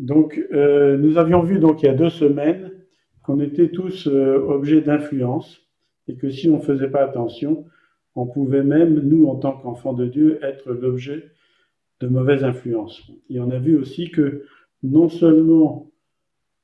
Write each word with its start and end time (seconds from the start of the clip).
Donc, 0.00 0.42
euh, 0.54 0.96
nous 0.96 1.18
avions 1.18 1.42
vu 1.42 1.58
donc 1.58 1.82
il 1.82 1.86
y 1.86 1.88
a 1.90 1.94
deux 1.94 2.08
semaines 2.08 2.72
qu'on 3.22 3.38
était 3.38 3.68
tous 3.68 4.06
euh, 4.06 4.38
objets 4.38 4.80
d'influence 4.80 5.60
et 6.08 6.16
que 6.16 6.30
si 6.30 6.48
on 6.48 6.56
ne 6.56 6.62
faisait 6.62 6.88
pas 6.88 7.04
attention, 7.04 7.66
on 8.14 8.26
pouvait 8.26 8.62
même, 8.62 8.94
nous 9.00 9.26
en 9.26 9.36
tant 9.36 9.52
qu'enfants 9.52 9.92
de 9.92 10.06
Dieu, 10.06 10.38
être 10.42 10.72
l'objet 10.72 11.30
de 12.00 12.06
mauvaises 12.06 12.44
influences. 12.44 13.02
Et 13.28 13.40
on 13.40 13.50
a 13.50 13.58
vu 13.58 13.76
aussi 13.76 14.10
que 14.10 14.46
non 14.82 15.10
seulement 15.10 15.90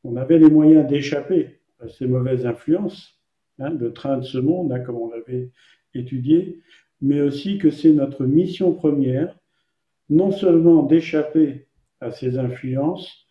on 0.02 0.16
avait 0.16 0.38
les 0.38 0.48
moyens 0.48 0.88
d'échapper 0.88 1.60
à 1.80 1.88
ces 1.88 2.06
mauvaises 2.06 2.46
influences, 2.46 3.20
de 3.58 3.88
train 3.90 4.16
de 4.16 4.24
ce 4.24 4.38
monde, 4.38 4.72
hein, 4.72 4.80
comme 4.80 4.96
on 4.96 5.10
l'avait 5.10 5.50
étudié, 5.92 6.62
mais 7.02 7.20
aussi 7.20 7.58
que 7.58 7.68
c'est 7.68 7.92
notre 7.92 8.24
mission 8.24 8.72
première, 8.72 9.38
non 10.08 10.30
seulement 10.30 10.84
d'échapper 10.84 11.66
à 12.00 12.10
ces 12.12 12.38
influences, 12.38 13.25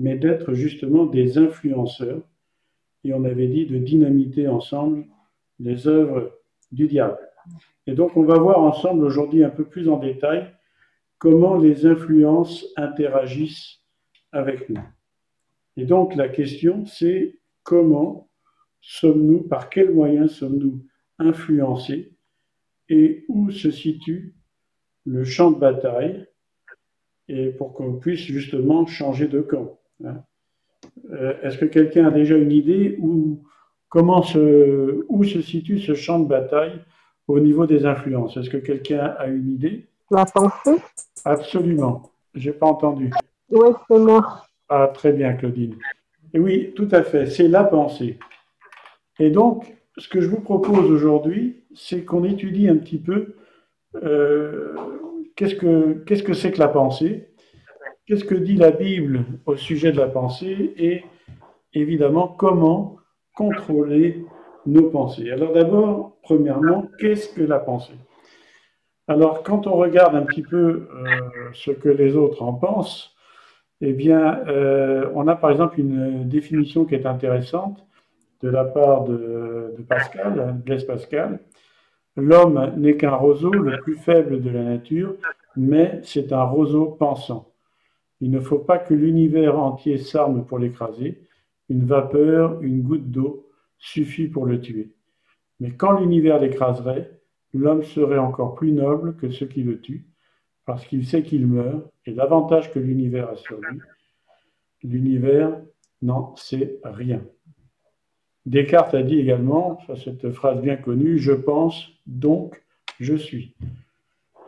mais 0.00 0.16
d'être 0.16 0.54
justement 0.54 1.04
des 1.04 1.36
influenceurs. 1.36 2.22
Et 3.04 3.12
on 3.12 3.24
avait 3.24 3.48
dit 3.48 3.66
de 3.66 3.76
dynamiter 3.76 4.48
ensemble 4.48 5.04
les 5.58 5.86
œuvres 5.86 6.32
du 6.72 6.88
diable. 6.88 7.18
Et 7.86 7.92
donc 7.92 8.16
on 8.16 8.24
va 8.24 8.38
voir 8.38 8.60
ensemble 8.60 9.04
aujourd'hui 9.04 9.44
un 9.44 9.50
peu 9.50 9.64
plus 9.64 9.90
en 9.90 9.98
détail 9.98 10.54
comment 11.18 11.56
les 11.56 11.84
influences 11.84 12.64
interagissent 12.76 13.82
avec 14.32 14.70
nous. 14.70 14.82
Et 15.76 15.84
donc 15.84 16.16
la 16.16 16.30
question 16.30 16.86
c'est 16.86 17.38
comment 17.62 18.30
sommes-nous, 18.80 19.42
par 19.42 19.68
quels 19.68 19.92
moyens 19.92 20.32
sommes-nous 20.32 20.82
influencés 21.18 22.16
et 22.88 23.26
où 23.28 23.50
se 23.50 23.70
situe 23.70 24.34
le 25.04 25.24
champ 25.24 25.50
de 25.50 25.58
bataille 25.58 26.26
et 27.28 27.50
pour 27.50 27.74
qu'on 27.74 27.98
puisse 27.98 28.20
justement 28.20 28.86
changer 28.86 29.28
de 29.28 29.42
camp. 29.42 29.78
Hein. 30.04 30.22
Euh, 31.12 31.34
est-ce 31.42 31.58
que 31.58 31.64
quelqu'un 31.64 32.06
a 32.06 32.10
déjà 32.10 32.36
une 32.36 32.52
idée 32.52 32.96
où, 33.00 33.42
comment 33.88 34.22
se, 34.22 35.04
où 35.08 35.24
se 35.24 35.40
situe 35.40 35.78
ce 35.78 35.94
champ 35.94 36.20
de 36.20 36.26
bataille 36.26 36.80
au 37.28 37.40
niveau 37.40 37.66
des 37.66 37.86
influences? 37.86 38.36
Est-ce 38.36 38.50
que 38.50 38.56
quelqu'un 38.56 39.14
a 39.18 39.26
une 39.26 39.50
idée? 39.50 39.86
La 40.10 40.24
pensée 40.24 40.76
Absolument. 41.24 42.10
J'ai 42.34 42.52
pas 42.52 42.66
entendu. 42.66 43.10
Oui, 43.50 43.68
c'est 43.88 43.98
moi. 43.98 44.44
Ah, 44.68 44.90
très 44.92 45.12
bien, 45.12 45.34
Claudine. 45.34 45.76
Et 46.32 46.38
oui, 46.38 46.72
tout 46.76 46.88
à 46.92 47.02
fait, 47.02 47.26
c'est 47.26 47.48
la 47.48 47.64
pensée. 47.64 48.18
Et 49.18 49.30
donc, 49.30 49.76
ce 49.96 50.08
que 50.08 50.20
je 50.20 50.28
vous 50.28 50.40
propose 50.40 50.90
aujourd'hui, 50.90 51.64
c'est 51.74 52.04
qu'on 52.04 52.24
étudie 52.24 52.68
un 52.68 52.76
petit 52.76 52.98
peu 52.98 53.34
euh, 54.02 54.74
qu'est-ce 55.36 55.56
que 55.56 55.94
qu'est-ce 56.06 56.22
que 56.22 56.32
c'est 56.32 56.52
que 56.52 56.60
la 56.60 56.68
pensée, 56.68 57.29
qu'est-ce 58.10 58.24
que 58.24 58.34
dit 58.34 58.56
la 58.56 58.72
Bible 58.72 59.24
au 59.46 59.54
sujet 59.54 59.92
de 59.92 59.96
la 59.96 60.08
pensée 60.08 60.74
et 60.76 61.04
évidemment 61.74 62.26
comment 62.26 62.96
contrôler 63.36 64.24
nos 64.66 64.90
pensées? 64.90 65.30
Alors 65.30 65.52
d'abord, 65.52 66.16
premièrement, 66.24 66.88
qu'est-ce 66.98 67.32
que 67.32 67.42
la 67.42 67.60
pensée? 67.60 67.94
Alors 69.06 69.44
quand 69.44 69.68
on 69.68 69.74
regarde 69.74 70.16
un 70.16 70.22
petit 70.22 70.42
peu 70.42 70.88
euh, 70.92 71.20
ce 71.52 71.70
que 71.70 71.88
les 71.88 72.16
autres 72.16 72.42
en 72.42 72.52
pensent, 72.52 73.14
eh 73.80 73.92
bien, 73.92 74.40
euh, 74.48 75.08
on 75.14 75.28
a 75.28 75.36
par 75.36 75.52
exemple 75.52 75.78
une 75.78 76.28
définition 76.28 76.86
qui 76.86 76.96
est 76.96 77.06
intéressante 77.06 77.86
de 78.42 78.48
la 78.48 78.64
part 78.64 79.04
de, 79.04 79.76
Pascal, 79.88 80.60
Blaise 80.64 80.82
Pascal. 80.82 81.38
L'homme 82.16 82.72
n'est 82.76 82.96
qu'un 82.96 83.14
roseau, 83.14 83.52
le 83.52 83.78
plus 83.78 83.94
faible 83.94 84.42
de 84.42 84.50
la 84.50 84.64
nature, 84.64 85.14
mais 85.54 86.00
c'est 86.02 86.32
un 86.32 86.42
roseau 86.42 86.86
pensant. 86.86 87.49
Il 88.20 88.30
ne 88.30 88.40
faut 88.40 88.58
pas 88.58 88.78
que 88.78 88.94
l'univers 88.94 89.58
entier 89.58 89.98
s'arme 89.98 90.44
pour 90.44 90.58
l'écraser. 90.58 91.22
Une 91.68 91.84
vapeur, 91.84 92.60
une 92.62 92.82
goutte 92.82 93.10
d'eau 93.10 93.48
suffit 93.78 94.28
pour 94.28 94.46
le 94.46 94.60
tuer. 94.60 94.92
Mais 95.60 95.70
quand 95.72 95.98
l'univers 95.98 96.38
l'écraserait, 96.38 97.10
l'homme 97.54 97.82
serait 97.82 98.18
encore 98.18 98.54
plus 98.54 98.72
noble 98.72 99.16
que 99.16 99.30
ceux 99.30 99.46
qui 99.46 99.62
le 99.62 99.80
tuent, 99.80 100.06
parce 100.66 100.86
qu'il 100.86 101.06
sait 101.06 101.22
qu'il 101.22 101.46
meurt, 101.46 101.90
et 102.06 102.12
l'avantage 102.12 102.72
que 102.72 102.78
l'univers 102.78 103.28
a 103.28 103.36
sur 103.36 103.60
lui, 103.60 103.78
l'univers 104.82 105.60
n'en 106.02 106.34
sait 106.36 106.78
rien. 106.84 107.22
Descartes 108.46 108.94
a 108.94 109.02
dit 109.02 109.18
également, 109.18 109.78
cette 109.96 110.30
phrase 110.30 110.60
bien 110.62 110.76
connue, 110.76 111.18
je 111.18 111.32
pense, 111.32 111.90
donc 112.06 112.62
je 112.98 113.14
suis. 113.14 113.54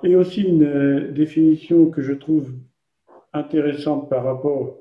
Et 0.03 0.17
aussi 0.17 0.43
une 0.43 0.65
euh, 0.65 1.13
définition 1.13 1.91
que 1.91 2.03
je 2.03 2.13
trouve 2.13 2.53
intéressante 3.33 4.09
par 4.09 4.25
rapport 4.25 4.79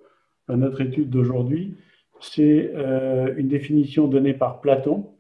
à 0.48 0.56
notre 0.56 0.82
étude 0.82 1.10
d'aujourd'hui, 1.10 1.78
c'est 2.20 2.72
euh, 2.76 3.34
une 3.38 3.48
définition 3.48 4.08
donnée 4.08 4.34
par 4.34 4.62
Platon. 4.62 5.16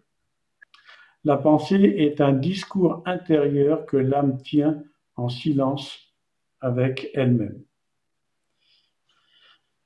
La 1.24 1.38
pensée 1.38 1.82
est 1.98 2.22
un 2.22 2.34
discours 2.34 3.04
intérieur 3.06 3.86
que 3.86 3.98
l'âme 3.98 4.42
tient 4.42 4.84
en 5.16 5.30
silence 5.30 6.16
avec 6.60 7.10
elle-même. 7.14 7.62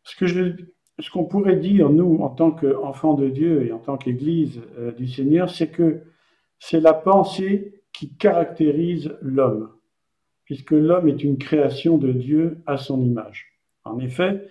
Ce 0.04 1.10
qu'on 1.10 1.26
pourrait 1.26 1.58
dire, 1.58 1.90
nous, 1.90 2.18
en 2.22 2.30
tant 2.30 2.52
qu'enfants 2.52 3.16
de 3.16 3.30
Dieu 3.30 3.66
et 3.66 3.72
en 3.72 3.80
tant 3.80 3.98
qu'Église 3.98 4.62
euh, 4.78 4.92
du 4.92 5.08
Seigneur, 5.08 5.50
c'est 5.50 5.70
que 5.70 6.04
c'est 6.60 6.80
la 6.80 6.94
pensée 6.94 7.84
qui 7.92 8.16
caractérise 8.16 9.18
l'homme, 9.22 9.72
puisque 10.46 10.72
l'homme 10.72 11.08
est 11.08 11.24
une 11.24 11.38
création 11.38 11.98
de 11.98 12.12
Dieu 12.12 12.60
à 12.66 12.78
son 12.78 13.02
image. 13.02 13.54
En 13.84 14.00
effet, 14.00 14.48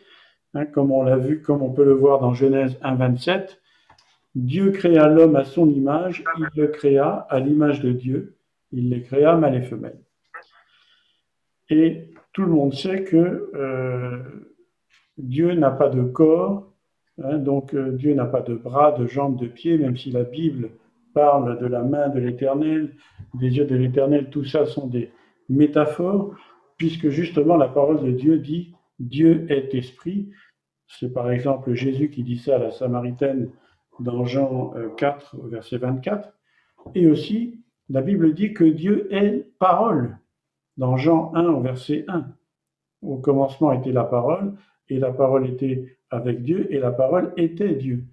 hein, 0.55 0.67
comme 0.67 0.93
on 0.93 1.03
l'a 1.03 1.17
vu, 1.17 1.41
comme 1.41 1.63
on 1.63 1.73
peut 1.73 1.85
le 1.85 1.95
voir 1.95 2.21
dans 2.21 2.35
Genèse 2.35 2.77
1, 2.83 2.97
27, 2.97 3.61
Dieu 4.35 4.73
créa 4.73 5.09
l'homme 5.09 5.37
à 5.37 5.45
son 5.45 5.71
image, 5.71 6.25
il 6.39 6.61
le 6.61 6.67
créa 6.69 7.27
à 7.31 7.39
l'image 7.39 7.81
de 7.81 7.93
Dieu, 7.93 8.37
il 8.73 8.91
les 8.91 9.03
créa 9.03 9.37
mâle 9.37 9.55
et 9.55 9.63
femelle. 9.63 9.99
Et 11.71 12.11
tout 12.33 12.43
le 12.43 12.49
monde 12.49 12.75
sait 12.75 13.05
que 13.05 13.51
euh, 13.55 14.19
Dieu 15.17 15.55
n'a 15.55 15.71
pas 15.71 15.89
de 15.89 16.03
corps, 16.03 16.73
hein, 17.23 17.39
donc 17.39 17.75
euh, 17.75 17.93
Dieu 17.93 18.15
n'a 18.15 18.27
pas 18.27 18.41
de 18.41 18.55
bras, 18.55 18.93
de 18.93 19.07
jambes, 19.07 19.39
de 19.39 19.47
pieds, 19.47 19.79
même 19.79 19.97
si 19.97 20.11
la 20.11 20.25
Bible 20.25 20.71
parle 21.15 21.59
de 21.61 21.67
la 21.67 21.83
main 21.83 22.09
de 22.09 22.19
l'Éternel, 22.19 22.97
des 23.35 23.57
yeux 23.57 23.67
de 23.67 23.77
l'Éternel, 23.77 24.31
tout 24.31 24.45
ça 24.45 24.67
sont 24.67 24.89
des 24.89 25.13
métaphores, 25.49 26.35
puisque 26.77 27.09
justement 27.09 27.57
la 27.57 27.69
parole 27.69 28.03
de 28.03 28.11
Dieu 28.11 28.39
dit 28.39 28.75
Dieu 28.99 29.47
est 29.51 29.75
esprit. 29.75 30.31
C'est 30.87 31.13
par 31.13 31.31
exemple 31.31 31.75
Jésus 31.75 32.11
qui 32.11 32.23
dit 32.23 32.39
ça 32.39 32.57
à 32.57 32.59
la 32.59 32.71
Samaritaine 32.71 33.51
dans 34.01 34.25
Jean 34.25 34.75
4, 34.97 35.37
euh, 35.37 35.49
verset 35.49 35.79
24. 35.79 36.33
Et 36.95 37.09
aussi, 37.09 37.61
la 37.89 38.03
Bible 38.03 38.35
dit 38.35 38.53
que 38.53 38.65
Dieu 38.65 39.13
est 39.15 39.47
parole 39.59 40.19
dans 40.77 40.97
Jean 40.97 41.33
1, 41.35 41.61
verset 41.61 42.05
1. 42.09 42.27
Au 43.03 43.19
commencement 43.19 43.73
était 43.73 43.93
la 43.93 44.05
parole, 44.05 44.55
et 44.89 44.99
la 44.99 45.13
parole 45.13 45.47
était 45.47 45.97
avec 46.11 46.43
Dieu, 46.43 46.67
et 46.73 46.79
la 46.79 46.91
parole 46.91 47.33
était 47.37 47.75
Dieu. 47.75 48.05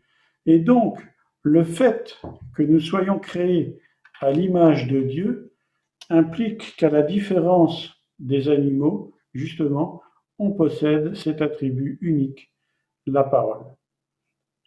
Et 0.46 0.60
donc, 0.60 1.00
le 1.44 1.64
fait 1.64 2.20
que 2.56 2.64
nous 2.64 2.80
soyons 2.80 3.20
créés 3.20 3.80
à 4.20 4.32
l'image 4.32 4.88
de 4.88 5.02
Dieu 5.02 5.51
implique 6.12 6.76
qu'à 6.78 6.90
la 6.90 7.02
différence 7.02 7.94
des 8.20 8.50
animaux, 8.50 9.14
justement, 9.34 10.02
on 10.38 10.52
possède 10.52 11.16
cet 11.16 11.42
attribut 11.42 11.98
unique, 12.02 12.52
la 13.06 13.24
parole. 13.24 13.66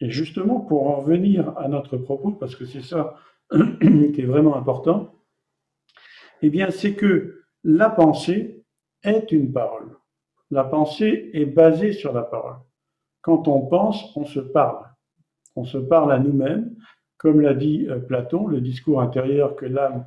Et 0.01 0.09
justement, 0.09 0.59
pour 0.59 0.87
en 0.87 1.01
revenir 1.01 1.57
à 1.57 1.67
notre 1.67 1.97
propos, 1.97 2.31
parce 2.31 2.55
que 2.55 2.65
c'est 2.65 2.81
ça 2.81 3.15
qui 3.51 4.21
est 4.21 4.25
vraiment 4.25 4.55
important, 4.55 5.15
eh 6.41 6.49
bien, 6.49 6.69
c'est 6.69 6.95
que 6.95 7.43
la 7.63 7.89
pensée 7.89 8.63
est 9.03 9.31
une 9.31 9.53
parole. 9.53 9.97
La 10.51 10.63
pensée 10.63 11.29
est 11.33 11.45
basée 11.45 11.93
sur 11.93 12.13
la 12.13 12.23
parole. 12.23 12.57
Quand 13.21 13.47
on 13.47 13.65
pense, 13.67 14.15
on 14.15 14.25
se 14.25 14.39
parle. 14.39 14.85
On 15.55 15.63
se 15.63 15.77
parle 15.77 16.11
à 16.11 16.19
nous-mêmes, 16.19 16.75
comme 17.17 17.41
l'a 17.41 17.53
dit 17.53 17.87
euh, 17.89 17.99
Platon, 17.99 18.47
le 18.47 18.61
discours 18.61 19.01
intérieur 19.01 19.55
que 19.55 19.65
l'âme 19.65 20.05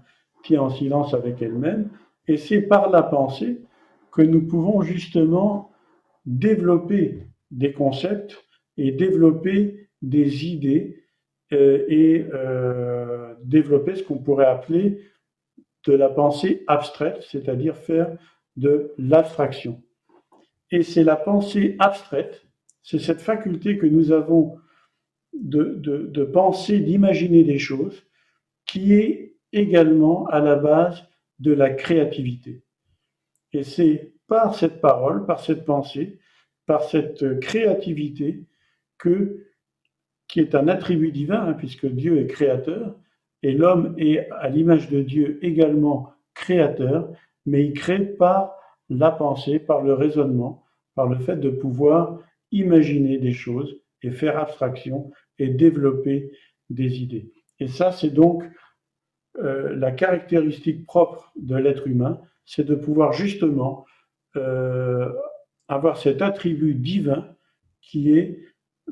en 0.57 0.71
silence 0.71 1.13
avec 1.15 1.43
elle-même. 1.43 1.91
Et 2.27 2.37
c'est 2.37 2.63
par 2.63 2.91
la 2.91 3.03
pensée 3.03 3.61
que 4.13 4.23
nous 4.23 4.47
pouvons 4.47 4.81
justement 4.83 5.71
développer 6.25 7.27
des 7.51 7.73
concepts 7.73 8.45
et 8.77 8.93
développer 8.93 9.89
des 10.03 10.47
idées 10.47 11.03
euh, 11.53 11.85
et 11.89 12.27
euh, 12.33 13.35
développer 13.43 13.97
ce 13.97 14.03
qu'on 14.03 14.19
pourrait 14.19 14.47
appeler 14.47 15.01
de 15.87 15.93
la 15.93 16.09
pensée 16.09 16.65
abstraite, 16.67 17.25
c'est-à-dire 17.29 17.77
faire 17.77 18.17
de 18.57 18.93
l'abstraction. 18.99 19.83
Et 20.71 20.83
c'est 20.83 21.05
la 21.05 21.17
pensée 21.17 21.77
abstraite, 21.79 22.45
c'est 22.83 22.99
cette 22.99 23.23
faculté 23.23 23.79
que 23.79 23.87
nous 23.87 24.13
avons 24.13 24.59
de, 25.33 26.25
penser, 26.25 26.81
d'imaginer 26.81 27.45
des 27.45 27.59
choses, 27.59 28.05
qui 28.67 28.93
est 28.95 29.37
également 29.53 30.27
à 30.27 30.41
la 30.41 30.57
base 30.57 31.05
de 31.39 31.53
la 31.53 31.71
créativité. 31.71 32.63
Et 33.53 33.63
c'est 33.63 34.13
par 34.27 34.55
cette 34.55 34.81
parole, 34.81 35.25
par 35.27 35.41
cette 35.41 35.65
pensée, 35.65 36.19
par 36.67 36.83
cette 36.83 37.41
créativité 37.41 38.45
que, 38.99 39.47
qui 40.27 40.41
est 40.41 40.55
un 40.55 40.69
attribut 40.69 41.13
divin, 41.13 41.49
hein, 41.49 41.55
puisque 41.55 41.87
Dieu 41.87 42.19
est 42.19 42.27
créateur, 42.27 42.95
et 43.43 43.53
l'homme 43.53 43.95
est 43.99 44.29
à 44.33 44.49
l'image 44.49 44.91
de 44.91 45.01
Dieu 45.01 45.39
également 45.43 46.13
créateur, 46.35 47.11
mais 47.47 47.65
il 47.65 47.73
crée 47.73 48.01
par 48.05 48.55
la 48.91 49.11
pensée, 49.11 49.59
par 49.59 49.83
le 49.83 49.95
raisonnement, 49.95 50.65
par 50.95 51.07
le 51.09 51.19
fait 51.19 51.37
de 51.37 51.51
pouvoir 51.51 52.21
imaginer 52.51 53.19
des 53.19 53.33
choses 53.33 53.81
et 54.03 54.11
faire 54.11 54.39
abstraction 54.39 55.11
et 55.39 55.49
développer 55.49 56.33
des 56.71 57.01
idées. 57.01 57.33
Et 57.61 57.69
ça, 57.69 57.93
c'est 57.93 58.11
donc 58.11 58.45
euh, 59.39 59.75
la 59.77 59.93
caractéristique 59.93 60.85
propre 60.87 61.33
de 61.37 61.57
l'être 61.57 61.87
humain, 61.87 62.21
c'est 62.45 62.65
de 62.65 62.75
pouvoir 62.75 63.13
justement 63.13 63.85
euh, 64.37 65.13
avoir 65.69 65.99
cet 65.99 66.23
attribut 66.23 66.75
divin 66.75 67.27
qui 67.81 68.13
est 68.17 68.41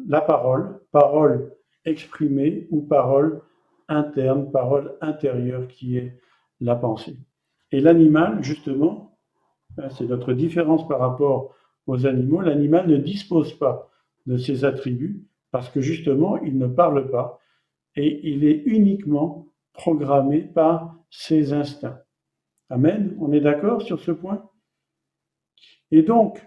la 0.06 0.20
parole, 0.20 0.80
parole 0.92 1.52
exprimée 1.84 2.66
ou 2.70 2.82
parole 2.82 3.40
interne, 3.88 4.50
parole 4.50 4.96
intérieure 5.00 5.68
qui 5.68 5.96
est 5.96 6.18
la 6.60 6.76
pensée. 6.76 7.16
Et 7.72 7.80
l'animal, 7.80 8.42
justement, 8.42 9.18
hein, 9.78 9.88
c'est 9.90 10.06
notre 10.06 10.32
différence 10.32 10.86
par 10.86 11.00
rapport 11.00 11.54
aux 11.86 12.06
animaux, 12.06 12.40
l'animal 12.40 12.88
ne 12.88 12.96
dispose 12.96 13.52
pas 13.58 13.90
de 14.26 14.36
ces 14.36 14.64
attributs 14.64 15.22
parce 15.50 15.70
que 15.70 15.80
justement, 15.80 16.36
il 16.42 16.58
ne 16.58 16.66
parle 16.66 17.10
pas 17.10 17.40
et 17.94 18.28
il 18.28 18.44
est 18.44 18.62
uniquement 18.66 19.45
programmé 19.76 20.40
par 20.42 20.96
ses 21.10 21.52
instincts. 21.52 22.00
Amen. 22.70 23.16
On 23.20 23.32
est 23.32 23.40
d'accord 23.40 23.82
sur 23.82 24.00
ce 24.00 24.10
point? 24.10 24.50
Et 25.90 26.02
donc, 26.02 26.44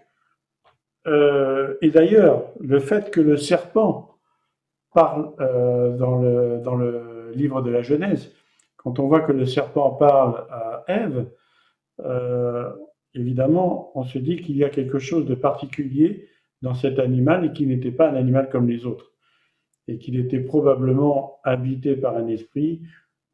euh, 1.07 1.75
et 1.81 1.89
d'ailleurs, 1.89 2.51
le 2.59 2.79
fait 2.79 3.09
que 3.09 3.21
le 3.21 3.37
serpent 3.37 4.17
parle 4.93 5.31
euh, 5.39 5.97
dans, 5.97 6.19
le, 6.19 6.61
dans 6.63 6.75
le 6.75 7.31
livre 7.35 7.61
de 7.61 7.69
la 7.69 7.81
Genèse, 7.81 8.33
quand 8.77 8.99
on 8.99 9.07
voit 9.07 9.21
que 9.21 9.31
le 9.31 9.45
serpent 9.45 9.91
parle 9.91 10.45
à 10.49 10.83
Ève, 10.87 11.27
euh, 12.01 12.71
évidemment, 13.13 13.91
on 13.95 14.03
se 14.03 14.17
dit 14.17 14.41
qu'il 14.41 14.57
y 14.57 14.63
a 14.63 14.69
quelque 14.69 14.99
chose 14.99 15.25
de 15.25 15.35
particulier 15.35 16.27
dans 16.61 16.73
cet 16.73 16.99
animal 16.99 17.45
et 17.45 17.53
qu'il 17.53 17.69
n'était 17.69 17.91
pas 17.91 18.09
un 18.09 18.15
animal 18.15 18.49
comme 18.49 18.67
les 18.67 18.85
autres, 18.85 19.11
et 19.87 19.97
qu'il 19.97 20.17
était 20.19 20.39
probablement 20.39 21.39
habité 21.43 21.95
par 21.95 22.17
un 22.17 22.27
esprit 22.27 22.81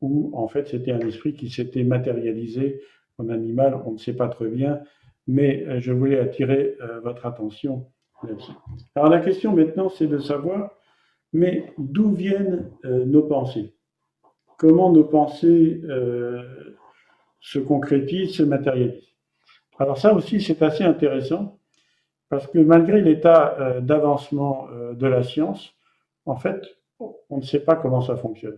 ou 0.05 0.31
en 0.33 0.47
fait 0.47 0.67
c'était 0.67 0.91
un 0.91 0.99
esprit 0.99 1.33
qui 1.33 1.49
s'était 1.49 1.83
matérialisé 1.83 2.81
en 3.17 3.29
animal, 3.29 3.81
on 3.85 3.91
ne 3.91 3.97
sait 3.97 4.13
pas 4.13 4.27
très 4.27 4.47
bien, 4.47 4.81
mais 5.27 5.65
euh, 5.67 5.79
je 5.79 5.91
voulais 5.91 6.19
attirer 6.19 6.77
euh, 6.81 6.99
votre 6.99 7.25
attention 7.25 7.87
là-dessus. 8.23 8.51
Alors 8.95 9.09
la 9.09 9.19
question 9.19 9.53
maintenant, 9.53 9.89
c'est 9.89 10.07
de 10.07 10.19
savoir, 10.19 10.71
mais 11.33 11.73
d'où 11.77 12.11
viennent 12.11 12.69
euh, 12.85 13.05
nos 13.05 13.23
pensées? 13.23 13.73
Comment 14.57 14.91
nos 14.91 15.03
pensées 15.03 15.81
se 17.41 17.59
concrétisent, 17.59 18.37
se 18.37 18.43
matérialisent? 18.43 19.13
Alors 19.79 19.97
ça 19.97 20.13
aussi, 20.13 20.39
c'est 20.39 20.61
assez 20.61 20.85
intéressant, 20.85 21.59
parce 22.29 22.47
que 22.47 22.59
malgré 22.59 23.01
l'état 23.01 23.81
d'avancement 23.81 24.69
de 24.93 25.07
la 25.07 25.23
science, 25.23 25.73
en 26.25 26.37
fait, 26.37 26.61
on 26.99 27.37
ne 27.37 27.41
sait 27.41 27.59
pas 27.59 27.75
comment 27.75 27.99
ça 27.99 28.15
fonctionne. 28.15 28.57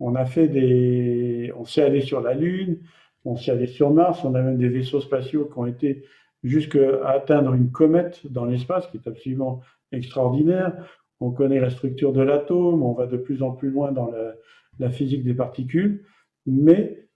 On 0.00 0.14
a 0.14 0.24
fait 0.24 0.48
des, 0.48 1.52
on 1.56 1.64
s'est 1.64 1.82
allé 1.82 2.00
sur 2.00 2.20
la 2.20 2.34
Lune, 2.34 2.78
on 3.24 3.36
s'est 3.36 3.50
allé 3.50 3.66
sur 3.66 3.90
Mars, 3.90 4.24
on 4.24 4.34
a 4.34 4.42
même 4.42 4.58
des 4.58 4.68
vaisseaux 4.68 5.00
spatiaux 5.00 5.46
qui 5.46 5.58
ont 5.58 5.66
été 5.66 6.04
jusqu'à 6.44 7.04
atteindre 7.06 7.54
une 7.54 7.70
comète 7.70 8.20
dans 8.30 8.44
l'espace, 8.44 8.86
qui 8.88 8.98
est 8.98 9.08
absolument 9.08 9.60
extraordinaire. 9.92 10.72
On 11.20 11.30
connaît 11.30 11.60
la 11.60 11.70
structure 11.70 12.12
de 12.12 12.22
l'atome, 12.22 12.82
on 12.82 12.92
va 12.92 13.06
de 13.06 13.16
plus 13.16 13.42
en 13.42 13.50
plus 13.50 13.70
loin 13.70 13.92
dans 13.92 14.10
la, 14.78 14.90
physique 14.90 15.24
des 15.24 15.34
particules, 15.34 16.04
mais 16.46 17.08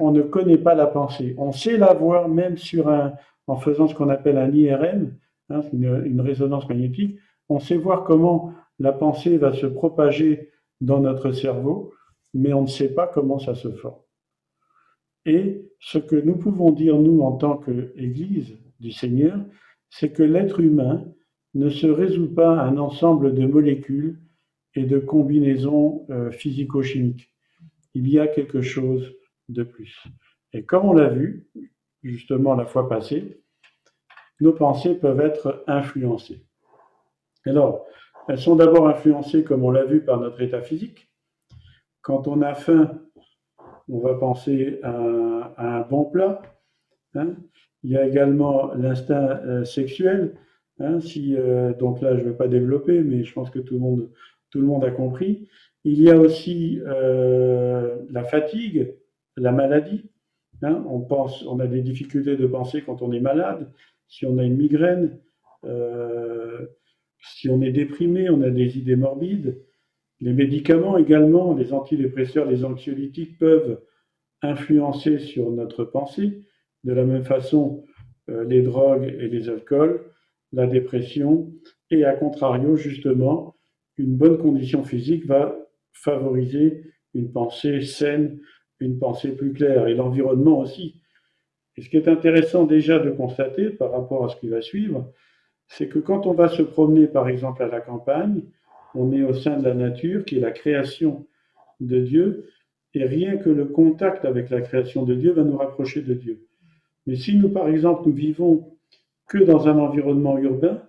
on 0.00 0.10
ne 0.10 0.22
connaît 0.22 0.58
pas 0.58 0.74
la 0.74 0.88
pensée. 0.88 1.36
On 1.38 1.52
sait 1.52 1.76
la 1.76 1.94
voir 1.94 2.28
même 2.28 2.56
sur 2.56 2.88
un, 2.88 3.12
en 3.46 3.56
faisant 3.56 3.86
ce 3.86 3.94
qu'on 3.94 4.08
appelle 4.08 4.38
un 4.38 4.50
IRM, 4.50 5.14
hein, 5.50 5.60
une, 5.72 6.02
une, 6.04 6.20
résonance 6.20 6.68
magnétique. 6.68 7.16
On 7.48 7.60
sait 7.60 7.76
voir 7.76 8.02
comment 8.02 8.52
la 8.80 8.92
pensée 8.92 9.38
va 9.38 9.52
se 9.52 9.66
propager 9.66 10.50
dans 10.80 10.98
notre 10.98 11.30
cerveau, 11.30 11.92
mais 12.34 12.52
on 12.52 12.62
ne 12.62 12.66
sait 12.66 12.92
pas 12.92 13.06
comment 13.06 13.38
ça 13.38 13.54
se 13.54 13.70
forme. 13.70 14.00
Et 15.24 15.70
ce 15.80 15.98
que 15.98 16.16
nous 16.16 16.36
pouvons 16.36 16.70
dire, 16.70 16.98
nous, 16.98 17.22
en 17.22 17.32
tant 17.32 17.56
qu'Église 17.56 18.58
du 18.80 18.92
Seigneur, 18.92 19.38
c'est 19.88 20.12
que 20.12 20.22
l'être 20.22 20.60
humain 20.60 21.06
ne 21.54 21.70
se 21.70 21.86
résout 21.86 22.34
pas 22.34 22.58
à 22.58 22.64
un 22.64 22.76
ensemble 22.76 23.34
de 23.34 23.46
molécules 23.46 24.20
et 24.74 24.84
de 24.84 24.98
combinaisons 24.98 26.04
euh, 26.10 26.30
physico-chimiques. 26.30 27.32
Il 27.94 28.08
y 28.08 28.18
a 28.18 28.26
quelque 28.26 28.60
chose 28.60 29.14
de 29.48 29.62
plus. 29.62 30.04
Et 30.52 30.64
comme 30.64 30.86
on 30.86 30.92
l'a 30.92 31.08
vu, 31.08 31.46
justement 32.02 32.54
la 32.54 32.66
fois 32.66 32.88
passée, 32.88 33.40
nos 34.40 34.52
pensées 34.52 34.94
peuvent 34.94 35.20
être 35.20 35.62
influencées. 35.68 36.44
Alors, 37.46 37.86
elles 38.28 38.38
sont 38.38 38.56
d'abord 38.56 38.88
influencées, 38.88 39.44
comme 39.44 39.64
on 39.64 39.70
l'a 39.70 39.84
vu, 39.84 40.04
par 40.04 40.18
notre 40.18 40.40
état 40.40 40.62
physique. 40.62 41.08
Quand 42.04 42.28
on 42.28 42.42
a 42.42 42.54
faim, 42.54 43.00
on 43.88 43.98
va 43.98 44.14
penser 44.14 44.78
à, 44.82 45.54
un 45.56 45.80
bon 45.80 46.04
plat. 46.04 46.42
Hein. 47.14 47.34
Il 47.82 47.90
y 47.92 47.96
a 47.96 48.06
également 48.06 48.74
l'instinct 48.74 49.40
euh, 49.46 49.64
sexuel. 49.64 50.34
Hein. 50.80 50.98
euh, 51.16 51.72
donc 51.72 52.02
là, 52.02 52.14
je 52.14 52.22
ne 52.22 52.28
vais 52.28 52.36
pas 52.36 52.46
développer, 52.46 53.00
mais 53.00 53.24
je 53.24 53.32
pense 53.32 53.50
que 53.50 53.58
tout 53.58 53.74
le 53.74 54.66
monde, 54.66 54.84
a 54.84 54.90
compris. 54.90 55.48
Il 55.84 56.00
y 56.00 56.10
a 56.10 56.18
aussi 56.18 56.78
euh, 56.86 57.96
la 58.10 58.24
fatigue, 58.24 58.94
la 59.38 59.52
maladie. 59.52 60.10
Hein. 60.62 60.84
on 60.86 61.58
a 61.58 61.66
des 61.66 61.80
difficultés 61.80 62.36
de 62.36 62.46
penser 62.46 62.82
quand 62.82 63.00
on 63.00 63.12
est 63.12 63.20
malade, 63.20 63.70
si 64.08 64.26
on 64.26 64.36
a 64.36 64.44
une 64.44 64.56
migraine, 64.56 65.18
si 67.18 67.48
on 67.48 67.62
est 67.62 67.72
déprimé, 67.72 68.28
on 68.28 68.42
a 68.42 68.50
des 68.50 68.78
idées 68.78 68.96
morbides. 68.96 69.58
Les 70.20 70.32
médicaments 70.32 70.96
également, 70.96 71.54
les 71.54 71.72
antidépresseurs, 71.72 72.46
les 72.46 72.64
anxiolytiques 72.64 73.38
peuvent 73.38 73.80
influencer 74.42 75.18
sur 75.18 75.50
notre 75.50 75.84
pensée. 75.84 76.42
De 76.84 76.92
la 76.92 77.04
même 77.04 77.24
façon, 77.24 77.84
euh, 78.30 78.44
les 78.44 78.62
drogues 78.62 79.04
et 79.04 79.28
les 79.28 79.48
alcools, 79.48 80.04
la 80.52 80.66
dépression, 80.66 81.52
et 81.90 82.04
à 82.04 82.14
contrario, 82.14 82.76
justement, 82.76 83.56
une 83.96 84.16
bonne 84.16 84.38
condition 84.38 84.84
physique 84.84 85.26
va 85.26 85.56
favoriser 85.92 86.84
une 87.14 87.32
pensée 87.32 87.82
saine, 87.82 88.40
une 88.80 88.98
pensée 88.98 89.32
plus 89.32 89.52
claire, 89.52 89.86
et 89.86 89.94
l'environnement 89.94 90.58
aussi. 90.58 91.00
Et 91.76 91.82
ce 91.82 91.88
qui 91.88 91.96
est 91.96 92.08
intéressant 92.08 92.64
déjà 92.64 92.98
de 92.98 93.10
constater 93.10 93.70
par 93.70 93.92
rapport 93.92 94.24
à 94.24 94.28
ce 94.28 94.36
qui 94.36 94.48
va 94.48 94.60
suivre, 94.60 95.12
c'est 95.66 95.88
que 95.88 95.98
quand 95.98 96.26
on 96.26 96.32
va 96.32 96.48
se 96.48 96.62
promener, 96.62 97.06
par 97.06 97.28
exemple, 97.28 97.62
à 97.62 97.68
la 97.68 97.80
campagne, 97.80 98.42
on 98.94 99.12
est 99.12 99.22
au 99.22 99.34
sein 99.34 99.58
de 99.58 99.64
la 99.64 99.74
nature, 99.74 100.24
qui 100.24 100.36
est 100.36 100.40
la 100.40 100.52
création 100.52 101.26
de 101.80 102.00
Dieu, 102.00 102.48
et 102.94 103.04
rien 103.04 103.36
que 103.36 103.50
le 103.50 103.66
contact 103.66 104.24
avec 104.24 104.50
la 104.50 104.60
création 104.60 105.04
de 105.04 105.14
Dieu 105.14 105.32
va 105.32 105.42
nous 105.42 105.56
rapprocher 105.56 106.02
de 106.02 106.14
Dieu. 106.14 106.46
Mais 107.06 107.16
si 107.16 107.36
nous, 107.36 107.50
par 107.50 107.68
exemple, 107.68 108.08
nous 108.08 108.14
vivons 108.14 108.76
que 109.28 109.38
dans 109.38 109.68
un 109.68 109.78
environnement 109.78 110.38
urbain, 110.38 110.82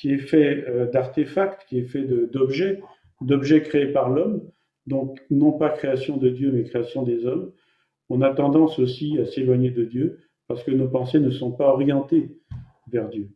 qui 0.00 0.12
est 0.12 0.18
fait 0.18 0.64
euh, 0.68 0.90
d'artefacts, 0.90 1.64
qui 1.68 1.78
est 1.78 1.84
fait 1.84 2.02
d'objets, 2.02 2.80
d'objets 3.20 3.62
créés 3.62 3.92
par 3.92 4.10
l'homme, 4.10 4.42
donc 4.86 5.20
non 5.30 5.52
pas 5.52 5.70
création 5.70 6.16
de 6.16 6.28
Dieu, 6.28 6.50
mais 6.52 6.64
création 6.64 7.02
des 7.02 7.24
hommes, 7.24 7.52
on 8.10 8.20
a 8.20 8.34
tendance 8.34 8.78
aussi 8.78 9.18
à 9.18 9.24
s'éloigner 9.24 9.70
de 9.70 9.84
Dieu 9.84 10.18
parce 10.46 10.62
que 10.62 10.72
nos 10.72 10.88
pensées 10.88 11.20
ne 11.20 11.30
sont 11.30 11.52
pas 11.52 11.68
orientées 11.68 12.36
vers 12.90 13.08
Dieu. 13.08 13.30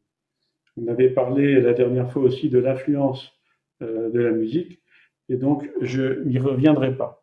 On 0.77 0.87
avait 0.89 1.09
parlé 1.09 1.61
la 1.61 1.73
dernière 1.73 2.13
fois 2.13 2.23
aussi 2.23 2.51
de 2.51 2.59
l'influence 2.59 3.38
euh, 3.83 4.11
de 4.11 4.21
la 4.21 4.31
musique, 4.31 4.81
et 5.29 5.37
donc 5.37 5.69
je 5.81 6.23
n'y 6.25 6.39
reviendrai 6.39 6.97
pas. 6.97 7.23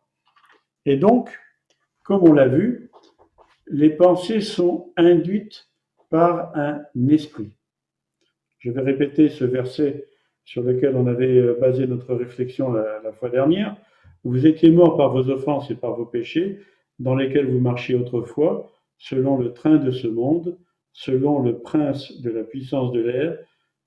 Et 0.84 0.96
donc, 0.96 1.30
comme 2.02 2.22
on 2.22 2.32
l'a 2.32 2.48
vu, 2.48 2.90
les 3.66 3.90
pensées 3.90 4.40
sont 4.40 4.92
induites 4.96 5.68
par 6.08 6.56
un 6.56 6.82
esprit. 7.08 7.50
Je 8.58 8.70
vais 8.70 8.80
répéter 8.80 9.28
ce 9.28 9.44
verset 9.44 10.06
sur 10.44 10.62
lequel 10.62 10.96
on 10.96 11.06
avait 11.06 11.38
euh, 11.38 11.58
basé 11.60 11.86
notre 11.86 12.14
réflexion 12.14 12.72
la, 12.72 13.00
la, 13.02 13.12
fois 13.12 13.28
dernière. 13.28 13.76
Vous 14.24 14.46
étiez 14.46 14.70
morts 14.70 14.96
par 14.96 15.12
vos 15.12 15.28
offenses 15.28 15.70
et 15.70 15.74
par 15.74 15.94
vos 15.96 16.06
péchés, 16.06 16.60
dans 16.98 17.14
lesquels 17.14 17.50
vous 17.50 17.60
marchiez 17.60 17.94
autrefois, 17.94 18.72
selon 18.98 19.36
le 19.36 19.52
train 19.52 19.76
de 19.76 19.90
ce 19.90 20.06
monde, 20.06 20.56
selon 20.92 21.42
le 21.42 21.58
prince 21.58 22.20
de 22.22 22.30
la 22.30 22.42
puissance 22.44 22.92
de 22.92 23.00
l'air, 23.00 23.38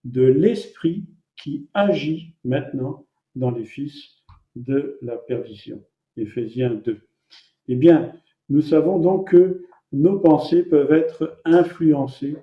de 0.03 0.23
l'esprit 0.23 1.05
qui 1.41 1.67
agit 1.73 2.35
maintenant 2.43 3.05
dans 3.35 3.51
les 3.51 3.65
fils 3.65 4.23
de 4.55 4.97
la 5.01 5.17
perdition. 5.17 5.83
Éphésiens 6.17 6.75
2. 6.75 6.99
Eh 7.69 7.75
bien, 7.75 8.13
nous 8.49 8.61
savons 8.61 8.99
donc 8.99 9.31
que 9.31 9.65
nos 9.91 10.19
pensées 10.19 10.63
peuvent 10.63 10.91
être 10.91 11.39
influencées 11.45 12.35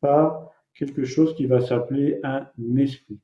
par 0.00 0.50
quelque 0.74 1.04
chose 1.04 1.34
qui 1.34 1.46
va 1.46 1.60
s'appeler 1.60 2.20
un 2.22 2.46
esprit. 2.76 3.18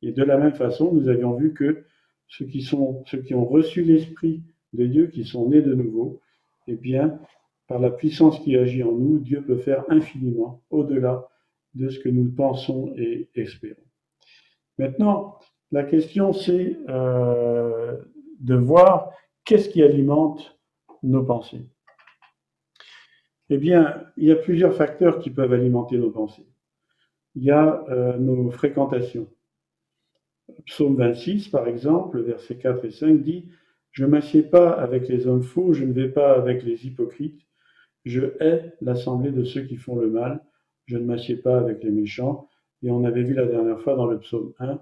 Et 0.00 0.12
de 0.12 0.22
la 0.22 0.38
même 0.38 0.54
façon, 0.54 0.92
nous 0.92 1.08
avions 1.08 1.34
vu 1.34 1.52
que 1.52 1.84
ceux 2.28 2.46
qui, 2.46 2.62
sont, 2.62 3.04
ceux 3.06 3.20
qui 3.22 3.34
ont 3.34 3.44
reçu 3.44 3.82
l'esprit 3.82 4.42
de 4.72 4.86
Dieu, 4.86 5.06
qui 5.08 5.24
sont 5.24 5.50
nés 5.50 5.60
de 5.60 5.74
nouveau, 5.74 6.20
eh 6.66 6.76
bien, 6.76 7.20
par 7.68 7.78
la 7.78 7.90
puissance 7.90 8.38
qui 8.40 8.56
agit 8.56 8.82
en 8.82 8.92
nous, 8.92 9.18
Dieu 9.18 9.42
peut 9.42 9.58
faire 9.58 9.84
infiniment 9.88 10.62
au-delà 10.70 11.28
de 11.74 11.88
ce 11.88 11.98
que 11.98 12.08
nous 12.08 12.30
pensons 12.30 12.92
et 12.96 13.28
espérons. 13.34 13.82
Maintenant, 14.78 15.38
la 15.70 15.84
question, 15.84 16.32
c'est 16.32 16.78
euh, 16.88 17.96
de 18.40 18.54
voir 18.54 19.12
qu'est-ce 19.44 19.68
qui 19.68 19.82
alimente 19.82 20.58
nos 21.02 21.24
pensées. 21.24 21.66
Eh 23.50 23.58
bien, 23.58 24.04
il 24.16 24.24
y 24.24 24.32
a 24.32 24.36
plusieurs 24.36 24.74
facteurs 24.74 25.18
qui 25.18 25.30
peuvent 25.30 25.52
alimenter 25.52 25.98
nos 25.98 26.10
pensées. 26.10 26.46
Il 27.34 27.44
y 27.44 27.50
a 27.50 27.84
euh, 27.88 28.16
nos 28.18 28.50
fréquentations. 28.50 29.28
Psaume 30.66 30.96
26, 30.96 31.48
par 31.48 31.66
exemple, 31.66 32.20
versets 32.20 32.56
4 32.56 32.84
et 32.84 32.90
5 32.90 33.22
dit 33.22 33.50
Je 33.90 34.04
ne 34.04 34.10
m'assieds 34.10 34.42
pas 34.42 34.70
avec 34.70 35.08
les 35.08 35.26
hommes 35.26 35.42
faux, 35.42 35.72
je 35.72 35.84
ne 35.84 35.92
vais 35.92 36.08
pas 36.08 36.34
avec 36.34 36.62
les 36.62 36.86
hypocrites, 36.86 37.40
je 38.04 38.22
hais 38.40 38.74
l'assemblée 38.80 39.30
de 39.30 39.44
ceux 39.44 39.62
qui 39.62 39.76
font 39.76 39.96
le 39.96 40.10
mal, 40.10 40.44
je 40.86 40.96
ne 40.96 41.04
m'assieds 41.04 41.36
pas 41.36 41.58
avec 41.58 41.82
les 41.82 41.90
méchants. 41.90 42.48
Et 42.82 42.90
on 42.90 43.04
avait 43.04 43.22
vu 43.22 43.34
la 43.34 43.46
dernière 43.46 43.80
fois 43.80 43.94
dans 43.94 44.06
le 44.06 44.18
psaume 44.18 44.52
1 44.58 44.78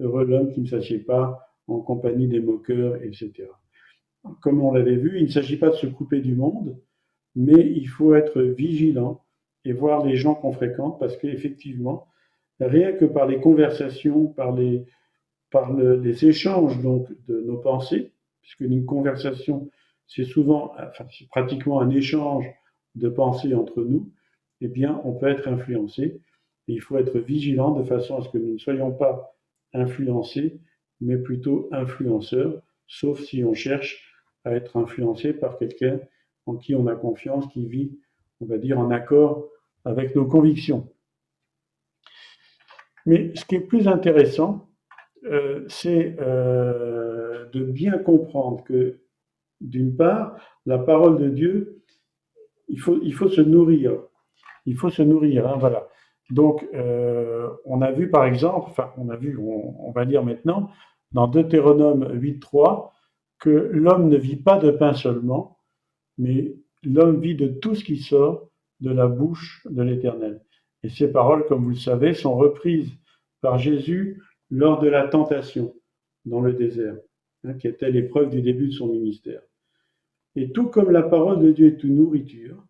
Heureux 0.00 0.24
l'homme 0.24 0.52
qui 0.52 0.62
ne 0.62 0.66
s'assied 0.66 0.98
pas 0.98 1.50
en 1.66 1.80
compagnie 1.80 2.26
des 2.26 2.40
moqueurs, 2.40 2.96
etc. 3.02 3.48
Comme 4.40 4.62
on 4.62 4.72
l'avait 4.72 4.96
vu, 4.96 5.18
il 5.18 5.24
ne 5.24 5.30
s'agit 5.30 5.56
pas 5.56 5.68
de 5.68 5.74
se 5.74 5.86
couper 5.86 6.20
du 6.20 6.34
monde, 6.34 6.78
mais 7.34 7.60
il 7.60 7.86
faut 7.86 8.14
être 8.14 8.40
vigilant 8.40 9.22
et 9.64 9.72
voir 9.72 10.04
les 10.04 10.16
gens 10.16 10.34
qu'on 10.34 10.52
fréquente 10.52 10.98
parce 10.98 11.16
qu'effectivement, 11.16 12.08
rien 12.60 12.92
que 12.92 13.04
par 13.04 13.26
les 13.26 13.40
conversations, 13.40 14.26
par 14.26 14.52
les, 14.52 14.86
par 15.50 15.72
les 15.74 16.24
échanges 16.24 16.80
donc 16.80 17.08
de 17.26 17.40
nos 17.40 17.58
pensées, 17.58 18.12
puisque 18.42 18.60
une 18.60 18.84
conversation, 18.86 19.70
c'est 20.06 20.24
souvent, 20.24 20.72
enfin, 20.78 21.04
pratiquement 21.30 21.80
un 21.80 21.90
échange 21.90 22.46
de 22.94 23.08
pensées 23.08 23.54
entre 23.54 23.82
nous, 23.82 24.10
eh 24.60 24.68
bien, 24.68 25.00
on 25.04 25.12
peut 25.12 25.28
être 25.28 25.48
influencé. 25.48 26.20
Il 26.72 26.80
faut 26.80 26.98
être 26.98 27.18
vigilant 27.18 27.72
de 27.72 27.84
façon 27.84 28.18
à 28.18 28.22
ce 28.22 28.28
que 28.28 28.38
nous 28.38 28.54
ne 28.54 28.58
soyons 28.58 28.92
pas 28.92 29.36
influencés, 29.72 30.60
mais 31.00 31.16
plutôt 31.16 31.68
influenceurs, 31.72 32.62
sauf 32.86 33.20
si 33.20 33.44
on 33.44 33.54
cherche 33.54 34.14
à 34.44 34.52
être 34.52 34.76
influencé 34.76 35.32
par 35.32 35.58
quelqu'un 35.58 36.00
en 36.46 36.56
qui 36.56 36.74
on 36.74 36.86
a 36.86 36.94
confiance, 36.94 37.46
qui 37.48 37.66
vit, 37.66 37.98
on 38.40 38.46
va 38.46 38.58
dire, 38.58 38.78
en 38.78 38.90
accord 38.90 39.48
avec 39.84 40.14
nos 40.16 40.26
convictions. 40.26 40.88
Mais 43.06 43.34
ce 43.34 43.44
qui 43.44 43.56
est 43.56 43.60
plus 43.60 43.88
intéressant, 43.88 44.68
euh, 45.24 45.64
c'est 45.68 46.16
euh, 46.20 47.46
de 47.50 47.64
bien 47.64 47.98
comprendre 47.98 48.62
que, 48.64 49.00
d'une 49.60 49.96
part, 49.96 50.36
la 50.66 50.78
parole 50.78 51.18
de 51.18 51.28
Dieu, 51.28 51.82
il 52.68 52.80
faut, 52.80 53.00
il 53.02 53.14
faut 53.14 53.28
se 53.28 53.40
nourrir. 53.40 54.02
Il 54.66 54.76
faut 54.76 54.90
se 54.90 55.02
nourrir, 55.02 55.48
hein, 55.48 55.56
voilà. 55.58 55.89
Donc, 56.30 56.66
euh, 56.74 57.48
on 57.64 57.82
a 57.82 57.90
vu 57.90 58.08
par 58.08 58.24
exemple, 58.24 58.66
enfin, 58.70 58.92
on 58.96 59.08
a 59.08 59.16
vu, 59.16 59.36
on, 59.38 59.90
va 59.90 60.04
lire 60.04 60.24
maintenant, 60.24 60.70
dans 61.12 61.26
Deutéronome 61.26 62.04
8.3, 62.20 62.90
que 63.38 63.50
l'homme 63.50 64.08
ne 64.08 64.16
vit 64.16 64.36
pas 64.36 64.58
de 64.58 64.70
pain 64.70 64.94
seulement, 64.94 65.58
mais 66.18 66.54
l'homme 66.84 67.20
vit 67.20 67.34
de 67.34 67.48
tout 67.48 67.74
ce 67.74 67.84
qui 67.84 67.96
sort 67.96 68.48
de 68.80 68.90
la 68.90 69.08
bouche 69.08 69.66
de 69.68 69.82
l'Éternel. 69.82 70.40
Et 70.82 70.88
ces 70.88 71.10
paroles, 71.10 71.46
comme 71.46 71.64
vous 71.64 71.70
le 71.70 71.76
savez, 71.76 72.14
sont 72.14 72.36
reprises 72.36 72.92
par 73.40 73.58
Jésus 73.58 74.22
lors 74.50 74.80
de 74.80 74.88
la 74.88 75.08
tentation 75.08 75.74
dans 76.24 76.40
le 76.40 76.52
désert, 76.52 76.96
hein, 77.44 77.54
qui 77.54 77.66
était 77.66 77.90
l'épreuve 77.90 78.30
du 78.30 78.42
début 78.42 78.68
de 78.68 78.72
son 78.72 78.88
ministère. 78.88 79.42
Et 80.36 80.52
tout 80.52 80.68
comme 80.68 80.90
la 80.90 81.02
parole 81.02 81.40
de 81.40 81.50
Dieu 81.50 81.66
est 81.66 81.82
une 81.82 81.96
nourriture, 81.96 82.62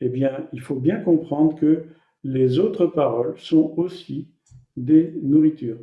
eh 0.00 0.08
bien, 0.08 0.48
il 0.52 0.60
faut 0.60 0.76
bien 0.76 1.00
comprendre 1.00 1.54
que 1.54 1.84
les 2.24 2.58
autres 2.58 2.86
paroles 2.86 3.38
sont 3.38 3.74
aussi 3.76 4.28
des 4.76 5.14
nourritures. 5.22 5.78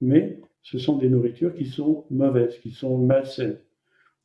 Mais 0.00 0.40
ce 0.62 0.78
sont 0.78 0.96
des 0.96 1.08
nourritures 1.08 1.54
qui 1.54 1.66
sont 1.66 2.04
mauvaises, 2.10 2.58
qui 2.58 2.70
sont 2.70 2.98
malsaines. 2.98 3.58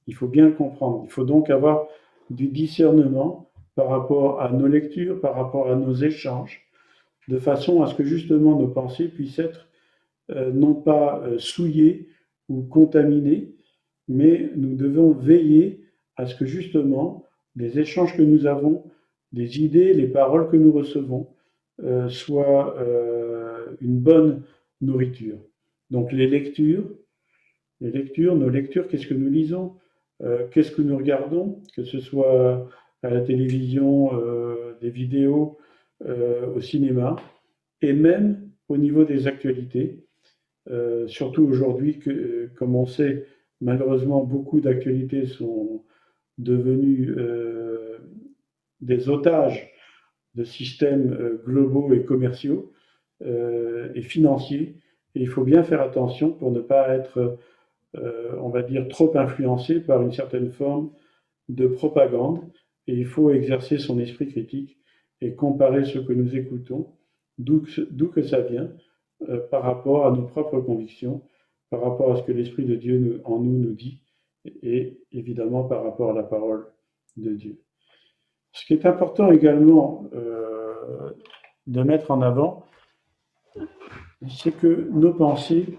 Il 0.07 0.15
faut 0.15 0.27
bien 0.27 0.47
le 0.47 0.53
comprendre. 0.53 1.03
Il 1.05 1.11
faut 1.11 1.25
donc 1.25 1.49
avoir 1.49 1.87
du 2.29 2.47
discernement 2.47 3.51
par 3.75 3.89
rapport 3.89 4.41
à 4.41 4.51
nos 4.51 4.67
lectures, 4.67 5.21
par 5.21 5.35
rapport 5.35 5.69
à 5.69 5.75
nos 5.75 5.93
échanges, 5.93 6.61
de 7.27 7.37
façon 7.37 7.83
à 7.83 7.87
ce 7.87 7.95
que 7.95 8.03
justement 8.03 8.59
nos 8.59 8.67
pensées 8.67 9.07
puissent 9.07 9.39
être 9.39 9.67
euh, 10.31 10.51
non 10.51 10.73
pas 10.73 11.21
euh, 11.23 11.37
souillées 11.37 12.09
ou 12.49 12.63
contaminées, 12.63 13.53
mais 14.07 14.51
nous 14.55 14.75
devons 14.75 15.11
veiller 15.11 15.83
à 16.15 16.25
ce 16.25 16.35
que 16.35 16.45
justement 16.45 17.25
les 17.55 17.79
échanges 17.79 18.15
que 18.15 18.21
nous 18.21 18.45
avons, 18.45 18.83
les 19.33 19.61
idées, 19.61 19.93
les 19.93 20.07
paroles 20.07 20.49
que 20.49 20.57
nous 20.57 20.71
recevons 20.71 21.27
euh, 21.83 22.09
soient 22.09 22.75
une 23.81 23.99
bonne 23.99 24.43
nourriture. 24.81 25.37
Donc 25.89 26.11
les 26.11 26.27
lectures, 26.27 26.89
les 27.79 27.91
lectures, 27.91 28.35
nos 28.35 28.49
lectures, 28.49 28.87
qu'est-ce 28.87 29.07
que 29.07 29.13
nous 29.13 29.29
lisons 29.29 29.75
euh, 30.23 30.47
qu'est-ce 30.51 30.71
que 30.71 30.81
nous 30.81 30.97
regardons, 30.97 31.61
que 31.75 31.83
ce 31.83 31.99
soit 31.99 32.69
à 33.01 33.09
la 33.09 33.21
télévision, 33.21 34.11
euh, 34.13 34.73
des 34.79 34.91
vidéos, 34.91 35.57
euh, 36.05 36.47
au 36.55 36.61
cinéma, 36.61 37.15
et 37.81 37.93
même 37.93 38.49
au 38.67 38.77
niveau 38.77 39.03
des 39.03 39.27
actualités. 39.27 40.05
surtout 41.07 41.43
aujourd'hui, 41.43 41.99
comme 42.55 42.75
on 42.75 42.85
sait, 42.85 43.25
malheureusement, 43.59 44.23
beaucoup 44.23 44.61
d'actualités 44.61 45.25
sont 45.25 45.83
devenues 46.37 47.13
des 48.81 49.09
otages 49.09 49.71
de 50.35 50.43
systèmes 50.43 51.39
globaux 51.45 51.93
et 51.93 52.03
commerciaux 52.03 52.71
et 53.23 54.01
financiers. 54.01 54.75
Et 55.13 55.21
il 55.21 55.27
faut 55.27 55.43
bien 55.43 55.63
faire 55.63 55.81
attention 55.81 56.31
pour 56.31 56.51
ne 56.51 56.61
pas 56.61 56.89
être 56.95 57.37
euh, 57.97 58.37
on 58.39 58.49
va 58.49 58.61
dire, 58.61 58.87
trop 58.87 59.17
influencé 59.17 59.81
par 59.81 60.01
une 60.01 60.13
certaine 60.13 60.51
forme 60.51 60.91
de 61.49 61.67
propagande. 61.67 62.39
Et 62.87 62.93
il 62.93 63.05
faut 63.05 63.31
exercer 63.31 63.77
son 63.77 63.99
esprit 63.99 64.27
critique 64.29 64.77
et 65.19 65.35
comparer 65.35 65.83
ce 65.85 65.99
que 65.99 66.13
nous 66.13 66.35
écoutons, 66.35 66.95
d'où 67.37 67.61
que 67.61 68.23
ça 68.23 68.41
vient, 68.41 68.71
euh, 69.29 69.39
par 69.49 69.63
rapport 69.63 70.05
à 70.05 70.11
nos 70.11 70.23
propres 70.23 70.61
convictions, 70.61 71.21
par 71.69 71.81
rapport 71.81 72.13
à 72.13 72.17
ce 72.17 72.23
que 72.23 72.31
l'Esprit 72.31 72.65
de 72.65 72.75
Dieu 72.75 73.21
en 73.25 73.39
nous 73.39 73.57
nous 73.57 73.73
dit, 73.73 74.01
et 74.63 74.99
évidemment 75.11 75.63
par 75.63 75.83
rapport 75.83 76.11
à 76.11 76.13
la 76.13 76.23
parole 76.23 76.65
de 77.17 77.31
Dieu. 77.31 77.61
Ce 78.53 78.65
qui 78.65 78.73
est 78.73 78.85
important 78.85 79.31
également 79.31 80.05
euh, 80.13 81.11
de 81.67 81.83
mettre 81.83 82.11
en 82.11 82.21
avant, 82.21 82.65
c'est 84.29 84.51
que 84.51 84.89
nos 84.91 85.13
pensées 85.13 85.77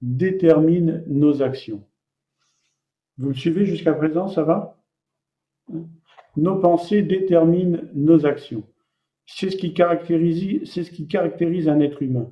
détermine 0.00 1.04
nos 1.06 1.42
actions. 1.42 1.86
Vous 3.18 3.28
me 3.28 3.34
suivez 3.34 3.64
jusqu'à 3.64 3.94
présent, 3.94 4.28
ça 4.28 4.42
va? 4.42 4.78
Nos 6.36 6.56
pensées 6.56 7.02
déterminent 7.02 7.80
nos 7.94 8.26
actions. 8.26 8.64
C'est 9.26 9.50
ce 9.50 9.56
qui 9.56 9.72
caractérise 9.74 11.68
un 11.68 11.80
être 11.80 12.02
humain. 12.02 12.30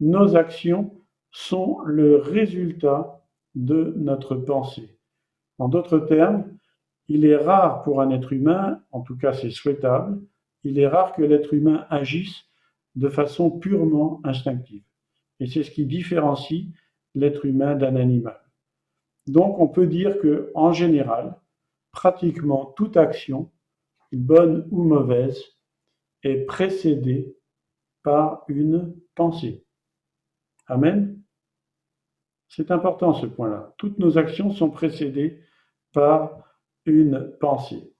Nos 0.00 0.36
actions 0.36 0.94
sont 1.30 1.80
le 1.84 2.16
résultat 2.16 3.24
de 3.54 3.92
notre 3.96 4.36
pensée. 4.36 4.98
En 5.58 5.68
d'autres 5.68 5.98
termes, 5.98 6.53
il 7.08 7.24
est 7.24 7.36
rare 7.36 7.82
pour 7.82 8.00
un 8.00 8.10
être 8.10 8.32
humain, 8.32 8.82
en 8.90 9.02
tout 9.02 9.16
cas 9.16 9.32
c'est 9.32 9.50
souhaitable, 9.50 10.20
il 10.62 10.78
est 10.78 10.88
rare 10.88 11.12
que 11.12 11.22
l'être 11.22 11.52
humain 11.52 11.86
agisse 11.90 12.44
de 12.94 13.08
façon 13.08 13.50
purement 13.50 14.20
instinctive. 14.24 14.84
Et 15.40 15.46
c'est 15.46 15.62
ce 15.62 15.70
qui 15.70 15.84
différencie 15.84 16.66
l'être 17.14 17.44
humain 17.44 17.74
d'un 17.74 17.96
animal. 17.96 18.40
Donc 19.26 19.58
on 19.58 19.68
peut 19.68 19.86
dire 19.86 20.18
que 20.20 20.50
en 20.54 20.72
général, 20.72 21.36
pratiquement 21.90 22.66
toute 22.76 22.96
action, 22.96 23.50
bonne 24.12 24.66
ou 24.70 24.84
mauvaise, 24.84 25.42
est 26.22 26.44
précédée 26.46 27.36
par 28.02 28.44
une 28.48 28.94
pensée. 29.14 29.64
Amen. 30.66 31.20
C'est 32.48 32.70
important 32.70 33.14
ce 33.14 33.26
point-là. 33.26 33.74
Toutes 33.78 33.98
nos 33.98 34.16
actions 34.16 34.50
sont 34.50 34.70
précédées 34.70 35.40
par 35.92 36.53
une 36.86 37.30
pensée. 37.40 37.92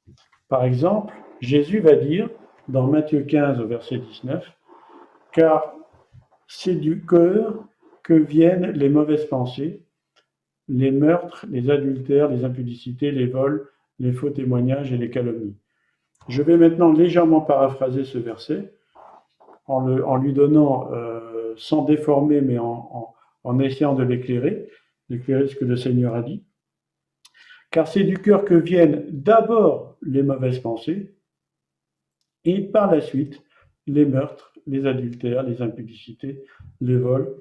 Par 0.48 0.64
exemple, 0.64 1.14
Jésus 1.40 1.80
va 1.80 1.94
dire 1.94 2.28
dans 2.68 2.86
Matthieu 2.86 3.22
15 3.22 3.60
au 3.60 3.66
verset 3.66 3.98
19, 3.98 4.50
car 5.32 5.74
c'est 6.46 6.74
du 6.74 7.04
cœur 7.04 7.64
que 8.02 8.14
viennent 8.14 8.70
les 8.70 8.88
mauvaises 8.88 9.26
pensées, 9.26 9.82
les 10.68 10.90
meurtres, 10.90 11.46
les 11.50 11.70
adultères, 11.70 12.28
les 12.28 12.44
impudicités, 12.44 13.10
les 13.10 13.26
vols, 13.26 13.68
les 13.98 14.12
faux 14.12 14.30
témoignages 14.30 14.92
et 14.92 14.96
les 14.96 15.10
calomnies. 15.10 15.56
Je 16.28 16.42
vais 16.42 16.56
maintenant 16.56 16.92
légèrement 16.92 17.40
paraphraser 17.40 18.04
ce 18.04 18.18
verset 18.18 18.72
en, 19.66 20.16
lui 20.16 20.32
donnant, 20.32 20.90
euh, 20.92 21.54
sans 21.56 21.84
déformer, 21.84 22.40
mais 22.40 22.58
en, 22.58 23.14
en 23.44 23.58
essayant 23.58 23.94
de 23.94 24.02
l'éclairer, 24.02 24.68
d'éclairer 25.08 25.48
ce 25.48 25.56
que 25.56 25.64
le 25.64 25.76
Seigneur 25.76 26.14
a 26.14 26.22
dit. 26.22 26.42
Car 27.74 27.88
c'est 27.88 28.04
du 28.04 28.18
cœur 28.18 28.44
que 28.44 28.54
viennent 28.54 29.04
d'abord 29.10 29.96
les 30.00 30.22
mauvaises 30.22 30.60
pensées 30.60 31.12
et 32.44 32.60
par 32.60 32.88
la 32.88 33.00
suite 33.00 33.42
les 33.88 34.04
meurtres, 34.04 34.52
les 34.68 34.86
adultères, 34.86 35.42
les 35.42 35.60
impudicités, 35.60 36.44
les 36.80 36.96
vols, 36.96 37.34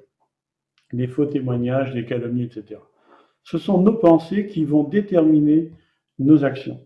les 0.91 1.05
faux 1.05 1.27
témoignages, 1.27 1.93
les 1.93 2.03
calomnies, 2.03 2.45
etc. 2.45 2.81
Ce 3.43 3.59
sont 3.59 3.79
nos 3.79 3.93
pensées 3.93 4.47
qui 4.47 4.65
vont 4.65 4.83
déterminer 4.83 5.71
nos 6.17 6.43
actions. 6.43 6.83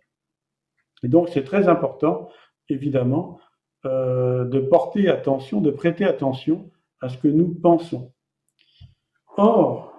Et 1.01 1.07
donc 1.07 1.29
c'est 1.29 1.45
très 1.45 1.69
important, 1.69 2.29
évidemment, 2.67 3.39
euh, 3.85 4.43
de 4.43 4.59
porter 4.59 5.07
attention, 5.07 5.61
de 5.61 5.71
prêter 5.71 6.03
attention 6.03 6.69
à 6.99 7.07
ce 7.07 7.17
que 7.17 7.29
nous 7.29 7.55
pensons. 7.55 8.11
Or, 9.37 9.93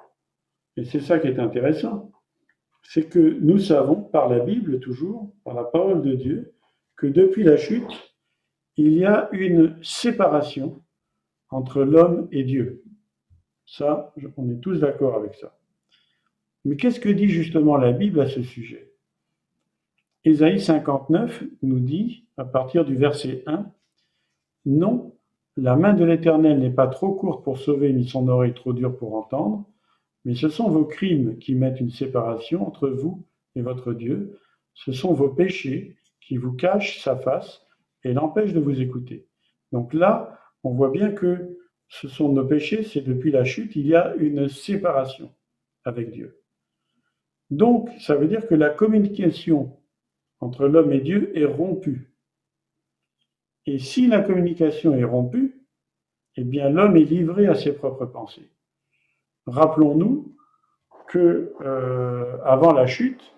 et 0.76 0.84
c'est 0.84 1.00
ça 1.00 1.18
qui 1.18 1.28
est 1.28 1.38
intéressant, 1.38 2.12
c'est 2.82 3.08
que 3.08 3.18
nous 3.18 3.58
savons 3.58 3.96
par 4.02 4.28
la 4.28 4.40
Bible 4.40 4.80
toujours, 4.80 5.32
par 5.44 5.54
la 5.54 5.64
parole 5.64 6.02
de 6.02 6.14
Dieu, 6.14 6.54
que 6.96 7.06
depuis 7.06 7.44
la 7.44 7.56
chute, 7.56 8.14
il 8.76 8.92
y 8.92 9.04
a 9.04 9.28
une 9.32 9.76
séparation 9.82 10.82
entre 11.50 11.82
l'homme 11.82 12.28
et 12.32 12.44
Dieu. 12.44 12.82
Ça, 13.66 14.14
on 14.36 14.50
est 14.50 14.60
tous 14.60 14.80
d'accord 14.80 15.16
avec 15.16 15.34
ça. 15.34 15.58
Mais 16.64 16.76
qu'est-ce 16.76 17.00
que 17.00 17.08
dit 17.08 17.28
justement 17.28 17.76
la 17.76 17.92
Bible 17.92 18.20
à 18.20 18.28
ce 18.28 18.42
sujet? 18.42 18.92
Ésaïe 20.24 20.60
59 20.60 21.44
nous 21.62 21.80
dit, 21.80 22.26
à 22.36 22.44
partir 22.44 22.84
du 22.84 22.96
verset 22.96 23.42
1, 23.46 23.70
Non, 24.66 25.14
la 25.56 25.76
main 25.76 25.94
de 25.94 26.04
l'Éternel 26.04 26.58
n'est 26.58 26.70
pas 26.70 26.86
trop 26.86 27.12
courte 27.12 27.44
pour 27.44 27.58
sauver, 27.58 27.92
ni 27.92 28.06
son 28.06 28.28
oreille 28.28 28.54
trop 28.54 28.72
dure 28.72 28.96
pour 28.96 29.14
entendre, 29.14 29.64
mais 30.24 30.34
ce 30.34 30.48
sont 30.48 30.70
vos 30.70 30.84
crimes 30.84 31.38
qui 31.38 31.54
mettent 31.54 31.80
une 31.80 31.90
séparation 31.90 32.66
entre 32.66 32.88
vous 32.88 33.26
et 33.54 33.62
votre 33.62 33.92
Dieu, 33.92 34.38
ce 34.74 34.92
sont 34.92 35.12
vos 35.12 35.28
péchés 35.28 35.96
qui 36.20 36.36
vous 36.36 36.52
cachent 36.52 37.00
sa 37.00 37.16
face 37.16 37.66
et 38.04 38.12
l'empêchent 38.12 38.52
de 38.52 38.60
vous 38.60 38.80
écouter. 38.80 39.26
Donc 39.72 39.94
là, 39.94 40.38
on 40.62 40.72
voit 40.72 40.90
bien 40.90 41.12
que 41.12 41.58
ce 41.88 42.08
sont 42.08 42.32
nos 42.32 42.44
péchés, 42.44 42.82
c'est 42.82 43.00
depuis 43.00 43.30
la 43.30 43.44
chute, 43.44 43.74
il 43.76 43.86
y 43.86 43.94
a 43.94 44.14
une 44.16 44.48
séparation 44.48 45.34
avec 45.84 46.10
Dieu. 46.10 46.42
Donc, 47.50 47.88
ça 47.98 48.14
veut 48.14 48.28
dire 48.28 48.46
que 48.46 48.54
la 48.54 48.70
communication 48.70 49.78
entre 50.40 50.68
l'homme 50.68 50.92
et 50.92 51.00
Dieu 51.00 51.36
est 51.36 51.46
rompue. 51.46 52.14
Et 53.66 53.78
si 53.78 54.06
la 54.06 54.20
communication 54.20 54.94
est 54.94 55.04
rompue, 55.04 55.58
eh 56.36 56.44
bien 56.44 56.68
l'homme 56.68 56.96
est 56.96 57.04
livré 57.04 57.46
à 57.46 57.54
ses 57.54 57.72
propres 57.72 58.06
pensées. 58.06 58.50
Rappelons-nous 59.48 60.34
que 61.08 61.54
euh, 61.62 62.36
avant 62.44 62.72
la 62.72 62.86
chute, 62.86 63.34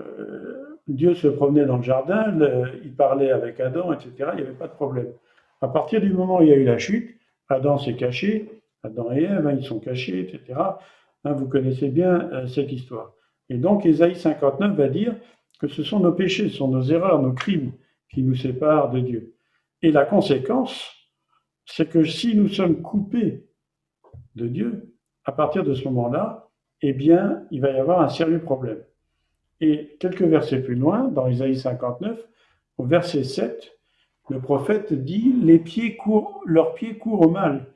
euh, 0.00 0.78
Dieu 0.86 1.14
se 1.14 1.28
promenait 1.28 1.66
dans 1.66 1.76
le 1.76 1.82
jardin, 1.82 2.34
il 2.82 2.94
parlait 2.94 3.30
avec 3.30 3.60
Adam, 3.60 3.92
etc. 3.92 4.10
Il 4.32 4.36
n'y 4.36 4.42
avait 4.42 4.52
pas 4.52 4.68
de 4.68 4.72
problème. 4.72 5.12
À 5.60 5.68
partir 5.68 6.00
du 6.00 6.10
moment 6.10 6.38
où 6.38 6.42
il 6.42 6.48
y 6.48 6.52
a 6.52 6.56
eu 6.56 6.64
la 6.64 6.78
chute, 6.78 7.14
Adam 7.50 7.76
s'est 7.78 7.96
caché, 7.96 8.62
Adam 8.82 9.12
et 9.12 9.24
Ève, 9.24 9.46
hein, 9.46 9.54
ils 9.58 9.64
sont 9.64 9.80
cachés, 9.80 10.20
etc. 10.20 10.58
Hein, 11.24 11.32
vous 11.32 11.46
connaissez 11.46 11.88
bien 11.88 12.30
euh, 12.32 12.46
cette 12.46 12.72
histoire. 12.72 13.12
Et 13.50 13.58
donc, 13.58 13.84
Ésaïe 13.84 14.16
59 14.16 14.76
va 14.76 14.88
dire 14.88 15.14
que 15.60 15.68
ce 15.68 15.82
sont 15.82 16.00
nos 16.00 16.12
péchés, 16.12 16.48
ce 16.48 16.56
sont 16.56 16.68
nos 16.68 16.82
erreurs, 16.82 17.20
nos 17.20 17.32
crimes 17.32 17.72
qui 18.10 18.22
nous 18.22 18.34
séparent 18.34 18.90
de 18.90 19.00
Dieu. 19.00 19.34
Et 19.82 19.90
la 19.90 20.04
conséquence, 20.04 20.90
c'est 21.66 21.88
que 21.88 22.04
si 22.04 22.34
nous 22.34 22.48
sommes 22.48 22.80
coupés 22.80 23.46
de 24.36 24.46
Dieu, 24.46 24.94
à 25.28 25.32
partir 25.32 25.62
de 25.62 25.74
ce 25.74 25.84
moment-là, 25.84 26.48
eh 26.80 26.94
bien, 26.94 27.42
il 27.50 27.60
va 27.60 27.70
y 27.70 27.76
avoir 27.76 28.00
un 28.00 28.08
sérieux 28.08 28.40
problème. 28.40 28.82
Et 29.60 29.94
quelques 30.00 30.22
versets 30.22 30.62
plus 30.62 30.74
loin, 30.74 31.08
dans 31.08 31.28
Isaïe 31.28 31.58
59, 31.58 32.18
au 32.78 32.84
verset 32.84 33.24
7, 33.24 33.78
le 34.30 34.40
prophète 34.40 34.94
dit 34.94 35.34
Leurs 35.42 36.72
pieds 36.72 36.96
courent 36.96 37.20
au 37.20 37.28
mal, 37.28 37.66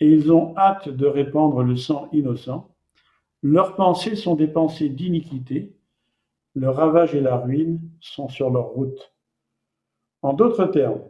et 0.00 0.08
ils 0.08 0.32
ont 0.32 0.56
hâte 0.56 0.88
de 0.88 1.04
répandre 1.04 1.62
le 1.62 1.76
sang 1.76 2.08
innocent. 2.12 2.70
Leurs 3.42 3.76
pensées 3.76 4.16
sont 4.16 4.34
des 4.34 4.48
pensées 4.48 4.88
d'iniquité, 4.88 5.76
le 6.54 6.70
ravage 6.70 7.14
et 7.14 7.20
la 7.20 7.36
ruine 7.36 7.80
sont 8.00 8.30
sur 8.30 8.48
leur 8.48 8.68
route. 8.68 9.12
En 10.22 10.32
d'autres 10.32 10.64
termes, 10.64 11.02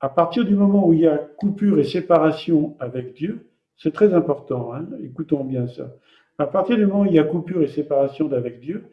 à 0.00 0.08
partir 0.08 0.44
du 0.44 0.56
moment 0.56 0.88
où 0.88 0.92
il 0.92 1.00
y 1.02 1.06
a 1.06 1.18
coupure 1.18 1.78
et 1.78 1.84
séparation 1.84 2.76
avec 2.80 3.14
Dieu, 3.14 3.47
c'est 3.78 3.92
très 3.92 4.12
important, 4.12 4.74
hein, 4.74 4.86
écoutons 5.02 5.44
bien 5.44 5.66
ça. 5.66 5.94
À 6.38 6.46
partir 6.46 6.76
du 6.76 6.86
moment 6.86 7.02
où 7.02 7.06
il 7.06 7.14
y 7.14 7.18
a 7.18 7.24
coupure 7.24 7.62
et 7.62 7.68
séparation 7.68 8.28
d'avec 8.28 8.60
Dieu, 8.60 8.90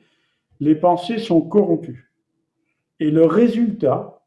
les 0.59 0.75
pensées 0.75 1.19
sont 1.19 1.41
corrompues. 1.41 2.11
Et 2.99 3.11
le 3.11 3.25
résultat 3.25 4.21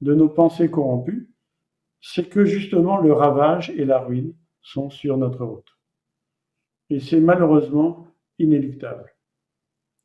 de 0.00 0.14
nos 0.14 0.28
pensées 0.28 0.70
corrompues, 0.70 1.30
c'est 2.00 2.28
que 2.28 2.44
justement 2.44 2.98
le 2.98 3.12
ravage 3.12 3.70
et 3.70 3.84
la 3.84 3.98
ruine 3.98 4.34
sont 4.62 4.90
sur 4.90 5.16
notre 5.16 5.44
route. 5.44 5.78
Et 6.90 7.00
c'est 7.00 7.20
malheureusement 7.20 8.06
inéluctable. 8.38 9.14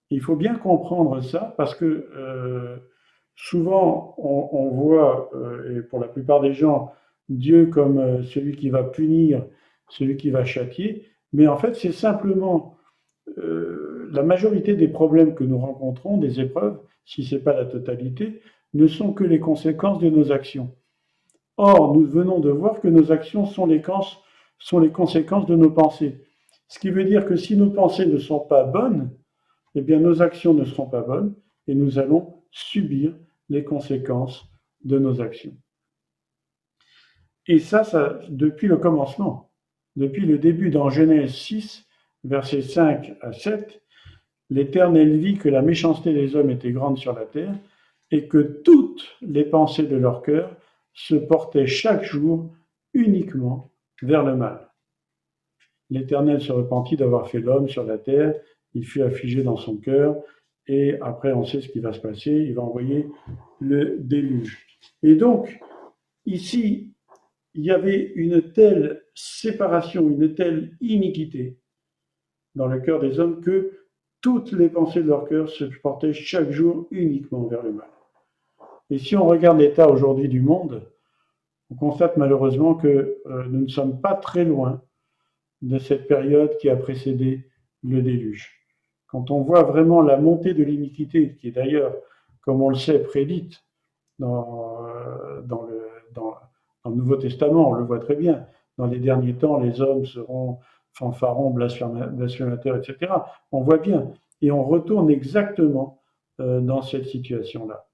Il 0.10 0.22
faut 0.22 0.36
bien 0.36 0.56
comprendre 0.56 1.22
ça 1.22 1.54
parce 1.58 1.76
que 1.76 2.10
euh, 2.16 2.78
souvent 3.36 4.16
on, 4.18 4.70
voit, 4.70 5.30
euh, 5.34 5.78
et 5.78 5.82
pour 5.82 6.00
la 6.00 6.08
plupart 6.08 6.42
des 6.42 6.54
gens, 6.54 6.92
Dieu 7.30 7.68
comme 7.68 8.00
euh, 8.00 8.24
celui 8.24 8.56
qui 8.56 8.70
va 8.70 8.84
punir, 8.84 9.46
celui 9.90 10.18
qui 10.18 10.30
va 10.30 10.46
châtier, 10.46 11.08
mais 11.32 11.48
en 11.48 11.58
fait 11.58 11.76
c'est 11.76 11.92
simplement 11.92 12.78
la 14.14 14.24
majorité 14.24 14.76
des 14.76 14.88
problèmes 14.88 15.34
que 15.34 15.44
nous 15.44 15.58
rencontrons, 15.58 16.18
des 16.18 16.40
épreuves, 16.40 16.80
si 17.06 17.24
ce 17.24 17.36
n'est 17.36 17.42
pas 17.42 17.54
la 17.54 17.66
totalité, 17.66 18.42
ne 18.74 18.88
sont 18.88 19.14
que 19.14 19.24
les 19.24 19.40
conséquences 19.40 20.00
de 20.00 20.10
nos 20.10 20.32
actions. 20.32 20.76
Or, 21.58 21.96
nous 21.96 22.06
venons 22.06 22.40
de 22.40 22.50
voir 22.50 22.80
que 22.80 22.88
nos 22.88 23.12
actions 23.12 23.46
sont 23.46 23.66
les, 23.66 23.82
sont 24.60 24.80
les 24.80 24.92
conséquences 24.92 25.46
de 25.46 25.56
nos 25.56 25.72
pensées. 25.72 26.24
Ce 26.68 26.80
qui 26.80 26.90
veut 26.90 27.06
dire 27.06 27.26
que 27.26 27.36
si 27.36 27.56
nos 27.56 27.70
pensées 27.70 28.06
ne 28.06 28.18
sont 28.18 28.40
pas 28.40 28.64
bonnes, 28.64 29.12
eh 29.76 29.82
bien 29.82 30.00
nos 30.00 30.22
actions 30.22 30.54
ne 30.54 30.66
seront 30.66 30.88
pas 30.88 31.02
bonnes 31.02 31.36
et 31.68 31.76
nous 31.76 32.00
allons 32.00 32.44
subir 32.52 33.16
les 33.50 33.64
conséquences 33.64 34.48
de 34.84 34.98
nos 34.98 35.22
actions. 35.22 35.56
Et 37.48 37.60
ça, 37.60 37.84
ça 37.84 38.20
depuis 38.30 38.68
le 38.68 38.78
commencement, 38.78 39.52
depuis 39.96 40.26
le 40.26 40.38
début 40.38 40.70
dans 40.70 40.90
Genèse 40.90 41.34
6, 41.34 41.86
versets 42.24 42.62
5 42.62 43.14
à 43.22 43.34
7, 43.34 43.82
l'Éternel 44.50 45.18
vit 45.18 45.38
que 45.38 45.50
la 45.50 45.62
méchanceté 45.62 46.14
des 46.14 46.36
hommes 46.36 46.50
était 46.50 46.72
grande 46.72 46.98
sur 46.98 47.14
la 47.14 47.26
terre 47.26 47.56
et 48.12 48.28
que 48.28 48.62
toutes 48.64 49.18
les 49.22 49.46
pensées 49.46 49.88
de 49.88 49.96
leur 49.96 50.22
cœur 50.22 50.56
se 50.94 51.16
portaient 51.16 51.68
chaque 51.68 52.04
jour 52.04 52.52
uniquement 52.94 53.72
vers 54.02 54.24
le 54.24 54.36
mal. 54.36 54.70
L'Éternel 55.90 56.42
se 56.42 56.52
repentit 56.52 56.96
d'avoir 56.96 57.30
fait 57.30 57.40
l'homme 57.40 57.70
sur 57.70 57.84
la 57.84 57.98
terre 57.98 58.36
il 58.74 58.86
fut 58.86 59.02
affligé 59.02 59.44
dans 59.44 59.58
son 59.58 59.78
cœur, 59.78 60.18
et 60.68 60.98
après 61.02 61.34
on 61.34 61.46
sait 61.46 61.62
ce 61.62 61.70
qui 61.70 61.80
va 61.80 61.94
se 61.94 62.00
passer, 62.00 62.32
il 62.32 62.56
va 62.56 62.64
envoyer 62.64 63.08
le 63.60 63.98
déluge. 64.00 64.66
Et 65.02 65.16
donc, 65.16 65.60
ici, 66.26 66.93
il 67.54 67.64
y 67.64 67.72
avait 67.72 68.12
une 68.16 68.52
telle 68.54 69.04
séparation, 69.14 70.10
une 70.10 70.34
telle 70.36 70.76
iniquité 70.82 71.60
dans 72.56 72.68
le 72.68 72.80
cœur 72.80 73.00
des 73.00 73.20
hommes 73.20 73.42
que 73.42 73.72
toutes 74.22 74.52
les 74.52 74.70
pensées 74.70 75.04
de 75.04 75.08
leur 75.08 75.28
cœur 75.28 75.50
se 75.50 75.66
portaient 75.82 76.14
chaque 76.14 76.52
jour 76.52 76.88
uniquement 76.92 77.46
vers 77.46 77.64
le 77.64 77.74
mal. 77.74 77.90
Et 78.90 78.98
si 78.98 79.16
on 79.16 79.26
regarde 79.26 79.60
l'état 79.60 79.90
aujourd'hui 79.90 80.30
du 80.30 80.42
monde, 80.42 80.90
on 81.70 81.76
constate 81.76 82.18
malheureusement 82.18 82.76
que 82.76 82.88
euh, 83.26 83.46
nous 83.50 83.62
ne 83.62 83.68
sommes 83.68 84.00
pas 84.02 84.16
très 84.16 84.46
loin 84.46 84.82
de 85.62 85.80
cette 85.80 86.08
période 86.08 86.58
qui 86.58 86.70
a 86.70 86.76
précédé 86.76 87.50
le 87.84 88.02
déluge 88.02 88.64
quand 89.14 89.30
on 89.30 89.44
voit 89.44 89.62
vraiment 89.62 90.02
la 90.02 90.18
montée 90.18 90.56
de 90.56 90.64
l'iniquité, 90.64 91.36
qui 91.36 91.50
est 91.50 91.52
d'ailleurs, 91.52 91.94
comme 92.42 92.64
on 92.64 92.70
le 92.70 92.76
sait, 92.76 92.98
prédite 92.98 93.64
dans, 94.18 94.88
euh, 94.88 95.42
dans, 95.44 95.62
le, 95.68 95.83
dans, 96.84 96.92
le, 96.92 96.98
Nouveau 96.98 97.16
Testament, 97.16 97.70
on 97.70 97.74
le 97.74 97.84
voit 97.84 98.00
très 98.00 98.16
bien, 98.16 98.46
dans 98.78 98.88
les 98.88 99.00
derniers 99.00 99.36
temps, 99.36 99.60
les 99.60 99.82
hommes 99.82 100.06
seront 100.06 100.60
fanfarons, 100.94 101.52
blasphémateurs, 101.52 102.78
etc. 102.78 103.12
On 103.52 103.62
voit 103.62 103.78
bien. 103.78 104.12
Et 104.42 104.52
on 104.52 104.64
retourne 104.64 105.10
exactement 105.10 106.02
euh, 106.40 106.60
dans 106.60 106.82
cette 106.82 107.06
situation-là. 107.06 107.88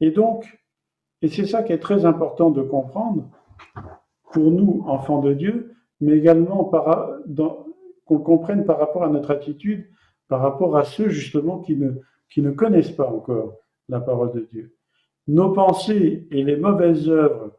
Et 0.00 0.10
donc, 0.10 0.60
et 1.22 1.28
c'est 1.28 1.46
ça 1.46 1.62
qui 1.62 1.72
est 1.72 1.78
très 1.78 2.04
important 2.04 2.50
de 2.50 2.62
comprendre 2.62 3.28
pour 4.32 4.50
nous, 4.50 4.82
enfants 4.86 5.20
de 5.20 5.32
Dieu, 5.34 5.74
mais 6.00 6.12
également 6.12 6.64
qu'on 6.64 8.18
comprenne 8.18 8.64
par 8.64 8.78
rapport 8.78 9.04
à 9.04 9.08
notre 9.08 9.30
attitude 9.30 9.90
par 10.30 10.40
rapport 10.40 10.76
à 10.76 10.84
ceux 10.84 11.08
justement 11.08 11.58
qui 11.58 11.76
ne, 11.76 11.90
qui 12.30 12.40
ne 12.40 12.52
connaissent 12.52 12.92
pas 12.92 13.10
encore 13.10 13.56
la 13.88 14.00
parole 14.00 14.32
de 14.32 14.48
Dieu. 14.50 14.76
Nos 15.26 15.52
pensées 15.52 16.28
et 16.30 16.44
les 16.44 16.56
mauvaises 16.56 17.08
œuvres 17.08 17.49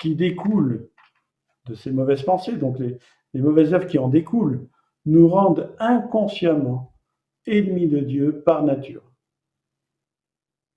qui 0.00 0.14
découlent 0.14 0.88
de 1.66 1.74
ces 1.74 1.90
mauvaises 1.90 2.22
pensées, 2.22 2.56
donc 2.56 2.78
les, 2.78 2.98
mauvaises 3.34 3.74
œuvres 3.74 3.86
qui 3.86 3.98
en 3.98 4.08
découlent, 4.08 4.68
nous 5.04 5.28
rendent 5.28 5.74
inconsciemment 5.78 6.94
ennemis 7.46 7.86
de 7.86 8.00
Dieu 8.00 8.42
par 8.44 8.64
nature. 8.64 9.02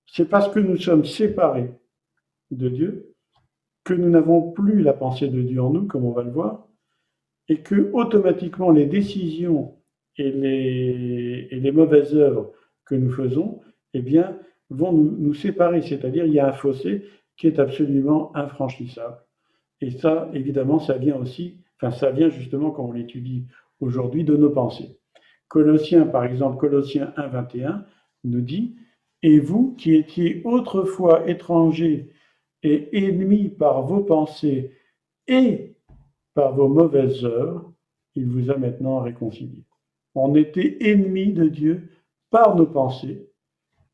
C'est 0.07 0.29
parce 0.29 0.49
que 0.49 0.59
nous 0.59 0.77
sommes 0.77 1.05
séparés 1.05 1.71
de 2.51 2.69
Dieu 2.69 3.15
que 3.83 3.93
nous 3.93 4.09
n'avons 4.09 4.51
plus 4.51 4.81
la 4.81 4.93
pensée 4.93 5.29
de 5.29 5.41
Dieu 5.41 5.61
en 5.61 5.71
nous, 5.71 5.87
comme 5.87 6.05
on 6.05 6.11
va 6.11 6.23
le 6.23 6.31
voir, 6.31 6.67
et 7.47 7.61
que 7.61 7.91
automatiquement 7.93 8.71
les 8.71 8.85
décisions 8.85 9.75
et 10.17 10.31
les, 10.31 11.47
et 11.49 11.59
les 11.59 11.71
mauvaises 11.71 12.13
œuvres 12.15 12.51
que 12.85 12.95
nous 12.95 13.11
faisons, 13.11 13.61
eh 13.93 14.01
bien, 14.01 14.37
vont 14.69 14.91
nous, 14.91 15.15
nous 15.17 15.33
séparer. 15.33 15.81
C'est-à-dire, 15.81 16.25
il 16.25 16.33
y 16.33 16.39
a 16.39 16.49
un 16.49 16.53
fossé 16.53 17.05
qui 17.39 17.47
est 17.47 17.57
absolument 17.57 18.35
infranchissable. 18.35 19.17
Et 19.81 19.91
ça, 19.91 20.29
évidemment, 20.33 20.79
ça 20.79 20.97
vient 20.97 21.15
aussi, 21.15 21.57
enfin, 21.77 21.89
ça 21.89 22.11
vient 22.11 22.29
justement, 22.29 22.69
quand 22.69 22.83
on 22.83 22.91
l'étudie 22.91 23.45
aujourd'hui, 23.79 24.25
de 24.25 24.35
nos 24.35 24.49
pensées. 24.49 24.99
Colossiens, 25.47 26.05
par 26.05 26.25
exemple, 26.25 26.57
Colossiens 26.57 27.13
1, 27.15 27.27
21, 27.27 27.85
nous 28.25 28.41
dit 28.41 28.75
Et 29.23 29.39
vous 29.39 29.73
qui 29.77 29.95
étiez 29.95 30.41
autrefois 30.43 31.29
étrangers 31.29 32.09
et 32.61 32.89
ennemis 33.07 33.47
par 33.47 33.83
vos 33.83 34.01
pensées 34.01 34.73
et 35.27 35.77
par 36.33 36.53
vos 36.53 36.67
mauvaises 36.67 37.23
œuvres, 37.23 37.73
il 38.15 38.27
vous 38.27 38.51
a 38.51 38.57
maintenant 38.57 38.99
réconciliés. 38.99 39.63
On 40.13 40.35
était 40.35 40.77
ennemis 40.81 41.31
de 41.31 41.47
Dieu 41.47 41.89
par 42.31 42.57
nos 42.57 42.67
pensées 42.67 43.29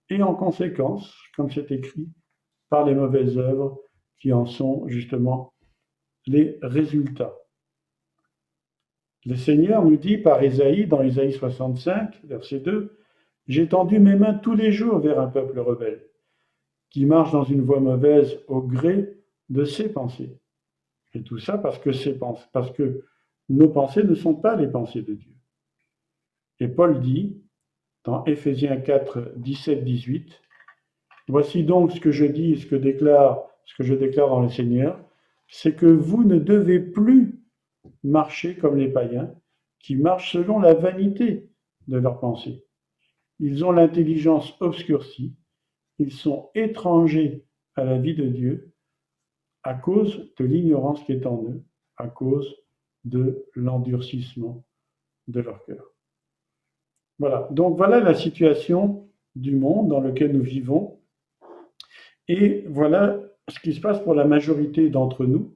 et 0.09 0.23
en 0.23 0.33
conséquence, 0.33 1.15
comme 1.35 1.51
c'est 1.51 1.71
écrit, 1.71 2.09
par 2.75 2.83
les 2.83 2.93
mauvaises 2.93 3.37
œuvres 3.37 3.79
qui 4.19 4.33
en 4.33 4.45
sont 4.45 4.85
justement 4.89 5.53
les 6.27 6.59
résultats. 6.61 7.33
Le 9.25 9.37
Seigneur 9.37 9.85
nous 9.85 9.95
dit 9.95 10.17
par 10.17 10.43
Ésaïe, 10.43 10.85
dans 10.85 11.01
Ésaïe 11.01 11.31
65, 11.31 12.19
verset 12.25 12.59
2, 12.59 12.97
J'ai 13.47 13.69
tendu 13.69 13.99
mes 13.99 14.17
mains 14.17 14.33
tous 14.33 14.55
les 14.55 14.73
jours 14.73 14.99
vers 14.99 15.21
un 15.21 15.27
peuple 15.27 15.57
rebelle, 15.61 16.05
qui 16.89 17.05
marche 17.05 17.31
dans 17.31 17.45
une 17.45 17.61
voie 17.61 17.79
mauvaise 17.79 18.43
au 18.49 18.61
gré 18.61 19.23
de 19.47 19.63
ses 19.63 19.87
pensées. 19.87 20.37
Et 21.13 21.23
tout 21.23 21.39
ça 21.39 21.57
parce 21.57 21.79
que, 21.79 21.91
parce 22.51 22.71
que 22.71 23.05
nos 23.47 23.69
pensées 23.69 24.03
ne 24.03 24.15
sont 24.15 24.35
pas 24.35 24.57
les 24.57 24.67
pensées 24.67 25.01
de 25.01 25.13
Dieu. 25.13 25.31
Et 26.59 26.67
Paul 26.67 26.99
dit, 26.99 27.41
dans 28.03 28.25
Éphésiens 28.25 28.81
4, 28.81 29.31
17, 29.37 29.85
18, 29.85 30.41
Voici 31.27 31.63
donc 31.63 31.91
ce 31.91 31.99
que 31.99 32.11
je 32.11 32.25
dis, 32.25 32.57
ce 32.57 32.65
que 32.65 32.75
déclare, 32.75 33.43
ce 33.65 33.75
que 33.75 33.83
je 33.83 33.93
déclare 33.93 34.29
dans 34.29 34.41
le 34.41 34.49
Seigneur, 34.49 34.99
c'est 35.47 35.75
que 35.75 35.85
vous 35.85 36.23
ne 36.23 36.37
devez 36.37 36.79
plus 36.79 37.41
marcher 38.03 38.55
comme 38.55 38.77
les 38.77 38.89
païens, 38.89 39.33
qui 39.79 39.95
marchent 39.95 40.33
selon 40.33 40.59
la 40.59 40.73
vanité 40.73 41.49
de 41.87 41.97
leurs 41.97 42.19
pensées. 42.19 42.63
Ils 43.39 43.63
ont 43.65 43.71
l'intelligence 43.71 44.55
obscurcie, 44.59 45.35
ils 45.99 46.11
sont 46.11 46.49
étrangers 46.55 47.45
à 47.75 47.83
la 47.83 47.97
vie 47.97 48.15
de 48.15 48.27
Dieu 48.27 48.73
à 49.65 49.73
cause 49.73 50.31
de 50.37 50.45
l'ignorance 50.45 51.03
qui 51.03 51.11
est 51.11 51.25
en 51.25 51.43
eux, 51.43 51.63
à 51.97 52.07
cause 52.07 52.55
de 53.03 53.45
l'endurcissement 53.55 54.63
de 55.27 55.41
leur 55.41 55.63
cœur. 55.65 55.91
Voilà, 57.17 57.47
donc 57.51 57.75
voilà 57.75 57.99
la 57.99 58.13
situation 58.13 59.09
du 59.35 59.55
monde 59.55 59.89
dans 59.89 60.01
lequel 60.01 60.33
nous 60.33 60.43
vivons. 60.43 60.99
Et 62.27 62.65
voilà 62.67 63.19
ce 63.49 63.59
qui 63.59 63.73
se 63.73 63.81
passe 63.81 63.99
pour 63.99 64.15
la 64.15 64.25
majorité 64.25 64.89
d'entre 64.89 65.25
nous. 65.25 65.55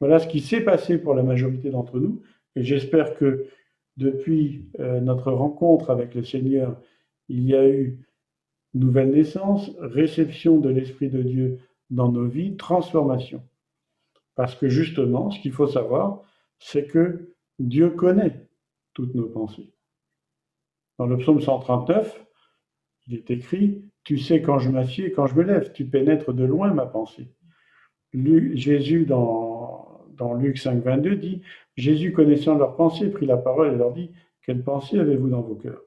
Voilà 0.00 0.18
ce 0.18 0.26
qui 0.26 0.40
s'est 0.40 0.62
passé 0.62 0.98
pour 0.98 1.14
la 1.14 1.22
majorité 1.22 1.70
d'entre 1.70 1.98
nous. 1.98 2.22
Et 2.56 2.62
j'espère 2.62 3.16
que 3.16 3.46
depuis 3.96 4.68
euh, 4.80 5.00
notre 5.00 5.32
rencontre 5.32 5.90
avec 5.90 6.14
le 6.14 6.24
Seigneur, 6.24 6.80
il 7.28 7.44
y 7.44 7.54
a 7.54 7.68
eu 7.68 7.98
nouvelle 8.74 9.10
naissance, 9.10 9.70
réception 9.78 10.58
de 10.58 10.70
l'Esprit 10.70 11.08
de 11.08 11.22
Dieu 11.22 11.58
dans 11.90 12.10
nos 12.10 12.26
vies, 12.26 12.56
transformation. 12.56 13.42
Parce 14.34 14.54
que 14.54 14.68
justement, 14.68 15.30
ce 15.30 15.40
qu'il 15.40 15.52
faut 15.52 15.66
savoir, 15.66 16.22
c'est 16.58 16.86
que 16.86 17.34
Dieu 17.58 17.90
connaît 17.90 18.48
toutes 18.94 19.14
nos 19.14 19.28
pensées. 19.28 19.72
Dans 20.98 21.06
le 21.06 21.18
psaume 21.18 21.40
139, 21.40 22.24
il 23.06 23.14
est 23.14 23.30
écrit 23.30 23.84
Tu 24.04 24.18
sais 24.18 24.42
quand 24.42 24.58
je 24.58 24.70
m'assieds 24.70 25.06
et 25.06 25.12
quand 25.12 25.26
je 25.26 25.34
me 25.34 25.42
lève, 25.42 25.72
tu 25.72 25.84
pénètres 25.84 26.32
de 26.32 26.44
loin 26.44 26.72
ma 26.72 26.86
pensée. 26.86 27.28
Jésus, 28.12 29.06
dans, 29.06 30.06
dans 30.16 30.34
Luc 30.34 30.58
5, 30.58 30.82
22, 30.82 31.16
dit 31.16 31.42
Jésus, 31.76 32.12
connaissant 32.12 32.58
leurs 32.58 32.76
pensées, 32.76 33.10
prit 33.10 33.26
la 33.26 33.36
parole 33.36 33.72
et 33.72 33.76
leur 33.76 33.92
dit 33.92 34.10
Quelle 34.42 34.62
pensée 34.62 34.98
avez-vous 34.98 35.28
dans 35.28 35.40
vos 35.40 35.54
cœurs? 35.54 35.82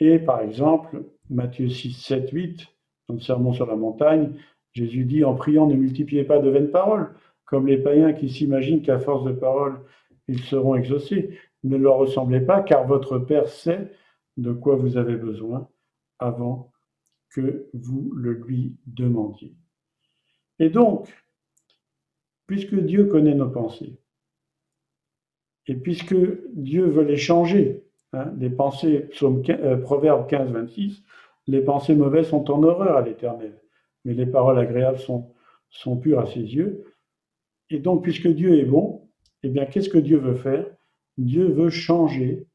Et 0.00 0.18
par 0.18 0.40
exemple, 0.40 1.04
Matthieu 1.28 1.68
6, 1.68 1.92
7, 1.92 2.30
8, 2.30 2.66
dans 3.08 3.14
le 3.14 3.20
sermon 3.20 3.52
sur 3.52 3.66
la 3.66 3.76
montagne, 3.76 4.32
Jésus 4.72 5.04
dit 5.04 5.24
En 5.24 5.34
priant, 5.34 5.66
ne 5.66 5.74
multipliez 5.74 6.24
pas 6.24 6.38
de 6.38 6.48
vaines 6.48 6.70
paroles, 6.70 7.14
comme 7.44 7.66
les 7.66 7.78
païens 7.78 8.14
qui 8.14 8.30
s'imaginent 8.30 8.82
qu'à 8.82 8.98
force 8.98 9.24
de 9.24 9.32
paroles, 9.32 9.80
ils 10.28 10.40
seront 10.40 10.76
exaucés. 10.76 11.38
Ne 11.62 11.76
leur 11.76 11.96
ressemblez 11.96 12.40
pas, 12.40 12.62
car 12.62 12.86
votre 12.86 13.18
Père 13.18 13.48
sait 13.48 13.92
de 14.38 14.52
quoi 14.52 14.76
vous 14.76 14.96
avez 14.96 15.16
besoin 15.16 15.68
avant 16.20 16.70
que 17.30 17.68
vous 17.72 18.12
le 18.14 18.32
lui 18.32 18.76
demandiez. 18.86 19.54
Et 20.58 20.68
donc, 20.68 21.08
puisque 22.46 22.74
Dieu 22.74 23.06
connaît 23.06 23.34
nos 23.34 23.50
pensées, 23.50 23.98
et 25.66 25.74
puisque 25.74 26.16
Dieu 26.52 26.86
veut 26.86 27.04
les 27.04 27.16
changer, 27.16 27.84
hein, 28.12 28.32
les 28.38 28.50
pensées, 28.50 29.00
psaume, 29.10 29.42
euh, 29.48 29.76
Proverbe 29.76 30.28
15, 30.28 30.50
26, 30.50 31.02
les 31.46 31.60
pensées 31.60 31.94
mauvaises 31.94 32.28
sont 32.28 32.50
en 32.50 32.62
horreur 32.62 32.96
à 32.96 33.02
l'éternel, 33.02 33.60
mais 34.04 34.14
les 34.14 34.26
paroles 34.26 34.58
agréables 34.58 34.98
sont, 34.98 35.32
sont 35.70 35.96
pures 35.96 36.20
à 36.20 36.26
ses 36.26 36.40
yeux. 36.40 36.84
Et 37.70 37.78
donc, 37.78 38.02
puisque 38.02 38.28
Dieu 38.28 38.58
est 38.58 38.64
bon, 38.64 39.08
eh 39.42 39.48
bien, 39.48 39.64
qu'est-ce 39.64 39.88
que 39.88 39.98
Dieu 39.98 40.18
veut 40.18 40.34
faire? 40.34 40.66
Dieu 41.18 41.46
veut 41.46 41.70
changer 41.70 42.46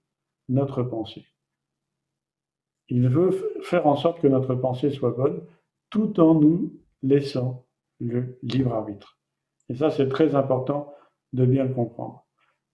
notre 0.49 0.83
pensée. 0.83 1.25
Il 2.89 3.09
veut 3.09 3.31
faire 3.63 3.87
en 3.87 3.95
sorte 3.95 4.21
que 4.21 4.27
notre 4.27 4.55
pensée 4.55 4.91
soit 4.91 5.11
bonne 5.11 5.41
tout 5.89 6.19
en 6.19 6.35
nous 6.35 6.73
laissant 7.03 7.65
le 7.99 8.37
libre 8.43 8.73
arbitre. 8.73 9.17
Et 9.69 9.75
ça, 9.75 9.89
c'est 9.89 10.09
très 10.09 10.35
important 10.35 10.93
de 11.33 11.45
bien 11.45 11.65
le 11.65 11.73
comprendre. 11.73 12.25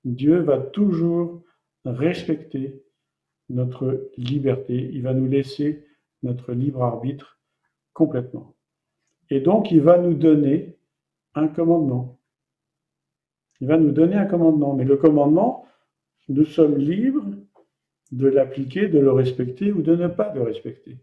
Dieu 0.03 0.39
va 0.39 0.57
toujours 0.57 1.43
respecter 1.85 2.83
notre 3.49 4.09
liberté. 4.17 4.89
Il 4.93 5.03
va 5.03 5.13
nous 5.13 5.27
laisser 5.27 5.85
notre 6.23 6.53
libre 6.53 6.83
arbitre 6.83 7.39
complètement. 7.93 8.55
Et 9.29 9.39
donc, 9.39 9.71
il 9.71 9.81
va 9.81 9.97
nous 9.97 10.13
donner 10.13 10.77
un 11.35 11.47
commandement. 11.47 12.19
Il 13.59 13.67
va 13.67 13.77
nous 13.77 13.91
donner 13.91 14.15
un 14.15 14.25
commandement. 14.25 14.73
Mais 14.73 14.83
le 14.83 14.97
commandement, 14.97 15.65
nous 16.27 16.45
sommes 16.45 16.77
libres 16.77 17.25
de 18.11 18.27
l'appliquer, 18.27 18.87
de 18.87 18.99
le 18.99 19.11
respecter 19.11 19.71
ou 19.71 19.81
de 19.81 19.95
ne 19.95 20.07
pas 20.07 20.33
le 20.33 20.41
respecter. 20.41 20.97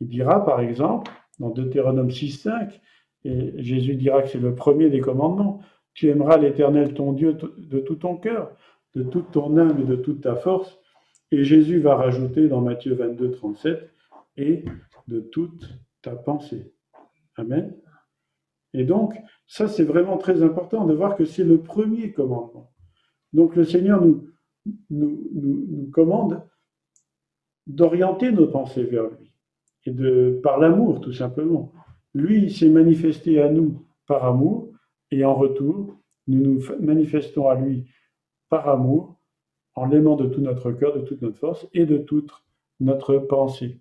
Il 0.00 0.08
dira, 0.08 0.44
par 0.44 0.60
exemple, 0.60 1.10
dans 1.38 1.50
Deutéronome 1.50 2.08
6.5, 2.08 2.80
et 3.24 3.62
Jésus 3.62 3.96
dira 3.96 4.22
que 4.22 4.28
c'est 4.28 4.38
le 4.38 4.54
premier 4.54 4.90
des 4.90 5.00
commandements, 5.00 5.60
tu 5.92 6.08
aimeras 6.08 6.36
l'Éternel 6.36 6.94
ton 6.94 7.12
Dieu 7.12 7.36
de 7.58 7.80
tout 7.80 7.96
ton 7.96 8.16
cœur, 8.16 8.56
de 8.94 9.02
toute 9.02 9.32
ton 9.32 9.56
âme 9.56 9.80
et 9.80 9.84
de 9.84 9.96
toute 9.96 10.20
ta 10.20 10.36
force. 10.36 10.78
Et 11.32 11.44
Jésus 11.44 11.80
va 11.80 11.96
rajouter 11.96 12.48
dans 12.48 12.60
Matthieu 12.60 12.94
22, 12.94 13.32
37, 13.32 13.90
et 14.36 14.64
de 15.08 15.20
toute 15.20 15.68
ta 16.02 16.14
pensée. 16.14 16.72
Amen. 17.36 17.74
Et 18.72 18.84
donc, 18.84 19.14
ça 19.46 19.66
c'est 19.66 19.84
vraiment 19.84 20.16
très 20.16 20.42
important 20.42 20.86
de 20.86 20.94
voir 20.94 21.16
que 21.16 21.24
c'est 21.24 21.44
le 21.44 21.58
premier 21.58 22.12
commandement. 22.12 22.72
Donc 23.32 23.56
le 23.56 23.64
Seigneur 23.64 24.00
nous, 24.00 24.28
nous, 24.90 25.90
commande 25.92 26.42
d'orienter 27.66 28.32
nos 28.32 28.48
pensées 28.48 28.84
vers 28.84 29.04
lui, 29.04 29.32
et 29.84 29.90
de, 29.90 30.40
par 30.42 30.58
l'amour 30.58 31.00
tout 31.00 31.12
simplement. 31.12 31.72
Lui 32.14 32.50
s'est 32.50 32.68
manifesté 32.68 33.40
à 33.40 33.50
nous 33.50 33.86
par 34.06 34.24
amour, 34.24 34.72
et 35.10 35.24
en 35.24 35.34
retour, 35.34 35.98
nous 36.26 36.42
nous 36.42 36.62
manifestons 36.80 37.48
à 37.48 37.54
lui 37.54 37.86
par 38.48 38.68
amour, 38.68 39.18
en 39.74 39.86
l'aimant 39.86 40.16
de 40.16 40.26
tout 40.26 40.40
notre 40.40 40.72
cœur, 40.72 40.94
de 40.94 41.04
toute 41.04 41.22
notre 41.22 41.38
force 41.38 41.66
et 41.72 41.86
de 41.86 41.98
toute 41.98 42.32
notre 42.80 43.18
pensée. 43.18 43.80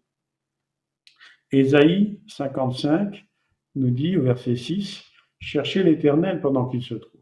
Ésaïe 1.51 2.19
55 2.27 3.25
nous 3.75 3.89
dit 3.89 4.17
au 4.17 4.21
verset 4.21 4.55
6, 4.55 5.03
Cherchez 5.39 5.83
l'Éternel 5.83 6.41
pendant 6.41 6.67
qu'il 6.67 6.83
se 6.83 6.95
trouve. 6.95 7.21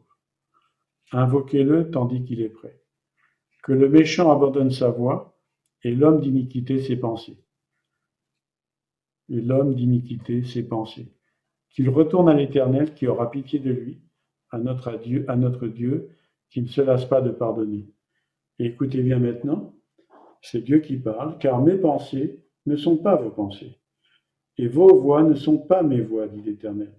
Invoquez-le 1.11 1.91
tandis 1.91 2.23
qu'il 2.23 2.41
est 2.41 2.49
prêt. 2.49 2.81
Que 3.65 3.73
le 3.73 3.89
méchant 3.89 4.31
abandonne 4.31 4.69
sa 4.69 4.89
voie 4.91 5.35
et 5.83 5.95
l'homme 5.95 6.21
d'iniquité 6.21 6.81
ses 6.81 6.97
pensées. 6.97 7.39
et 9.29 9.41
l'homme 9.41 9.73
d'iniquité 9.73 10.43
ses 10.43 10.67
pensées. 10.67 11.11
Qu'il 11.69 11.89
retourne 11.89 12.29
à 12.29 12.35
l'Éternel 12.35 12.93
qui 12.93 13.07
aura 13.07 13.31
pitié 13.31 13.57
de 13.57 13.71
lui, 13.71 14.01
à 14.51 14.59
notre 14.59 14.95
Dieu, 14.97 15.25
à 15.27 15.35
notre 15.35 15.67
Dieu 15.67 16.11
qui 16.51 16.61
ne 16.61 16.67
se 16.67 16.81
lasse 16.81 17.05
pas 17.05 17.21
de 17.21 17.31
pardonner. 17.31 17.89
Écoutez 18.59 19.01
bien 19.01 19.17
maintenant, 19.17 19.73
c'est 20.41 20.61
Dieu 20.61 20.79
qui 20.79 20.97
parle, 20.97 21.39
car 21.39 21.59
mes 21.63 21.75
pensées 21.77 22.45
ne 22.67 22.75
sont 22.75 22.97
pas 22.97 23.15
vos 23.15 23.31
pensées, 23.31 23.79
et 24.59 24.67
vos 24.67 25.01
voix 25.01 25.23
ne 25.23 25.33
sont 25.33 25.57
pas 25.57 25.81
mes 25.81 26.01
voix, 26.01 26.27
dit 26.27 26.43
l'Éternel. 26.43 26.93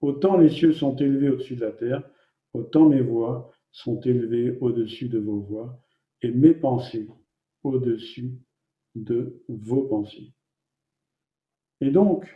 Autant 0.00 0.36
les 0.36 0.48
cieux 0.48 0.72
sont 0.72 0.94
élevés 0.94 1.30
au-dessus 1.30 1.56
de 1.56 1.62
la 1.62 1.72
terre, 1.72 2.08
autant 2.52 2.88
mes 2.88 3.00
voix 3.00 3.50
sont 3.72 3.98
élevées 4.00 4.56
au-dessus 4.60 5.08
de 5.08 5.18
vos 5.18 5.40
voix, 5.40 5.83
et 6.24 6.30
mes 6.30 6.54
pensées 6.54 7.06
au-dessus 7.62 8.32
de 8.94 9.42
vos 9.48 9.82
pensées. 9.82 10.32
Et 11.82 11.90
donc, 11.90 12.26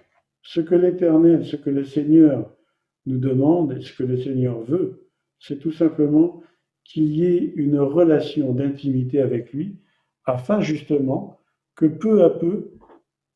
ce 0.43 0.61
que 0.61 0.75
l'Éternel, 0.75 1.47
ce 1.47 1.57
que 1.57 1.71
le 1.71 1.85
Seigneur 1.85 2.55
nous 3.07 3.19
demande 3.19 3.73
et 3.73 3.81
ce 3.81 3.95
que 3.95 4.03
le 4.03 4.19
Seigneur 4.19 4.61
veut, 4.61 5.09
c'est 5.39 5.59
tout 5.59 5.73
simplement 5.73 6.43
qu'il 6.85 7.09
y 7.15 7.25
ait 7.25 7.53
une 7.57 7.79
relation 7.79 8.53
d'intimité 8.53 9.23
avec 9.23 9.53
lui, 9.53 9.79
afin 10.27 10.61
justement 10.61 11.39
que 11.75 11.87
peu 11.87 12.25
à 12.25 12.31
peu, 12.31 12.73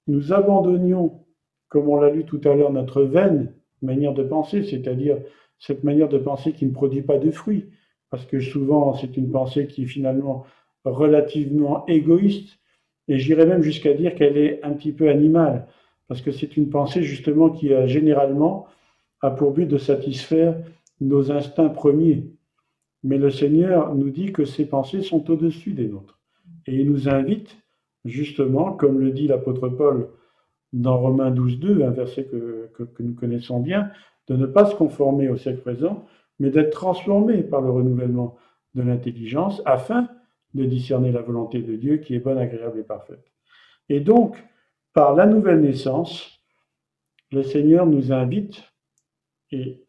nous 0.07 0.35
abandonnions, 0.35 1.25
comme 1.69 1.89
on 1.89 1.99
l'a 1.99 2.11
lu 2.11 2.25
tout 2.27 2.41
à 2.45 2.55
l'heure, 2.55 2.73
notre 2.73 3.03
vaine 3.03 3.55
manière 3.81 4.13
de 4.13 4.23
penser, 4.23 4.65
c'est-à-dire 4.65 5.19
cette 5.59 5.85
manière 5.85 6.09
de 6.09 6.19
penser 6.19 6.53
qui 6.53 6.67
ne 6.67 6.73
produit 6.73 7.03
pas 7.03 7.19
de 7.19 7.31
fruits, 7.31 7.71
parce 8.13 8.27
que 8.27 8.41
souvent 8.41 8.95
c'est 8.95 9.17
une 9.17 9.31
pensée 9.31 9.67
qui 9.67 9.85
est 9.85 9.87
finalement 9.87 10.45
relativement 10.85 11.87
égoïste, 11.87 12.59
et 13.09 13.19
j'irais 13.19 13.47
même 13.47 13.63
jusqu'à 13.63 13.95
dire 13.95 14.15
qu'elle 14.15 14.37
est 14.37 14.63
un 14.63 14.75
petit 14.75 14.93
peu 14.93 15.09
animale, 15.09 15.67
parce 16.09 16.21
que 16.21 16.31
c'est 16.31 16.59
une 16.59 16.69
pensée 16.69 17.03
justement 17.03 17.49
qui 17.49 17.73
a 17.73 17.87
généralement 17.87 18.67
a 19.23 19.31
pour 19.31 19.53
but 19.53 19.67
de 19.67 19.79
satisfaire 19.79 20.55
nos 21.01 21.33
instincts 21.33 21.71
premiers. 21.71 22.27
Mais 23.03 23.17
le 23.17 23.31
Seigneur 23.31 23.95
nous 23.95 24.11
dit 24.11 24.31
que 24.31 24.45
ces 24.45 24.67
pensées 24.67 25.01
sont 25.01 25.31
au-dessus 25.31 25.73
des 25.73 25.89
nôtres. 25.89 26.21
Et 26.67 26.75
il 26.75 26.91
nous 26.91 27.09
invite 27.09 27.57
justement, 28.05 28.73
comme 28.73 28.99
le 28.99 29.11
dit 29.11 29.27
l'apôtre 29.27 29.69
Paul 29.71 30.11
dans 30.75 30.99
Romains 30.99 31.31
12, 31.31 31.61
2, 31.61 31.83
un 31.83 31.91
verset 31.91 32.25
que, 32.25 32.69
que, 32.75 33.03
nous 33.03 33.15
connaissons 33.15 33.61
bien, 33.61 33.91
de 34.29 34.37
ne 34.37 34.47
pas 34.47 34.67
se 34.67 34.75
conformer 34.75 35.31
au 35.31 35.37
siècle 35.37 35.61
présent, 35.63 36.05
mais 36.39 36.51
d'être 36.51 36.71
transformé 36.71 37.43
par 37.43 37.61
le 37.61 37.71
renouvellement 37.71 38.37
de 38.75 38.83
l'intelligence 38.83 39.63
afin 39.65 40.09
de 40.55 40.65
discerner 40.65 41.13
la 41.13 41.23
volonté 41.23 41.63
de 41.63 41.77
Dieu 41.77 41.99
qui 41.99 42.15
est 42.15 42.19
bonne, 42.19 42.39
agréable 42.39 42.81
et 42.81 42.85
parfaite. 42.85 43.25
Et 43.89 44.01
donc, 44.01 44.37
par 44.93 45.15
la 45.15 45.27
nouvelle 45.27 45.61
naissance, 45.61 46.41
le 47.31 47.43
Seigneur 47.43 47.87
nous 47.87 48.13
invite 48.13 48.63
et, 49.51 49.87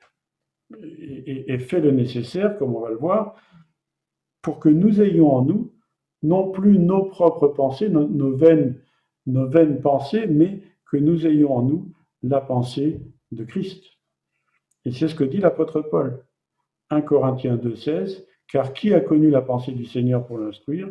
fait 1.59 1.81
le 1.81 1.91
nécessaire, 1.91 2.57
comme 2.57 2.75
on 2.75 2.81
va 2.81 2.89
le 2.89 2.95
voir, 2.95 3.35
pour 4.41 4.59
que 4.59 4.69
nous 4.69 5.01
ayons 5.01 5.31
en 5.31 5.43
nous 5.43 5.73
non 6.21 6.51
plus 6.51 6.79
nos 6.79 7.03
propres 7.03 7.49
pensées, 7.49 7.89
nos 7.89 8.35
vaines 8.35 9.81
pensées, 9.81 10.27
mais 10.27 10.61
que 10.89 10.97
nous 10.97 11.27
ayons 11.27 11.53
en 11.53 11.63
nous 11.63 11.93
la 12.23 12.39
pensée 12.39 13.01
de 13.31 13.43
Christ. 13.43 13.83
Et 14.85 14.91
c'est 14.91 15.07
ce 15.07 15.15
que 15.15 15.23
dit 15.23 15.39
l'apôtre 15.39 15.81
Paul. 15.81 16.25
1 16.89 17.01
Corinthiens 17.01 17.57
2,16 17.57 18.23
Car 18.47 18.73
qui 18.73 18.93
a 18.93 18.99
connu 18.99 19.29
la 19.29 19.41
pensée 19.41 19.71
du 19.71 19.85
Seigneur 19.85 20.25
pour 20.25 20.37
l'instruire? 20.37 20.89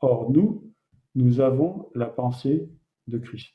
Or, 0.00 0.30
nous, 0.30 0.72
nous 1.14 1.40
avons 1.40 1.90
la 1.94 2.06
pensée 2.06 2.68
de 3.06 3.18
Christ. 3.18 3.54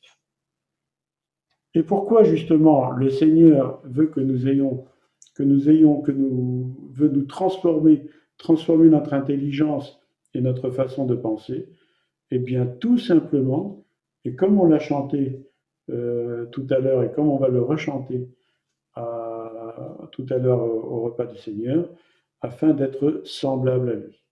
Et 1.74 1.84
pourquoi 1.84 2.24
justement 2.24 2.92
le 2.92 3.10
Seigneur 3.10 3.82
veut 3.84 4.08
que 4.08 4.20
nous 4.20 4.48
ayons, 4.48 4.86
que 5.36 5.44
nous 5.44 5.70
ayons, 5.70 6.02
que 6.02 6.12
nous 6.12 6.92
veut 6.94 7.10
nous 7.10 7.26
transformer, 7.26 8.08
transformer 8.38 8.90
notre 8.90 9.14
intelligence 9.14 10.00
et 10.34 10.42
notre 10.42 10.72
façon 10.72 11.06
de 11.06 11.16
penser? 11.16 11.70
Eh 12.32 12.40
bien, 12.40 12.66
tout 12.66 12.98
simplement, 12.98 13.86
et 14.26 14.36
comme 14.36 14.60
on 14.60 14.66
l'a 14.66 14.80
chanté 14.80 15.48
euh, 15.90 16.46
tout 16.48 16.68
à 16.70 16.80
l'heure 16.80 17.04
et 17.04 17.12
comme 17.12 17.30
on 17.30 17.38
va 17.38 17.48
le 17.48 17.62
rechanter 17.62 18.30
tout 20.12 20.26
à 20.30 20.38
l'heure 20.38 20.62
au 20.62 21.02
repas 21.02 21.26
du 21.26 21.38
Seigneur, 21.38 21.90
afin 22.42 22.70
d'être 22.70 23.22
semblable 23.26 23.90
à 23.90 23.96
lui. 23.96 24.24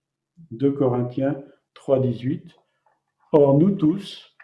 2 0.51 0.71
Corinthiens 0.71 1.41
3, 1.73 1.99
18. 1.99 2.55
Or, 3.33 3.57
nous 3.57 3.71
tous, 3.71 4.35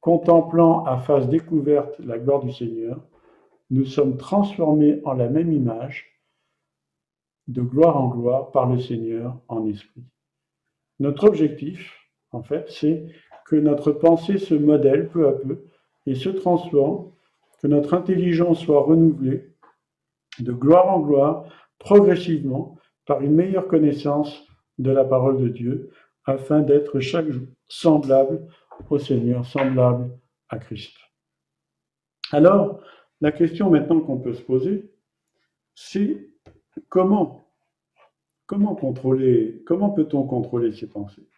contemplant 0.00 0.84
à 0.84 0.98
face 0.98 1.28
découverte 1.28 1.98
la 2.00 2.18
gloire 2.18 2.40
du 2.40 2.52
Seigneur, 2.52 3.00
nous 3.70 3.84
sommes 3.84 4.16
transformés 4.16 5.00
en 5.04 5.14
la 5.14 5.28
même 5.28 5.52
image, 5.52 6.20
de 7.48 7.62
gloire 7.62 7.96
en 7.96 8.08
gloire, 8.08 8.50
par 8.50 8.68
le 8.68 8.78
Seigneur 8.78 9.38
en 9.48 9.66
esprit. 9.66 10.04
Notre 10.98 11.26
objectif, 11.26 11.96
en 12.32 12.42
fait, 12.42 12.68
c'est 12.68 13.06
que 13.46 13.56
notre 13.56 13.92
pensée 13.92 14.38
se 14.38 14.54
modèle 14.54 15.08
peu 15.08 15.28
à 15.28 15.32
peu 15.32 15.64
et 16.06 16.14
se 16.14 16.28
transforme, 16.28 17.10
que 17.60 17.66
notre 17.66 17.94
intelligence 17.94 18.60
soit 18.60 18.82
renouvelée 18.82 19.51
de 20.38 20.52
gloire 20.52 20.88
en 20.88 21.00
gloire, 21.00 21.44
progressivement, 21.78 22.78
par 23.06 23.20
une 23.22 23.34
meilleure 23.34 23.66
connaissance 23.66 24.46
de 24.78 24.90
la 24.90 25.04
parole 25.04 25.40
de 25.42 25.48
Dieu, 25.48 25.90
afin 26.24 26.60
d'être 26.60 27.00
chaque 27.00 27.30
jour 27.30 27.46
semblable 27.68 28.46
au 28.90 28.98
Seigneur, 28.98 29.44
semblable 29.44 30.10
à 30.48 30.58
Christ. 30.58 30.96
Alors, 32.30 32.80
la 33.20 33.32
question 33.32 33.70
maintenant 33.70 34.00
qu'on 34.00 34.18
peut 34.18 34.34
se 34.34 34.42
poser, 34.42 34.90
c'est 35.74 36.28
comment, 36.88 37.48
comment 38.46 38.74
contrôler, 38.74 39.62
comment 39.66 39.90
peut-on 39.90 40.26
contrôler 40.26 40.72
ces 40.72 40.88
pensées? 40.88 41.28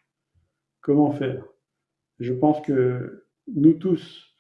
Comment 0.81 1.11
faire? 1.11 1.45
Je 2.21 2.33
pense 2.33 2.61
que 2.61 3.27
nous 3.49 3.75
tous, 3.75 4.35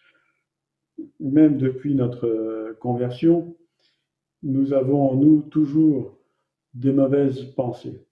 même 1.18 1.56
depuis 1.56 1.94
notre 1.94 2.76
conversion, 2.80 3.56
nous 4.44 4.72
avons 4.72 5.10
en 5.10 5.14
nous 5.16 5.42
toujours 5.50 6.16
des 6.74 6.92
mauvaises 6.92 7.42
pensées. 7.56 8.06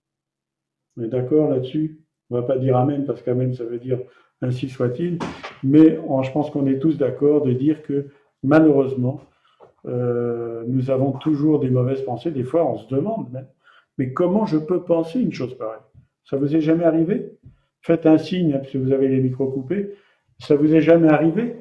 On 0.97 1.03
est 1.03 1.09
d'accord 1.09 1.51
là-dessus? 1.51 2.01
On 2.31 2.37
ne 2.37 2.41
va 2.41 2.47
pas 2.47 2.59
dire 2.59 2.77
Amen 2.77 3.05
parce 3.05 3.23
qu'Amen, 3.23 3.55
ça 3.55 3.65
veut 3.65 3.79
dire 3.79 3.99
ainsi 4.41 4.69
soit-il. 4.69 5.19
Mais 5.63 5.99
je 6.23 6.33
pense 6.33 6.51
qu'on 6.51 6.67
est 6.67 6.79
tous 6.79 6.99
d'accord 6.99 7.43
de 7.43 7.53
dire 7.53 7.83
que 7.83 8.07
malheureusement, 8.43 9.21
euh, 9.87 10.65
nous 10.67 10.91
avons 10.91 11.13
toujours 11.13 11.61
des 11.61 11.71
mauvaises 11.71 12.03
pensées. 12.03 12.31
Des 12.31 12.45
fois, 12.45 12.67
on 12.67 12.79
se 12.79 12.93
demande 12.93 13.31
même, 13.33 13.47
mais 13.99 14.13
comment 14.13 14.47
je 14.47 14.59
peux 14.59 14.83
penser 14.83 15.21
une 15.21 15.33
chose 15.33 15.57
pareille? 15.57 15.81
Ça 16.25 16.37
vous 16.37 16.55
est 16.57 16.61
jamais 16.61 16.85
arrivé? 16.85 17.33
Faites 17.81 18.07
un 18.07 18.19
signe, 18.19 18.61
si 18.71 18.79
vous 18.79 18.93
avez 18.93 19.09
les 19.09 19.21
micros 19.21 19.49
coupés. 19.49 19.95
Ça 20.39 20.57
vous 20.57 20.75
est 20.75 20.81
jamais 20.81 21.09
arrivé 21.09 21.57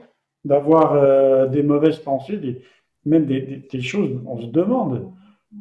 d'avoir 0.46 0.94
euh, 0.94 1.48
des 1.48 1.64
mauvaises 1.64 2.00
pensées, 2.00 2.38
même 3.06 3.26
des, 3.26 3.82
choses, 3.82 4.22
on 4.26 4.40
se 4.40 4.48
demande, 4.48 5.12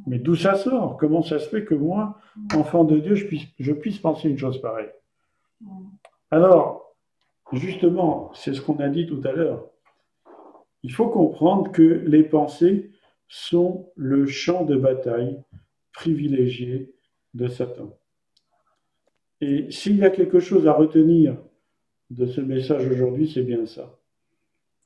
mais 0.07 0.19
d'où 0.19 0.35
ça 0.35 0.55
sort? 0.55 0.97
Comment 0.99 1.23
ça 1.23 1.39
se 1.39 1.49
fait 1.49 1.65
que 1.65 1.75
moi, 1.75 2.19
enfant 2.55 2.85
de 2.85 2.99
Dieu, 2.99 3.15
je 3.15 3.27
puisse, 3.27 3.47
je 3.59 3.73
puisse 3.73 3.99
penser 3.99 4.29
une 4.29 4.39
chose 4.39 4.61
pareille? 4.61 4.91
Alors, 6.31 6.95
justement, 7.53 8.31
c'est 8.35 8.55
ce 8.55 8.61
qu'on 8.61 8.79
a 8.79 8.89
dit 8.89 9.07
tout 9.07 9.21
à 9.25 9.33
l'heure. 9.33 9.67
Il 10.83 10.93
faut 10.93 11.09
comprendre 11.09 11.73
que 11.73 11.83
les 11.83 12.23
pensées 12.23 12.91
sont 13.29 13.91
le 13.97 14.27
champ 14.27 14.65
de 14.65 14.77
bataille 14.77 15.43
privilégié 15.93 16.95
de 17.35 17.49
Satan. 17.49 17.97
Et 19.41 19.71
s'il 19.71 19.97
y 19.97 20.05
a 20.05 20.11
quelque 20.11 20.41
chose 20.41 20.67
à 20.67 20.73
retenir 20.73 21.37
de 22.11 22.27
ce 22.27 22.41
message 22.41 22.89
aujourd'hui, 22.89 23.31
c'est 23.33 23.43
bien 23.43 23.67
ça. 23.67 24.00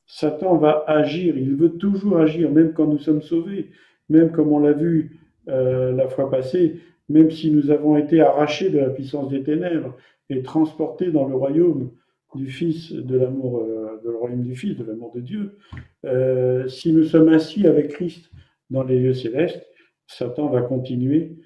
Satan 0.07 0.57
va 0.57 0.83
agir, 0.87 1.37
il 1.37 1.55
veut 1.55 1.77
toujours 1.77 2.17
agir, 2.17 2.51
même 2.51 2.73
quand 2.73 2.87
nous 2.87 2.99
sommes 2.99 3.21
sauvés, 3.21 3.71
même 4.09 4.31
comme 4.31 4.51
on 4.51 4.59
l'a 4.59 4.73
vu 4.73 5.19
euh, 5.47 5.91
la 5.91 6.07
fois 6.07 6.29
passée, 6.29 6.79
même 7.09 7.31
si 7.31 7.51
nous 7.51 7.71
avons 7.71 7.97
été 7.97 8.21
arrachés 8.21 8.69
de 8.69 8.79
la 8.79 8.89
puissance 8.89 9.29
des 9.29 9.43
ténèbres 9.43 9.95
et 10.29 10.41
transportés 10.41 11.11
dans 11.11 11.27
le 11.27 11.35
royaume 11.35 11.91
du 12.35 12.47
Fils, 12.47 12.91
de 12.91 13.17
l'amour, 13.17 13.61
euh, 13.61 14.01
de 14.03 15.19
Dieu, 15.21 15.57
euh, 16.05 16.67
si 16.67 16.91
nous 16.91 17.03
sommes 17.03 17.29
assis 17.29 17.65
avec 17.67 17.89
Christ 17.89 18.29
dans 18.69 18.83
les 18.83 18.99
lieux 18.99 19.13
célestes, 19.13 19.65
Satan 20.07 20.49
va 20.49 20.61
continuer 20.61 21.37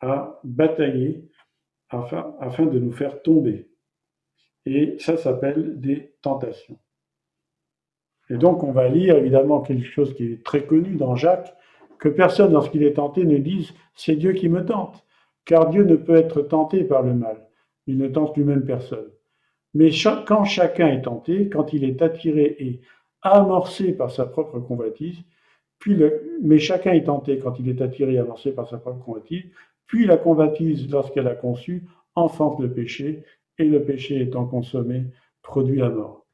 à 0.00 0.40
batailler 0.44 1.24
afin 1.88 2.66
de 2.66 2.78
nous 2.78 2.92
faire 2.92 3.22
tomber. 3.22 3.70
Et 4.66 4.96
ça 4.98 5.16
s'appelle 5.16 5.80
des 5.80 6.12
tentations. 6.22 6.78
Et 8.30 8.36
donc, 8.36 8.62
on 8.62 8.72
va 8.72 8.88
lire 8.88 9.16
évidemment 9.16 9.60
quelque 9.60 9.86
chose 9.86 10.14
qui 10.14 10.24
est 10.24 10.44
très 10.44 10.64
connu 10.64 10.96
dans 10.96 11.14
Jacques, 11.14 11.54
que 11.98 12.08
personne, 12.08 12.52
lorsqu'il 12.52 12.82
est 12.82 12.94
tenté, 12.94 13.24
ne 13.24 13.38
dise 13.38 13.72
c'est 13.94 14.16
Dieu 14.16 14.32
qui 14.32 14.48
me 14.48 14.64
tente, 14.64 15.04
car 15.44 15.70
Dieu 15.70 15.84
ne 15.84 15.96
peut 15.96 16.16
être 16.16 16.42
tenté 16.42 16.84
par 16.84 17.02
le 17.02 17.14
mal. 17.14 17.48
Il 17.86 17.98
ne 17.98 18.08
tente 18.08 18.36
lui-même 18.36 18.64
personne. 18.64 19.06
Mais 19.74 19.90
quand 20.26 20.44
chacun 20.44 20.88
est 20.88 21.02
tenté, 21.02 21.48
quand 21.48 21.72
il 21.72 21.84
est 21.84 22.02
attiré 22.02 22.56
et 22.58 22.80
amorcé 23.22 23.92
par 23.92 24.10
sa 24.10 24.26
propre 24.26 24.58
convoitise, 24.58 25.18
puis 25.78 25.94
le, 25.94 26.38
mais 26.42 26.58
chacun 26.58 26.92
est 26.92 27.04
tenté 27.04 27.38
quand 27.38 27.58
il 27.58 27.68
est 27.68 27.82
attiré 27.82 28.14
et 28.14 28.18
amorcé 28.18 28.52
par 28.52 28.68
sa 28.68 28.78
propre 28.78 29.04
convoitise, 29.04 29.44
puis 29.86 30.06
la 30.06 30.16
convoitise, 30.16 30.90
lorsqu'elle 30.90 31.28
a 31.28 31.34
conçu, 31.34 31.84
enfante 32.14 32.58
le 32.60 32.72
péché, 32.72 33.22
et 33.58 33.64
le 33.64 33.82
péché 33.82 34.20
étant 34.20 34.46
consommé, 34.46 35.04
produit 35.42 35.78
la 35.78 35.90
mort. 35.90 36.25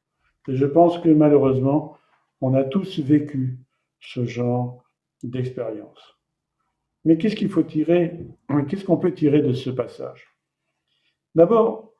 Et 0.47 0.55
je 0.55 0.65
pense 0.65 0.99
que 0.99 1.09
malheureusement, 1.09 1.97
on 2.41 2.53
a 2.53 2.63
tous 2.63 2.99
vécu 2.99 3.59
ce 3.99 4.25
genre 4.25 4.83
d'expérience. 5.23 6.17
Mais 7.05 7.17
qu'est-ce 7.17 7.35
qu'il 7.35 7.49
faut 7.49 7.63
tirer, 7.63 8.19
qu'est-ce 8.67 8.85
qu'on 8.85 8.97
peut 8.97 9.13
tirer 9.13 9.41
de 9.41 9.53
ce 9.53 9.69
passage? 9.69 10.27
D'abord, 11.35 11.93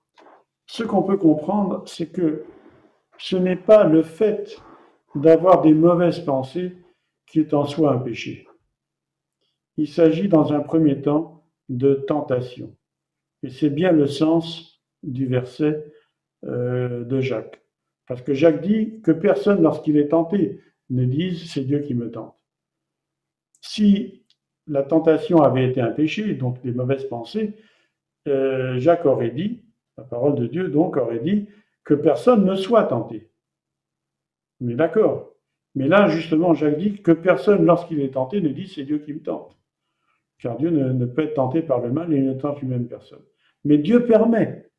ce 0.65 0.83
qu'on 0.83 1.03
peut 1.03 1.17
comprendre, 1.17 1.83
c'est 1.87 2.11
que 2.11 2.45
ce 3.17 3.35
n'est 3.35 3.55
pas 3.55 3.83
le 3.85 4.03
fait 4.03 4.61
d'avoir 5.15 5.61
des 5.61 5.73
mauvaises 5.73 6.19
pensées 6.19 6.77
qui 7.27 7.39
est 7.39 7.53
en 7.53 7.65
soi 7.65 7.93
un 7.93 7.99
péché. 7.99 8.47
Il 9.77 9.87
s'agit 9.87 10.27
dans 10.27 10.53
un 10.53 10.59
premier 10.59 11.01
temps 11.01 11.45
de 11.69 11.93
tentation. 11.93 12.75
Et 13.41 13.49
c'est 13.49 13.69
bien 13.69 13.91
le 13.91 14.07
sens 14.07 14.81
du 15.01 15.25
verset 15.25 15.91
euh, 16.45 17.03
de 17.03 17.21
Jacques. 17.21 17.62
Parce 18.07 18.21
que 18.21 18.33
Jacques 18.33 18.61
dit 18.61 19.01
que 19.01 19.11
personne, 19.11 19.61
lorsqu'il 19.61 19.97
est 19.97 20.09
tenté, 20.09 20.59
ne 20.89 21.05
dise 21.05 21.51
c'est 21.51 21.63
Dieu 21.63 21.79
qui 21.79 21.95
me 21.95 22.11
tente. 22.11 22.35
Si 23.61 24.25
la 24.67 24.83
tentation 24.83 25.41
avait 25.41 25.69
été 25.69 25.81
un 25.81 25.91
péché, 25.91 26.33
donc 26.33 26.61
des 26.61 26.71
mauvaises 26.71 27.05
pensées, 27.05 27.53
euh, 28.27 28.77
Jacques 28.79 29.05
aurait 29.05 29.31
dit, 29.31 29.63
la 29.97 30.03
parole 30.03 30.35
de 30.35 30.47
Dieu 30.47 30.69
donc 30.69 30.97
aurait 30.97 31.19
dit 31.19 31.47
que 31.83 31.93
personne 31.93 32.45
ne 32.45 32.55
soit 32.55 32.85
tenté. 32.85 33.29
Mais 34.59 34.75
d'accord. 34.75 35.33
Mais 35.75 35.87
là, 35.87 36.07
justement, 36.07 36.53
Jacques 36.53 36.77
dit 36.77 37.01
que 37.01 37.11
personne, 37.11 37.65
lorsqu'il 37.65 37.99
est 38.01 38.13
tenté, 38.13 38.41
ne 38.41 38.49
dit 38.49 38.67
c'est 38.67 38.83
Dieu 38.83 38.99
qui 38.99 39.13
me 39.13 39.21
tente. 39.21 39.57
Car 40.39 40.57
Dieu 40.57 40.69
ne, 40.69 41.05
peut 41.05 41.23
être 41.23 41.35
tenté 41.35 41.61
par 41.61 41.79
le 41.79 41.91
mal 41.91 42.13
et 42.13 42.19
ne 42.19 42.33
tente 42.33 42.59
lui-même 42.59 42.87
personne. 42.87 43.23
Mais 43.63 43.77
Dieu 43.77 44.05
permet. 44.05 44.69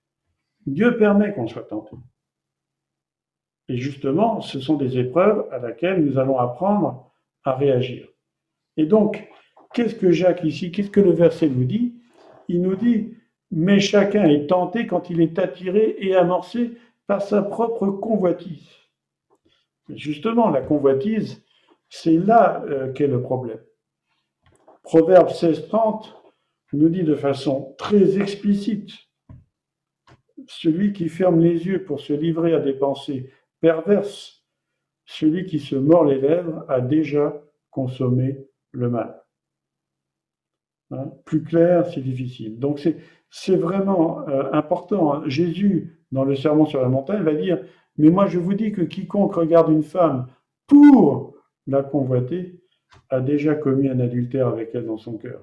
Dieu 0.67 0.97
permet 0.97 1.33
qu'on 1.33 1.49
soit 1.49 1.65
tenté. 1.65 1.97
Et 3.69 3.77
justement, 3.77 4.41
ce 4.41 4.61
sont 4.61 4.77
des 4.77 4.99
épreuves 4.99 5.47
à 5.51 5.59
laquelle 5.59 6.05
nous 6.05 6.19
allons 6.19 6.39
apprendre 6.39 7.11
à 7.45 7.55
réagir. 7.55 8.09
Et 8.77 8.87
donc, 8.87 9.29
qu'est-ce 9.73 9.95
que 9.95 10.13
Jacques 10.13 10.45
ici, 10.45 10.71
qu'est-ce 10.71 10.91
que 10.91 11.01
le 11.01 11.13
verset 11.13 11.49
nous 11.49 11.65
dit? 11.65 11.95
Il 12.49 12.61
nous 12.61 12.77
dit, 12.77 13.15
mais 13.51 13.81
chacun 13.81 14.25
est 14.25 14.49
tenté 14.49 14.87
quand 14.87 15.11
il 15.11 15.21
est 15.21 15.39
attiré 15.39 15.97
et 15.99 16.15
amorcé 16.15 16.73
par 17.07 17.23
sa 17.23 17.43
propre 17.43 17.87
convoitise. 17.87 18.69
Justement, 19.89 20.51
la 20.51 20.63
convoitise, 20.63 21.43
c'est 21.89 22.17
là 22.17 22.63
euh, 22.67 22.93
qu'est 22.93 23.07
le 23.07 23.21
problème. 23.21 23.61
Proverbe 24.83 25.29
16.30 25.29 26.07
nous 26.73 26.89
dit 26.89 27.05
de 27.05 27.15
façon 27.15 27.75
très 27.79 28.19
explicite, 28.21 28.91
celui 30.47 30.93
qui 30.93 31.09
ferme 31.09 31.41
les 31.41 31.67
yeux 31.67 31.85
pour 31.85 32.01
se 32.01 32.13
livrer 32.13 32.55
à 32.55 32.61
des 32.61 32.75
pensées 32.75 33.31
perverses, 33.65 34.45
celui 35.07 35.47
qui 35.47 35.59
se 35.59 35.75
mord 35.75 36.05
les 36.05 36.21
lèvres 36.21 36.67
a 36.69 36.83
déjà 36.83 37.43
consommé 37.71 38.47
le 38.73 38.91
mal. 38.91 39.23
Hein, 40.91 41.11
plus 41.25 41.43
clair, 41.43 41.87
c'est 41.87 42.03
difficile. 42.03 42.59
Donc 42.59 42.87
c'est 43.31 43.57
vraiment 43.57 44.29
euh, 44.29 44.53
important. 44.53 45.27
Jésus, 45.27 45.99
dans 46.13 46.25
le 46.25 46.35
sermon 46.35 46.67
sur 46.67 46.83
la 46.83 46.91
montagne, 46.91 47.23
va 47.23 47.33
dire 47.33 47.59
mais 47.97 48.11
moi, 48.11 48.27
je 48.27 48.39
vous 48.39 48.53
dis 48.53 48.73
que 48.73 48.83
quiconque 48.83 49.35
regarde 49.35 49.71
une 49.71 49.83
femme 49.83 50.27
pour 50.67 51.35
la 51.67 51.83
convoiter 51.83 52.61
a 53.09 53.21
déjà 53.21 53.55
commis 53.55 53.89
un 53.89 54.01
adultère 54.01 54.49
avec 54.49 54.75
elle 54.75 54.85
dans 54.85 54.99
son 54.99 55.17
cœur. 55.17 55.41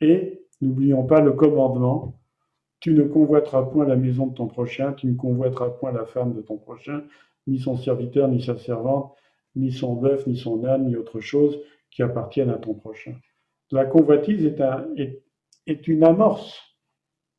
Et 0.00 0.46
n'oublions 0.60 1.04
pas 1.04 1.20
le 1.20 1.32
commandement 1.32 2.17
tu 2.80 2.92
ne 2.94 3.02
convoiteras 3.02 3.62
point 3.62 3.86
la 3.86 3.96
maison 3.96 4.26
de 4.26 4.34
ton 4.34 4.46
prochain, 4.46 4.92
tu 4.92 5.06
ne 5.06 5.14
convoiteras 5.14 5.70
point 5.70 5.92
la 5.92 6.04
femme 6.04 6.34
de 6.34 6.40
ton 6.40 6.56
prochain, 6.56 7.02
ni 7.46 7.58
son 7.58 7.76
serviteur, 7.76 8.28
ni 8.28 8.42
sa 8.42 8.56
servante, 8.56 9.14
ni 9.56 9.72
son 9.72 9.94
bœuf, 9.94 10.26
ni 10.26 10.36
son 10.36 10.64
âne, 10.64 10.86
ni 10.86 10.96
autre 10.96 11.20
chose 11.20 11.58
qui 11.90 12.02
appartienne 12.02 12.50
à 12.50 12.58
ton 12.58 12.74
prochain. 12.74 13.14
La 13.70 13.84
convoitise 13.84 14.44
est, 14.46 15.88
une 15.88 16.04
amorce, 16.04 16.58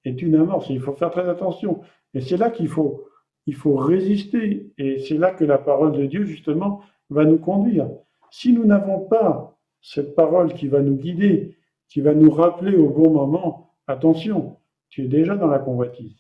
est 0.06 0.22
une 0.22 0.36
amorce, 0.36 0.70
il 0.70 0.82
faut 0.82 0.94
faire 0.94 1.12
très 1.12 1.28
attention. 1.30 1.82
Et 2.14 2.22
c'est 2.22 2.38
là 2.38 2.50
qu'il 2.50 2.68
faut 2.68 3.10
il 3.50 3.56
faut 3.56 3.76
résister. 3.76 4.72
Et 4.78 5.00
c'est 5.00 5.18
là 5.18 5.32
que 5.32 5.44
la 5.44 5.58
parole 5.58 5.94
de 5.94 6.06
Dieu, 6.06 6.24
justement, 6.24 6.82
va 7.10 7.26
nous 7.26 7.40
conduire. 7.40 7.90
Si 8.30 8.54
nous 8.54 8.64
n'avons 8.64 9.00
pas 9.00 9.58
cette 9.82 10.14
parole 10.14 10.54
qui 10.54 10.68
va 10.68 10.82
nous 10.82 10.96
guider, 10.96 11.58
qui 11.88 12.02
va 12.02 12.14
nous 12.14 12.30
rappeler 12.30 12.78
au 12.78 12.90
bon 12.90 13.10
moment, 13.10 13.74
attention, 13.88 14.58
tu 14.90 15.06
es 15.06 15.08
déjà 15.08 15.36
dans 15.36 15.48
la 15.48 15.60
convoitise. 15.60 16.16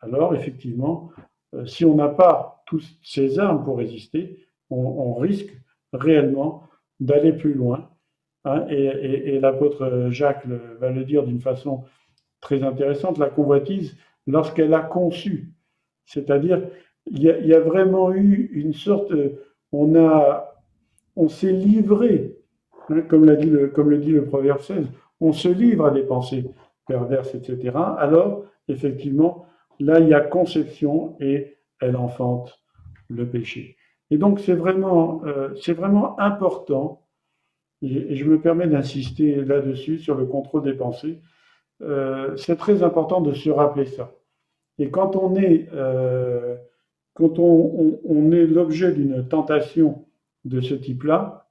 Alors, 0.00 0.34
effectivement, 0.34 1.10
euh, 1.54 1.66
si 1.66 1.84
on 1.84 1.94
n'a 1.94 2.08
pas 2.08 2.62
toutes 2.66 2.84
ces 3.02 3.38
armes 3.38 3.64
pour 3.64 3.78
résister, 3.78 4.46
on, 4.70 5.14
risque 5.14 5.54
réellement 5.92 6.64
d'aller 6.98 7.32
plus 7.32 7.54
loin. 7.54 7.90
Hein. 8.44 8.66
et, 8.68 9.38
l'apôtre 9.38 10.08
Jacques 10.10 10.46
va 10.46 10.90
le 10.90 11.04
dire 11.04 11.22
d'une 11.22 11.40
façon 11.40 11.84
très 12.40 12.62
intéressante, 12.62 13.18
la 13.18 13.30
convoitise, 13.30 13.96
lorsqu'elle 14.26 14.74
a 14.74 14.80
conçu 14.80 15.54
c'est-à-dire, 16.06 16.62
il 17.10 17.22
y, 17.22 17.54
a 17.54 17.60
vraiment 17.60 18.12
eu 18.12 18.50
une 18.52 18.72
sorte, 18.72 19.12
on 19.72 19.94
a, 19.96 20.54
on 21.16 21.28
s'est 21.28 21.52
livré, 21.52 22.34
hein, 22.88 23.02
comme 23.02 23.26
le 23.26 23.98
dit 23.98 24.10
le 24.10 24.24
proverbe 24.24 24.60
16, 24.60 24.86
on 25.20 25.32
se 25.32 25.48
livre 25.48 25.86
à 25.86 25.90
des 25.90 26.02
pensées 26.02 26.44
perverses, 26.86 27.34
etc. 27.34 27.72
Alors, 27.98 28.44
effectivement, 28.68 29.46
là, 29.80 30.00
il 30.00 30.08
y 30.08 30.14
a 30.14 30.20
conception 30.20 31.16
et 31.20 31.56
elle 31.80 31.96
enfante 31.96 32.60
le 33.08 33.26
péché. 33.28 33.76
Et 34.10 34.18
donc, 34.18 34.40
c'est 34.40 34.54
vraiment, 34.54 35.22
euh, 35.24 35.54
vraiment 35.68 36.18
important, 36.20 37.02
et, 37.82 38.16
je 38.16 38.24
me 38.24 38.40
permets 38.40 38.66
d'insister 38.66 39.36
là-dessus, 39.36 39.98
sur 39.98 40.14
le 40.14 40.26
contrôle 40.26 40.62
des 40.62 40.74
pensées. 40.74 41.20
Euh, 41.82 42.36
c'est 42.36 42.56
très 42.56 42.82
important 42.82 43.20
de 43.20 43.32
se 43.32 43.50
rappeler 43.50 43.86
ça. 43.86 44.12
Et 44.78 44.90
quand 44.90 45.16
on 45.16 45.34
est, 45.36 45.68
euh, 45.72 46.56
quand 47.14 47.38
on, 47.38 48.32
est 48.32 48.46
l'objet 48.46 48.92
d'une 48.92 49.26
tentation 49.26 50.04
de 50.44 50.60
ce 50.60 50.74
type-là, 50.74 51.48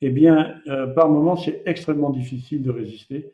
eh 0.00 0.10
bien, 0.10 0.60
par 0.94 1.08
moments, 1.08 1.36
c'est 1.36 1.62
extrêmement 1.66 2.10
difficile 2.10 2.62
de 2.62 2.70
résister. 2.70 3.32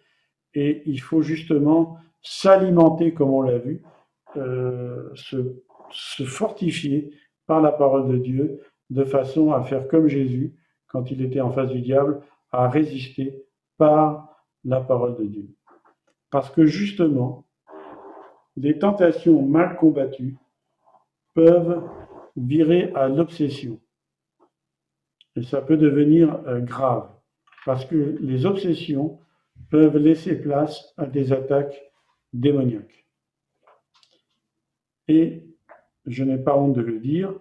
Et 0.55 0.83
il 0.87 1.01
faut 1.01 1.23
justement 1.23 1.99
s'alimenter, 2.23 3.13
comme 3.13 3.31
on 3.31 3.43
l'a 3.43 3.59
vu, 3.59 3.83
euh, 4.37 5.11
se, 5.15 5.63
se, 5.91 6.25
fortifier 6.25 7.11
par 7.47 7.61
la 7.61 7.73
parole 7.73 8.09
de 8.09 8.17
Dieu, 8.17 8.61
de 8.91 9.05
façon 9.05 9.53
à 9.53 9.63
faire 9.63 9.87
comme 9.89 10.09
Jésus, 10.09 10.55
quand 10.89 11.11
il 11.11 11.23
était 11.23 11.41
en 11.41 11.51
face 11.51 11.71
du 11.71 11.81
diable, 11.81 12.21
à 12.51 12.69
résister 12.69 13.45
par 13.77 14.41
la 14.65 14.81
parole 14.81 15.17
de 15.17 15.25
Dieu. 15.25 15.49
Parce 16.31 16.51
que 16.51 16.65
justement, 16.65 17.45
les 18.57 18.79
tentations 18.79 19.43
mal 19.43 19.77
combattues 19.77 20.37
peuvent 21.35 21.83
virer 22.37 22.93
à 22.95 23.09
l'obsession. 23.09 23.81
Et 25.37 25.43
ça 25.43 25.61
peut 25.61 25.77
devenir 25.77 26.41
euh, 26.47 26.61
grave, 26.61 27.09
parce 27.67 27.85
que 27.85 28.17
les 28.21 28.47
obsessions 28.47 29.19
peuvent 29.71 29.97
laisser 29.97 30.41
place 30.41 30.95
à 30.97 31.07
des 31.07 31.33
attaques 31.33 31.93
démoniaques. 32.33 33.07
Et, 35.09 35.45
je 36.07 36.25
n'ai 36.25 36.39
pas 36.39 36.57
honte 36.57 36.75
de 36.75 36.83
le 36.83 36.99
dire, 36.99 37.35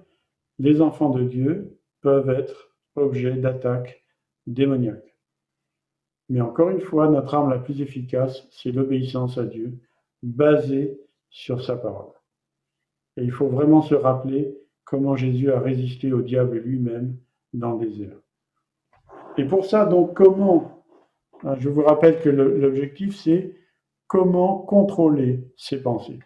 les 0.59 0.81
enfants 0.81 1.09
de 1.09 1.23
Dieu 1.23 1.79
peuvent 2.01 2.29
être 2.29 2.73
objets 2.95 3.35
d'attaques 3.35 4.03
démoniaques. 4.47 5.15
Mais 6.29 6.41
encore 6.41 6.69
une 6.69 6.81
fois, 6.81 7.09
notre 7.09 7.33
arme 7.33 7.49
la 7.49 7.59
plus 7.59 7.81
efficace, 7.81 8.47
c'est 8.51 8.71
l'obéissance 8.71 9.37
à 9.37 9.45
Dieu, 9.45 9.79
basée 10.21 10.99
sur 11.29 11.63
sa 11.63 11.75
parole. 11.75 12.13
Et 13.17 13.23
il 13.23 13.31
faut 13.31 13.47
vraiment 13.47 13.81
se 13.81 13.95
rappeler 13.95 14.57
comment 14.85 15.15
Jésus 15.15 15.51
a 15.51 15.59
résisté 15.59 16.13
au 16.13 16.21
diable 16.21 16.57
lui-même 16.57 17.17
dans 17.53 17.73
le 17.73 17.85
désert. 17.87 18.17
Et 19.37 19.45
pour 19.45 19.65
ça, 19.65 19.85
donc, 19.85 20.13
comment, 20.13 20.72
je 21.59 21.69
vous 21.69 21.83
rappelle 21.83 22.19
que 22.21 22.29
l'objectif, 22.29 23.15
c'est 23.15 23.55
comment 24.07 24.57
contrôler 24.59 25.43
ses 25.57 25.81
pensées. 25.81 26.19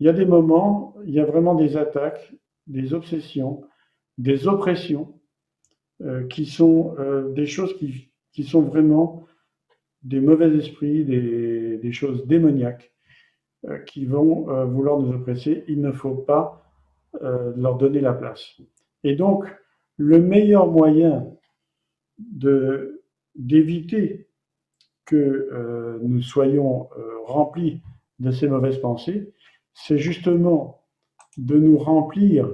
Il 0.00 0.06
y 0.06 0.08
a 0.08 0.12
des 0.12 0.26
moments, 0.26 0.94
il 1.04 1.14
y 1.14 1.20
a 1.20 1.24
vraiment 1.24 1.54
des 1.54 1.76
attaques, 1.76 2.34
des 2.66 2.94
obsessions, 2.94 3.64
des 4.18 4.46
oppressions, 4.46 5.20
euh, 6.02 6.26
qui 6.26 6.44
sont 6.44 6.96
euh, 6.98 7.32
des 7.34 7.46
choses 7.46 7.76
qui, 7.78 8.10
qui, 8.32 8.42
sont 8.42 8.62
vraiment 8.62 9.26
des 10.02 10.20
mauvais 10.20 10.54
esprits, 10.56 11.04
des, 11.04 11.78
des 11.78 11.92
choses 11.92 12.26
démoniaques, 12.26 12.92
euh, 13.68 13.78
qui 13.78 14.04
vont 14.04 14.66
vouloir 14.66 14.98
nous 14.98 15.14
oppresser. 15.14 15.64
Il 15.68 15.80
ne 15.80 15.92
faut 15.92 16.16
pas 16.16 16.60
leur 17.56 17.76
donner 17.76 18.00
la 18.00 18.12
place. 18.12 18.60
Et 19.04 19.14
donc, 19.14 19.44
le 19.96 20.18
meilleur 20.18 20.66
moyen 20.66 21.28
d'éviter 23.34 24.28
que 25.04 25.16
euh, 25.16 25.98
nous 26.02 26.22
soyons 26.22 26.88
euh, 26.96 27.18
remplis 27.24 27.82
de 28.18 28.30
ces 28.30 28.48
mauvaises 28.48 28.78
pensées, 28.78 29.32
c'est 29.74 29.98
justement 29.98 30.82
de 31.36 31.58
nous 31.58 31.78
remplir 31.78 32.48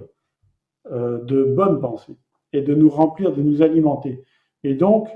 de 0.91 1.45
bonnes 1.45 1.79
pensées 1.79 2.17
et 2.55 2.63
de 2.63 2.75
nous 2.75 2.89
remplir, 2.89 3.35
de 3.35 3.43
nous 3.43 3.61
alimenter. 3.61 4.25
Et 4.65 4.75
donc, 4.75 5.09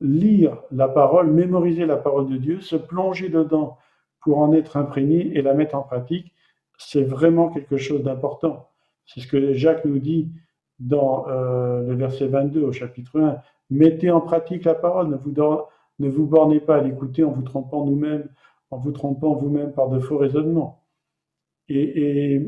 lire 0.00 0.62
la 0.70 0.88
parole, 0.88 1.30
mémoriser 1.30 1.86
la 1.86 1.96
parole 1.96 2.28
de 2.28 2.36
Dieu, 2.36 2.60
se 2.60 2.76
plonger 2.76 3.28
dedans 3.28 3.78
pour 4.20 4.38
en 4.38 4.52
être 4.52 4.76
imprégné 4.76 5.36
et 5.36 5.42
la 5.42 5.54
mettre 5.54 5.74
en 5.74 5.82
pratique, 5.82 6.32
c'est 6.78 7.02
vraiment 7.02 7.48
quelque 7.48 7.76
chose 7.76 8.02
d'important. 8.02 8.68
C'est 9.06 9.20
ce 9.20 9.28
que 9.28 9.52
Jacques 9.52 9.84
nous 9.84 9.98
dit 9.98 10.30
dans 10.78 11.28
euh, 11.28 11.82
le 11.82 11.94
verset 11.94 12.26
22 12.26 12.62
au 12.62 12.72
chapitre 12.72 13.20
1. 13.20 13.38
Mettez 13.72 14.10
en 14.10 14.20
pratique 14.20 14.64
la 14.64 14.74
parole, 14.74 15.08
ne 15.08 15.16
vous, 15.16 15.32
ne 15.98 16.08
vous 16.10 16.26
bornez 16.26 16.60
pas 16.60 16.76
à 16.76 16.82
l'écouter 16.82 17.24
en 17.24 17.30
vous 17.30 17.40
trompant 17.40 17.86
nous-mêmes, 17.86 18.28
en 18.70 18.76
vous 18.76 18.92
trompant 18.92 19.32
vous-même 19.34 19.72
par 19.72 19.88
de 19.88 19.98
faux 19.98 20.18
raisonnements. 20.18 20.84
Et, 21.70 22.42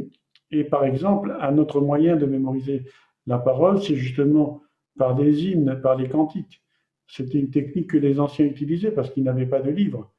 et, 0.51 0.65
par 0.65 0.85
exemple, 0.85 1.35
un 1.41 1.57
autre 1.57 1.81
moyen 1.81 2.17
de 2.17 2.27
mémoriser 2.27 2.85
la 3.27 3.39
parole, 3.39 3.81
c'est 3.81 3.95
justement 3.95 4.61
par 4.99 5.15
des 5.15 5.47
hymnes, 5.47 5.81
par 5.83 5.97
les 5.97 6.11
cantiques. 6.11 6.63
C'était 7.07 7.39
une 7.39 7.51
technique 7.51 7.93
que 7.93 7.97
les 7.97 8.21
anciens 8.21 8.45
utilisaient 8.45 8.91
parce 8.91 9.09
qu'ils 9.09 9.25
n'avaient 9.25 9.47
pas 9.47 9.63
de 9.63 9.71
livre. 9.71 10.13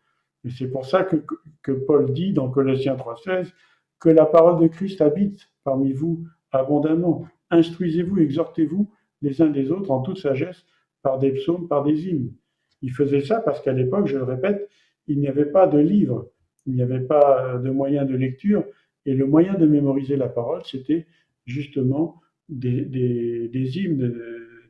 Et 0.43 0.49
c'est 0.49 0.71
pour 0.71 0.87
ça 0.87 1.03
que, 1.03 1.17
que 1.61 1.71
Paul 1.71 2.13
dit 2.13 2.33
dans 2.33 2.49
Colossiens 2.49 2.95
3.16 2.95 3.51
que 3.99 4.09
la 4.09 4.25
parole 4.25 4.59
de 4.59 4.67
Christ 4.69 5.01
habite 5.01 5.51
parmi 5.63 5.93
vous 5.93 6.25
abondamment. 6.51 7.27
Instruisez-vous, 7.51 8.17
exhortez-vous 8.17 8.89
les 9.21 9.43
uns 9.43 9.51
des 9.51 9.69
autres 9.71 9.91
en 9.91 10.01
toute 10.01 10.17
sagesse 10.17 10.65
par 11.05 11.19
des 11.19 11.33
psaumes, 11.33 11.67
par 11.67 11.83
des 11.83 12.07
hymnes. 12.07 12.33
Il 12.81 12.91
faisait 12.91 13.21
ça 13.21 13.39
parce 13.39 13.61
qu'à 13.61 13.73
l'époque, 13.73 14.07
je 14.07 14.17
le 14.17 14.23
répète, 14.23 14.67
il 15.05 15.19
n'y 15.19 15.27
avait 15.27 15.45
pas 15.45 15.67
de 15.67 15.77
livre, 15.77 16.31
il 16.65 16.73
n'y 16.73 16.81
avait 16.81 17.05
pas 17.05 17.59
de 17.59 17.69
moyen 17.69 18.05
de 18.05 18.15
lecture, 18.15 18.63
et 19.05 19.13
le 19.13 19.27
moyen 19.27 19.53
de 19.53 19.67
mémoriser 19.67 20.15
la 20.15 20.27
parole, 20.27 20.63
c'était 20.65 21.05
justement 21.45 22.19
des, 22.49 22.81
des, 22.85 23.77
hymnes, 23.77 24.15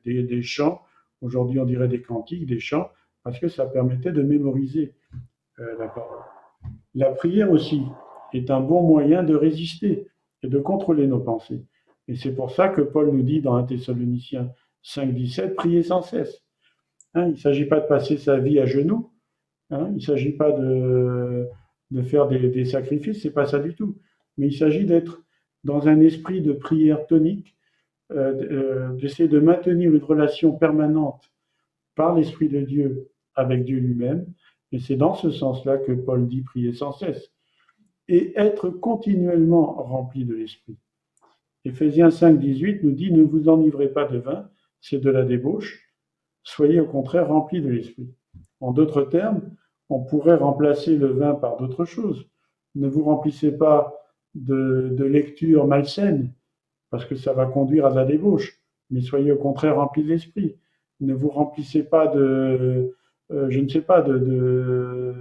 des, 0.03 0.23
des 0.23 0.41
chants, 0.41 0.81
aujourd'hui 1.21 1.57
on 1.61 1.65
dirait 1.65 1.87
des 1.87 2.01
cantiques, 2.01 2.45
des 2.45 2.59
chants, 2.59 2.89
parce 3.23 3.39
que 3.39 3.47
ça 3.47 3.65
permettait 3.65 4.11
de 4.11 4.21
mémoriser 4.21 4.93
euh, 5.59 5.77
la 5.79 5.87
parole. 5.87 6.19
La 6.95 7.11
prière 7.11 7.49
aussi 7.49 7.81
est 8.33 8.51
un 8.51 8.59
bon 8.59 8.81
moyen 8.81 9.23
de 9.23 9.35
résister 9.35 10.09
et 10.43 10.49
de 10.49 10.59
contrôler 10.59 11.07
nos 11.07 11.21
pensées. 11.21 11.63
Et 12.09 12.17
c'est 12.17 12.35
pour 12.35 12.51
ça 12.51 12.67
que 12.67 12.81
Paul 12.81 13.09
nous 13.11 13.23
dit 13.23 13.39
dans 13.39 13.55
1 13.55 13.63
Thessaloniciens 13.63 14.51
5, 14.85 15.13
17, 15.13 15.55
priez 15.55 15.83
sans 15.83 16.01
cesse. 16.01 16.43
Hein, 17.15 17.27
il 17.27 17.31
ne 17.31 17.37
s'agit 17.37 17.65
pas 17.65 17.79
de 17.79 17.87
passer 17.87 18.17
sa 18.17 18.37
vie 18.37 18.59
à 18.59 18.65
genoux, 18.65 19.11
hein, 19.71 19.87
il 19.89 19.95
ne 19.95 19.99
s'agit 19.99 20.33
pas 20.33 20.51
de, 20.51 21.47
de 21.91 22.01
faire 22.03 22.27
des, 22.27 22.49
des 22.49 22.65
sacrifices, 22.65 23.21
c'est 23.21 23.31
pas 23.31 23.45
ça 23.47 23.59
du 23.59 23.73
tout. 23.73 23.97
Mais 24.37 24.47
il 24.47 24.57
s'agit 24.57 24.85
d'être 24.85 25.23
dans 25.63 25.87
un 25.87 25.99
esprit 26.01 26.41
de 26.41 26.53
prière 26.53 27.07
tonique, 27.07 27.55
euh, 28.11 28.33
euh, 28.51 28.93
d'essayer 28.93 29.27
de 29.27 29.39
maintenir 29.39 29.91
une 29.91 30.03
relation 30.03 30.51
permanente 30.51 31.31
par 31.95 32.13
l'Esprit 32.13 32.49
de 32.49 32.61
Dieu 32.61 33.09
avec 33.33 33.63
Dieu 33.63 33.79
lui-même. 33.79 34.27
Et 34.71 34.79
c'est 34.79 34.95
dans 34.95 35.15
ce 35.15 35.31
sens-là 35.31 35.79
que 35.79 35.93
Paul 35.93 36.27
dit 36.27 36.41
prier 36.41 36.73
sans 36.73 36.91
cesse 36.91 37.31
et 38.07 38.33
être 38.35 38.69
continuellement 38.69 39.73
rempli 39.81 40.25
de 40.25 40.35
l'Esprit. 40.35 40.77
Éphésiens 41.63 42.11
5, 42.11 42.37
18 42.37 42.83
nous 42.83 42.91
dit 42.91 43.11
Ne 43.11 43.23
vous 43.23 43.49
enivrez 43.49 43.87
pas 43.87 44.05
de 44.05 44.19
vin, 44.19 44.47
c'est 44.87 44.99
de 44.99 45.09
la 45.09 45.23
débauche, 45.23 45.81
soyez 46.43 46.79
au 46.79 46.85
contraire 46.85 47.29
remplis 47.29 47.59
de 47.59 47.69
l'Esprit. 47.69 48.07
En 48.59 48.71
d'autres 48.71 49.01
termes, 49.01 49.41
on 49.89 50.03
pourrait 50.03 50.35
remplacer 50.35 50.95
le 50.95 51.07
vin 51.07 51.33
par 51.33 51.57
d'autres 51.57 51.85
choses. 51.85 52.29
Ne 52.75 52.87
vous 52.87 53.03
remplissez 53.03 53.51
pas 53.51 53.95
de, 54.35 54.89
de 54.91 55.03
lecture 55.03 55.65
malsaine, 55.65 56.31
parce 56.91 57.05
que 57.05 57.15
ça 57.15 57.33
va 57.33 57.47
conduire 57.47 57.87
à 57.87 57.91
de 57.91 57.95
la 57.95 58.05
débauche, 58.05 58.59
mais 58.91 59.01
soyez 59.01 59.31
au 59.31 59.37
contraire 59.37 59.77
remplis 59.77 60.03
de 60.03 60.09
l'Esprit. 60.09 60.55
Ne 60.99 61.15
vous 61.15 61.29
remplissez 61.29 61.81
pas 61.83 62.05
de, 62.07 62.95
euh, 63.31 63.49
je 63.49 63.59
ne 63.59 63.67
sais 63.67 63.81
pas, 63.81 64.01
de, 64.03 65.15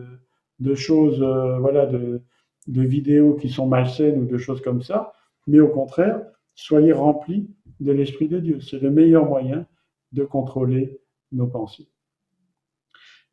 de, 0.58 0.74
choses, 0.74 1.22
euh, 1.22 1.58
voilà, 1.58 1.86
de, 1.86 2.20
de 2.66 2.82
vidéos 2.82 3.34
qui 3.34 3.48
sont 3.48 3.66
malsaines 3.66 4.20
ou 4.20 4.26
de 4.26 4.36
choses 4.36 4.60
comme 4.60 4.82
ça, 4.82 5.14
mais 5.46 5.60
au 5.60 5.68
contraire, 5.68 6.20
soyez 6.54 6.92
remplis 6.92 7.48
de 7.80 7.92
l'Esprit 7.92 8.28
de 8.28 8.38
Dieu. 8.38 8.60
C'est 8.60 8.80
le 8.80 8.90
meilleur 8.90 9.24
moyen 9.24 9.66
de 10.12 10.24
contrôler 10.24 11.00
nos 11.32 11.46
pensées. 11.46 11.88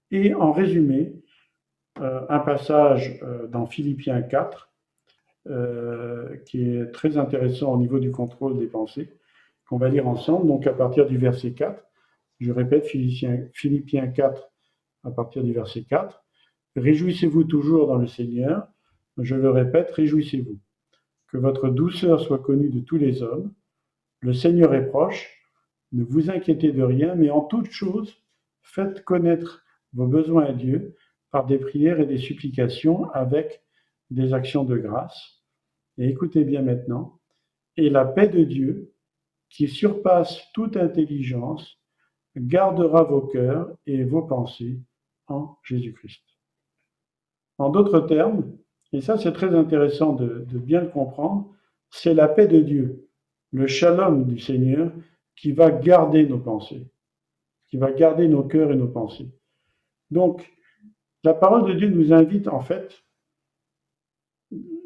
Et 0.10 0.34
en 0.34 0.52
résumé, 0.52 1.14
euh, 2.00 2.22
un 2.30 2.39
passage 2.39 3.20
euh, 3.22 3.48
dans 3.48 3.66
Philippiens 3.66 4.22
4, 4.22 4.72
euh, 5.48 6.38
qui 6.46 6.64
est 6.64 6.92
très 6.92 7.18
intéressant 7.18 7.74
au 7.74 7.78
niveau 7.78 8.00
du 8.00 8.12
contrôle 8.12 8.58
des 8.58 8.68
pensées, 8.68 9.10
qu'on 9.68 9.78
va 9.78 9.89
lire 9.89 10.08
ensemble, 10.08 10.48
donc 10.48 10.68
à 10.68 10.74
partir 10.74 11.06
du 11.06 11.18
verset 11.18 11.54
4. 11.54 11.84
Je 12.39 12.52
répète, 12.52 12.86
Philippiens, 12.86 13.48
Philippiens 13.54 14.08
4, 14.08 14.52
à 15.04 15.12
partir 15.12 15.44
du 15.44 15.54
verset 15.54 15.84
4. 15.84 16.24
Réjouissez-vous 16.76 17.44
toujours 17.44 17.88
dans 17.88 17.98
le 17.98 18.08
Seigneur. 18.08 18.68
Je 19.18 19.36
le 19.36 19.50
répète, 19.50 19.92
réjouissez-vous. 19.92 20.60
Que 21.28 21.38
votre 21.38 21.70
douceur 21.70 22.20
soit 22.20 22.39
connue 22.39 22.70
de 22.70 22.80
tous 22.80 22.98
les 22.98 23.24
hommes. 23.24 23.54
Le 24.22 24.34
Seigneur 24.34 24.74
est 24.74 24.88
proche. 24.88 25.30
Ne 25.92 26.04
vous 26.04 26.30
inquiétez 26.30 26.72
de 26.72 26.84
rien, 26.84 27.16
mais 27.16 27.30
en 27.30 27.42
toute 27.42 27.70
chose, 27.70 28.24
faites 28.62 29.04
connaître 29.04 29.64
vos 29.94 30.08
besoins 30.08 30.46
à 30.46 30.54
Dieu 30.54 30.96
par 31.32 31.46
des 31.46 31.58
prières 31.58 32.00
et 32.00 32.06
des 32.06 32.18
supplications 32.18 33.10
avec 33.12 33.62
des 34.10 34.34
actions 34.34 34.64
de 34.64 34.78
grâce. 34.78 35.42
Et 35.98 36.08
écoutez 36.08 36.44
bien 36.44 36.62
maintenant. 36.62 37.20
Et 37.78 37.90
la 37.90 38.06
paix 38.06 38.28
de 38.28 38.44
Dieu, 38.44 38.94
qui 39.50 39.68
surpasse 39.68 40.52
toute 40.54 40.78
intelligence, 40.78 41.78
gardera 42.38 43.04
vos 43.04 43.22
cœurs 43.22 43.76
et 43.86 44.04
vos 44.04 44.22
pensées 44.22 44.80
en 45.28 45.58
Jésus-Christ. 45.64 46.24
En 47.58 47.70
d'autres 47.70 48.00
termes, 48.02 48.58
et 48.94 49.02
ça, 49.02 49.18
c'est 49.18 49.32
très 49.32 49.54
intéressant 49.56 50.14
de, 50.14 50.46
bien 50.54 50.82
le 50.82 50.90
comprendre. 50.90 51.50
C'est 51.90 52.14
la 52.14 52.28
paix 52.28 52.48
de 52.48 52.60
Dieu, 52.60 53.10
le 53.52 53.68
shalom 53.68 54.26
du 54.26 54.39
Seigneur 54.39 54.91
qui 55.36 55.52
va 55.52 55.72
garder 55.72 56.26
nos 56.26 56.39
pensées, 56.39 56.88
qui 57.68 57.78
va 57.78 57.91
garder 57.91 58.28
nos 58.28 58.43
cœurs 58.43 58.72
et 58.72 58.76
nos 58.76 58.88
pensées. 58.88 59.30
Donc, 60.10 60.52
la 61.24 61.34
parole 61.34 61.66
de 61.66 61.74
Dieu 61.74 61.89
nous 61.89 62.14
invite 62.14 62.47
en 62.47 62.62
fait, 62.62 63.04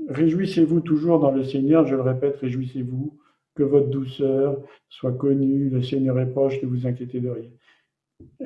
réjouissez-vous 0.10 0.82
toujours 0.82 1.20
dans 1.20 1.32
le 1.32 1.44
Seigneur, 1.44 1.88
je 1.88 1.96
le 1.96 2.02
répète, 2.02 2.38
réjouissez-vous, 2.38 3.18
que 3.56 3.64
votre 3.64 3.90
douceur 3.90 4.62
soit 4.90 5.14
connue, 5.14 5.70
le 5.70 5.82
Seigneur 5.82 6.20
est 6.20 6.30
proche, 6.30 6.62
ne 6.62 6.68
vous 6.68 6.86
inquiétez 6.86 7.22
de 7.22 7.30
rien. 7.30 7.50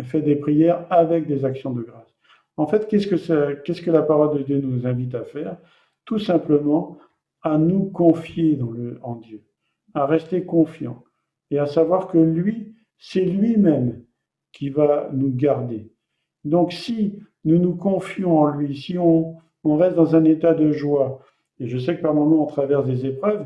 Faites 0.04 0.24
des 0.24 0.36
prières 0.36 0.86
avec 0.92 1.28
des 1.28 1.46
actions 1.46 1.72
de 1.74 1.82
grâce. 1.82 2.14
En 2.58 2.68
fait, 2.68 2.88
qu'est-ce 2.88 3.08
que, 3.08 3.92
la 3.92 4.02
parole 4.02 4.38
de 4.38 4.44
Dieu 4.44 4.60
nous 4.60 4.86
invite 4.86 5.16
à 5.16 5.24
faire? 5.24 5.58
Tout 6.06 6.20
simplement 6.20 6.98
à 7.42 7.58
nous 7.58 7.86
confier 7.86 8.60
en 9.02 9.16
Dieu, 9.16 9.44
à 9.94 10.06
rester 10.06 10.44
confiants 10.44 11.04
et 11.52 11.60
à 11.60 11.66
savoir 11.66 12.08
que 12.08 12.18
lui, 12.18 12.76
c'est 12.98 13.26
lui-même 13.26 14.02
qui 14.52 14.70
va 14.70 15.10
nous 15.14 15.34
garder. 15.34 15.92
Donc 16.44 16.74
si 16.74 17.20
nous 17.46 17.58
nous 17.58 17.76
confions 17.76 18.40
en 18.40 18.48
lui, 18.48 18.76
si 18.76 18.98
on, 18.98 19.36
on 19.64 19.78
reste 19.78 19.96
dans 19.96 20.16
un 20.16 20.24
état 20.26 20.54
de 20.54 20.72
joie, 20.72 21.22
et 21.60 21.68
je 21.68 21.78
sais 21.78 21.96
que 21.96 22.02
par 22.02 22.14
moments 22.14 22.44
on 22.44 22.48
traverse 22.48 22.86
des 22.86 23.06
épreuves, 23.06 23.46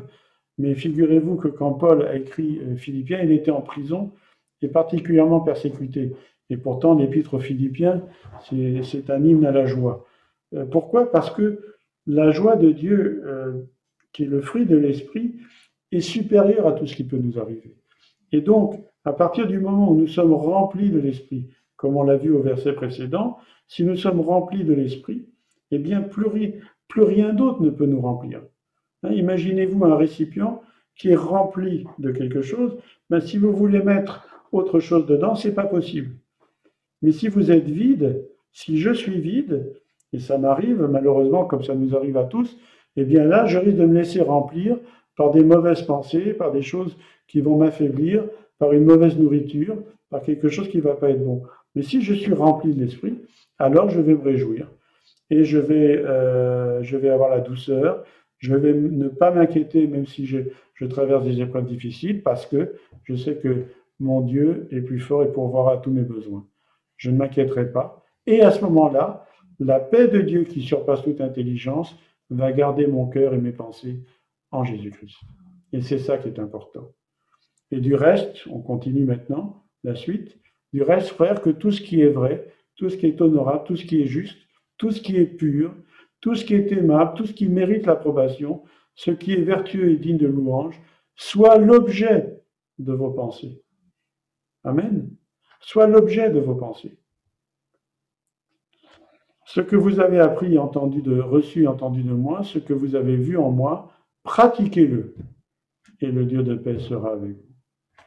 mais 0.58 0.74
figurez-vous 0.74 1.36
que 1.36 1.48
quand 1.48 1.72
Paul 1.72 2.02
a 2.02 2.16
écrit 2.16 2.60
euh, 2.60 2.76
Philippiens, 2.76 3.20
il 3.22 3.32
était 3.32 3.50
en 3.50 3.60
prison 3.60 4.12
et 4.62 4.68
particulièrement 4.68 5.40
persécuté. 5.40 6.12
Et 6.50 6.56
pourtant, 6.56 6.94
l'épître 6.94 7.34
aux 7.34 7.40
Philippiens, 7.40 8.02
c'est 8.48 9.10
un 9.10 9.24
hymne 9.24 9.46
à 9.46 9.50
la 9.50 9.66
joie. 9.66 10.06
Euh, 10.54 10.64
pourquoi? 10.64 11.10
Parce 11.10 11.30
que 11.30 11.60
la 12.06 12.30
joie 12.30 12.56
de 12.56 12.70
Dieu, 12.70 13.22
euh, 13.26 13.62
qui 14.12 14.24
est 14.24 14.28
le 14.28 14.42
fruit 14.42 14.66
de 14.66 14.76
l'esprit, 14.76 15.34
est 15.96 16.00
supérieure 16.00 16.66
à 16.66 16.72
tout 16.72 16.86
ce 16.86 16.94
qui 16.94 17.04
peut 17.04 17.18
nous 17.18 17.38
arriver. 17.38 17.76
Et 18.32 18.40
donc, 18.40 18.80
à 19.04 19.12
partir 19.12 19.46
du 19.46 19.58
moment 19.58 19.90
où 19.90 19.94
nous 19.94 20.08
sommes 20.08 20.32
remplis 20.32 20.90
de 20.90 20.98
l'esprit, 20.98 21.48
comme 21.76 21.96
on 21.96 22.02
l'a 22.02 22.16
vu 22.16 22.32
au 22.32 22.42
verset 22.42 22.72
précédent, 22.72 23.38
si 23.68 23.84
nous 23.84 23.96
sommes 23.96 24.20
remplis 24.20 24.64
de 24.64 24.72
l'esprit, 24.72 25.26
eh 25.70 25.78
bien, 25.78 26.00
plus, 26.02 26.54
plus 26.88 27.02
rien 27.02 27.32
d'autre 27.32 27.62
ne 27.62 27.70
peut 27.70 27.86
nous 27.86 28.00
remplir. 28.00 28.42
Hein, 29.02 29.12
imaginez-vous 29.12 29.84
un 29.84 29.96
récipient 29.96 30.62
qui 30.96 31.10
est 31.10 31.16
rempli 31.16 31.84
de 31.98 32.10
quelque 32.12 32.42
chose, 32.42 32.76
ben, 33.10 33.20
si 33.20 33.36
vous 33.36 33.52
voulez 33.52 33.82
mettre 33.82 34.26
autre 34.52 34.80
chose 34.80 35.06
dedans, 35.06 35.34
c'est 35.34 35.54
pas 35.54 35.66
possible. 35.66 36.10
Mais 37.02 37.12
si 37.12 37.28
vous 37.28 37.50
êtes 37.50 37.68
vide, 37.68 38.24
si 38.52 38.78
je 38.78 38.92
suis 38.92 39.20
vide, 39.20 39.72
et 40.12 40.20
ça 40.20 40.38
m'arrive 40.38 40.82
malheureusement 40.82 41.44
comme 41.44 41.64
ça 41.64 41.74
nous 41.74 41.96
arrive 41.96 42.16
à 42.16 42.24
tous, 42.24 42.56
eh 42.96 43.04
bien 43.04 43.24
là, 43.24 43.46
je 43.46 43.58
risque 43.58 43.76
de 43.76 43.86
me 43.86 43.94
laisser 43.94 44.22
remplir 44.22 44.78
par 45.16 45.30
des 45.30 45.44
mauvaises 45.44 45.82
pensées, 45.82 46.32
par 46.34 46.52
des 46.52 46.62
choses 46.62 46.96
qui 47.26 47.40
vont 47.40 47.56
m'affaiblir, 47.56 48.24
par 48.58 48.72
une 48.72 48.84
mauvaise 48.84 49.18
nourriture, 49.18 49.76
par 50.10 50.22
quelque 50.22 50.48
chose 50.48 50.68
qui 50.68 50.78
ne 50.78 50.82
va 50.82 50.94
pas 50.94 51.10
être 51.10 51.24
bon. 51.24 51.42
Mais 51.74 51.82
si 51.82 52.02
je 52.02 52.14
suis 52.14 52.32
rempli 52.32 52.74
de 52.74 52.84
l'esprit, 52.84 53.18
alors 53.58 53.90
je 53.90 54.00
vais 54.00 54.14
me 54.14 54.22
réjouir 54.22 54.70
et 55.30 55.44
je 55.44 55.58
vais, 55.58 55.96
euh, 55.96 56.82
je 56.82 56.96
vais 56.96 57.08
avoir 57.08 57.30
la 57.30 57.40
douceur, 57.40 58.04
je 58.38 58.54
vais 58.54 58.74
ne 58.74 59.08
pas 59.08 59.30
m'inquiéter 59.30 59.86
même 59.86 60.06
si 60.06 60.26
je, 60.26 60.38
traverse 60.90 61.24
des 61.24 61.40
épreuves 61.40 61.64
difficiles 61.64 62.22
parce 62.22 62.44
que 62.44 62.74
je 63.04 63.14
sais 63.14 63.36
que 63.36 63.64
mon 64.00 64.20
Dieu 64.20 64.68
est 64.70 64.82
plus 64.82 65.00
fort 65.00 65.22
et 65.22 65.32
pourvoira 65.32 65.72
à 65.72 65.76
tous 65.78 65.90
mes 65.90 66.02
besoins. 66.02 66.46
Je 66.98 67.10
ne 67.10 67.16
m'inquiéterai 67.16 67.72
pas. 67.72 68.04
Et 68.26 68.42
à 68.42 68.50
ce 68.50 68.62
moment-là, 68.66 69.26
la 69.60 69.80
paix 69.80 70.08
de 70.08 70.20
Dieu 70.20 70.44
qui 70.44 70.60
surpasse 70.60 71.02
toute 71.02 71.22
intelligence 71.22 71.96
va 72.28 72.52
garder 72.52 72.86
mon 72.86 73.06
cœur 73.06 73.32
et 73.32 73.38
mes 73.38 73.52
pensées 73.52 74.00
en 74.54 74.64
Jésus-Christ. 74.64 75.18
Et 75.72 75.82
c'est 75.82 75.98
ça 75.98 76.18
qui 76.18 76.28
est 76.28 76.38
important. 76.38 76.92
Et 77.70 77.80
du 77.80 77.94
reste, 77.94 78.46
on 78.46 78.60
continue 78.60 79.04
maintenant, 79.04 79.64
la 79.82 79.94
suite, 79.94 80.38
du 80.72 80.82
reste, 80.82 81.08
frère, 81.08 81.40
que 81.40 81.50
tout 81.50 81.70
ce 81.70 81.80
qui 81.80 82.00
est 82.00 82.10
vrai, 82.10 82.52
tout 82.76 82.88
ce 82.88 82.96
qui 82.96 83.06
est 83.06 83.20
honorable, 83.20 83.64
tout 83.64 83.76
ce 83.76 83.84
qui 83.84 84.00
est 84.00 84.06
juste, 84.06 84.38
tout 84.78 84.90
ce 84.90 85.00
qui 85.00 85.16
est 85.16 85.26
pur, 85.26 85.74
tout 86.20 86.34
ce 86.34 86.44
qui 86.44 86.54
est 86.54 86.72
aimable, 86.72 87.14
tout 87.16 87.26
ce 87.26 87.32
qui 87.32 87.48
mérite 87.48 87.86
l'approbation, 87.86 88.62
ce 88.94 89.10
qui 89.10 89.32
est 89.32 89.42
vertueux 89.42 89.90
et 89.90 89.96
digne 89.96 90.18
de 90.18 90.26
louange, 90.26 90.80
soit 91.16 91.58
l'objet 91.58 92.40
de 92.78 92.92
vos 92.92 93.10
pensées. 93.10 93.62
Amen. 94.62 95.10
Soit 95.60 95.86
l'objet 95.86 96.30
de 96.30 96.40
vos 96.40 96.54
pensées. 96.54 96.98
Ce 99.46 99.60
que 99.60 99.76
vous 99.76 100.00
avez 100.00 100.18
appris, 100.18 100.58
entendu 100.58 101.02
de, 101.02 101.20
reçu, 101.20 101.66
entendu 101.66 102.02
de 102.02 102.12
moi, 102.12 102.42
ce 102.42 102.58
que 102.58 102.72
vous 102.72 102.94
avez 102.94 103.16
vu 103.16 103.36
en 103.36 103.50
moi, 103.50 103.93
pratiquez-le. 104.24 105.14
Et 106.00 106.10
le 106.10 106.24
Dieu 106.24 106.42
de 106.42 106.56
paix 106.56 106.80
sera 106.80 107.12
avec 107.12 107.36
vous. 107.36 107.54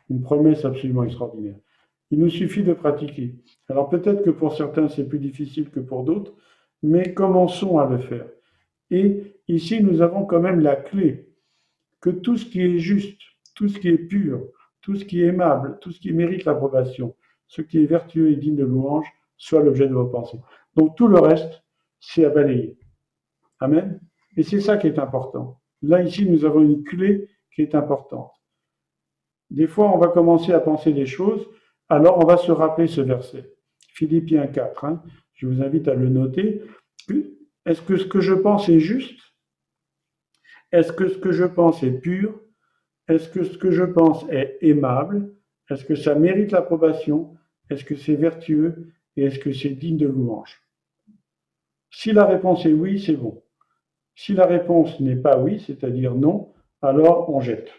Une 0.10 0.22
promesse 0.22 0.66
absolument 0.66 1.04
extraordinaire. 1.04 1.56
Il 2.12 2.20
nous 2.20 2.30
suffit 2.30 2.64
de 2.64 2.74
pratiquer. 2.74 3.36
Alors 3.70 3.90
peut-être 3.90 4.24
que 4.24 4.30
pour 4.30 4.56
certains 4.56 4.90
c'est 4.90 5.08
plus 5.08 5.20
difficile 5.20 5.70
que 5.70 5.80
pour 5.80 6.04
d'autres, 6.04 6.34
mais 6.84 7.14
commençons 7.14 7.80
à 7.80 7.88
le 7.88 7.98
faire. 7.98 8.28
Et 8.92 9.36
ici 9.48 9.82
nous 9.84 10.02
avons 10.02 10.26
quand 10.26 10.40
même 10.40 10.60
la 10.60 10.76
clé 10.76 11.30
que 12.02 12.10
tout 12.10 12.38
ce 12.38 12.46
qui 12.46 12.62
est 12.62 12.78
juste, 12.78 13.22
tout 13.56 13.68
ce 13.68 13.80
qui 13.80 13.90
est 13.90 13.98
pur, 13.98 14.42
tout 14.82 14.96
ce 14.96 15.06
qui 15.06 15.22
est 15.22 15.28
aimable, 15.28 15.78
tout 15.82 15.92
ce 15.92 16.00
qui 16.00 16.14
mérite 16.14 16.46
l'approbation, 16.46 17.16
ce 17.48 17.62
qui 17.62 17.84
est 17.84 17.88
vertueux 17.88 18.32
et 18.32 18.36
digne 18.36 18.56
de 18.56 18.64
louange, 18.64 19.08
soit 19.36 19.64
l'objet 19.64 19.88
de 19.88 19.94
vos 19.94 20.08
pensées. 20.08 20.40
Donc 20.76 20.96
tout 20.96 21.08
le 21.08 21.20
reste, 21.20 21.64
c'est 22.00 22.26
à 22.26 22.30
balayer. 22.30 22.78
Amen. 23.60 24.00
Et 24.38 24.44
c'est 24.44 24.62
ça 24.62 24.78
qui 24.78 24.88
est 24.88 25.00
important. 25.00 25.60
Là, 25.82 26.02
ici, 26.02 26.30
nous 26.30 26.46
avons 26.46 26.62
une 26.62 26.84
clé 26.84 27.30
qui 27.54 27.62
est 27.62 27.76
importante. 27.76 28.32
Des 29.50 29.68
fois, 29.68 29.94
on 29.94 29.98
va 29.98 30.08
commencer 30.08 30.52
à 30.52 30.60
penser 30.60 30.94
des 30.94 31.06
choses, 31.06 31.48
alors 31.90 32.18
on 32.18 32.26
va 32.26 32.38
se 32.38 32.52
rappeler 32.52 32.88
ce 32.88 33.02
verset. 33.02 33.54
Philippiens 33.94 34.48
4, 34.48 34.86
hein. 34.86 35.04
je 35.34 35.48
vous 35.48 35.62
invite 35.62 35.88
à 35.88 35.96
le 35.96 36.10
noter. 36.10 36.62
Est-ce 37.66 37.82
que 37.82 37.98
ce 37.98 38.06
que 38.06 38.20
je 38.20 38.34
pense 38.34 38.70
est 38.70 38.80
juste? 38.80 39.20
Est-ce 40.72 40.92
que 40.92 41.08
ce 41.08 41.18
que 41.18 41.32
je 41.32 41.46
pense 41.46 41.82
est 41.84 42.00
pur? 42.00 42.40
Est-ce 43.08 43.30
que 43.30 43.44
ce 43.44 43.58
que 43.58 43.72
je 43.72 43.84
pense 43.84 44.28
est 44.30 44.58
aimable? 44.62 45.34
Est-ce 45.70 45.86
que 45.86 45.96
ça 45.96 46.16
mérite 46.16 46.52
l'approbation? 46.52 47.36
Est-ce 47.70 47.86
que 47.86 47.96
c'est 47.96 48.16
vertueux? 48.16 48.94
Et 49.16 49.24
est-ce 49.24 49.40
que 49.40 49.54
c'est 49.54 49.70
digne 49.70 49.98
de 49.98 50.08
louange? 50.08 50.62
Si 51.90 52.12
la 52.12 52.26
réponse 52.26 52.66
est 52.66 52.74
oui, 52.74 53.02
c'est 53.02 53.16
bon. 53.16 53.42
Si 54.18 54.34
la 54.34 54.48
réponse 54.48 55.00
n'est 55.00 55.16
pas 55.16 55.38
oui, 55.38 55.64
c'est-à-dire 55.66 56.16
non, 56.16 56.52
alors 56.82 57.30
on 57.30 57.40
jette. 57.40 57.72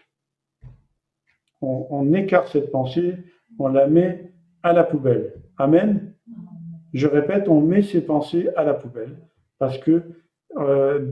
On, 1.61 2.13
écarte 2.13 2.47
cette 2.47 2.71
pensée, 2.71 3.17
on 3.59 3.67
la 3.67 3.87
met 3.87 4.31
à 4.63 4.71
la 4.71 4.85
poubelle. 4.85 5.33
Amen. 5.57 6.13
Je 6.93 7.07
répète, 7.07 7.49
on 7.49 7.59
met 7.59 7.81
ces 7.81 7.99
pensées 7.99 8.47
à 8.55 8.63
la 8.63 8.73
poubelle 8.73 9.17
parce 9.57 9.77
que 9.79 10.01
euh, 10.55 11.11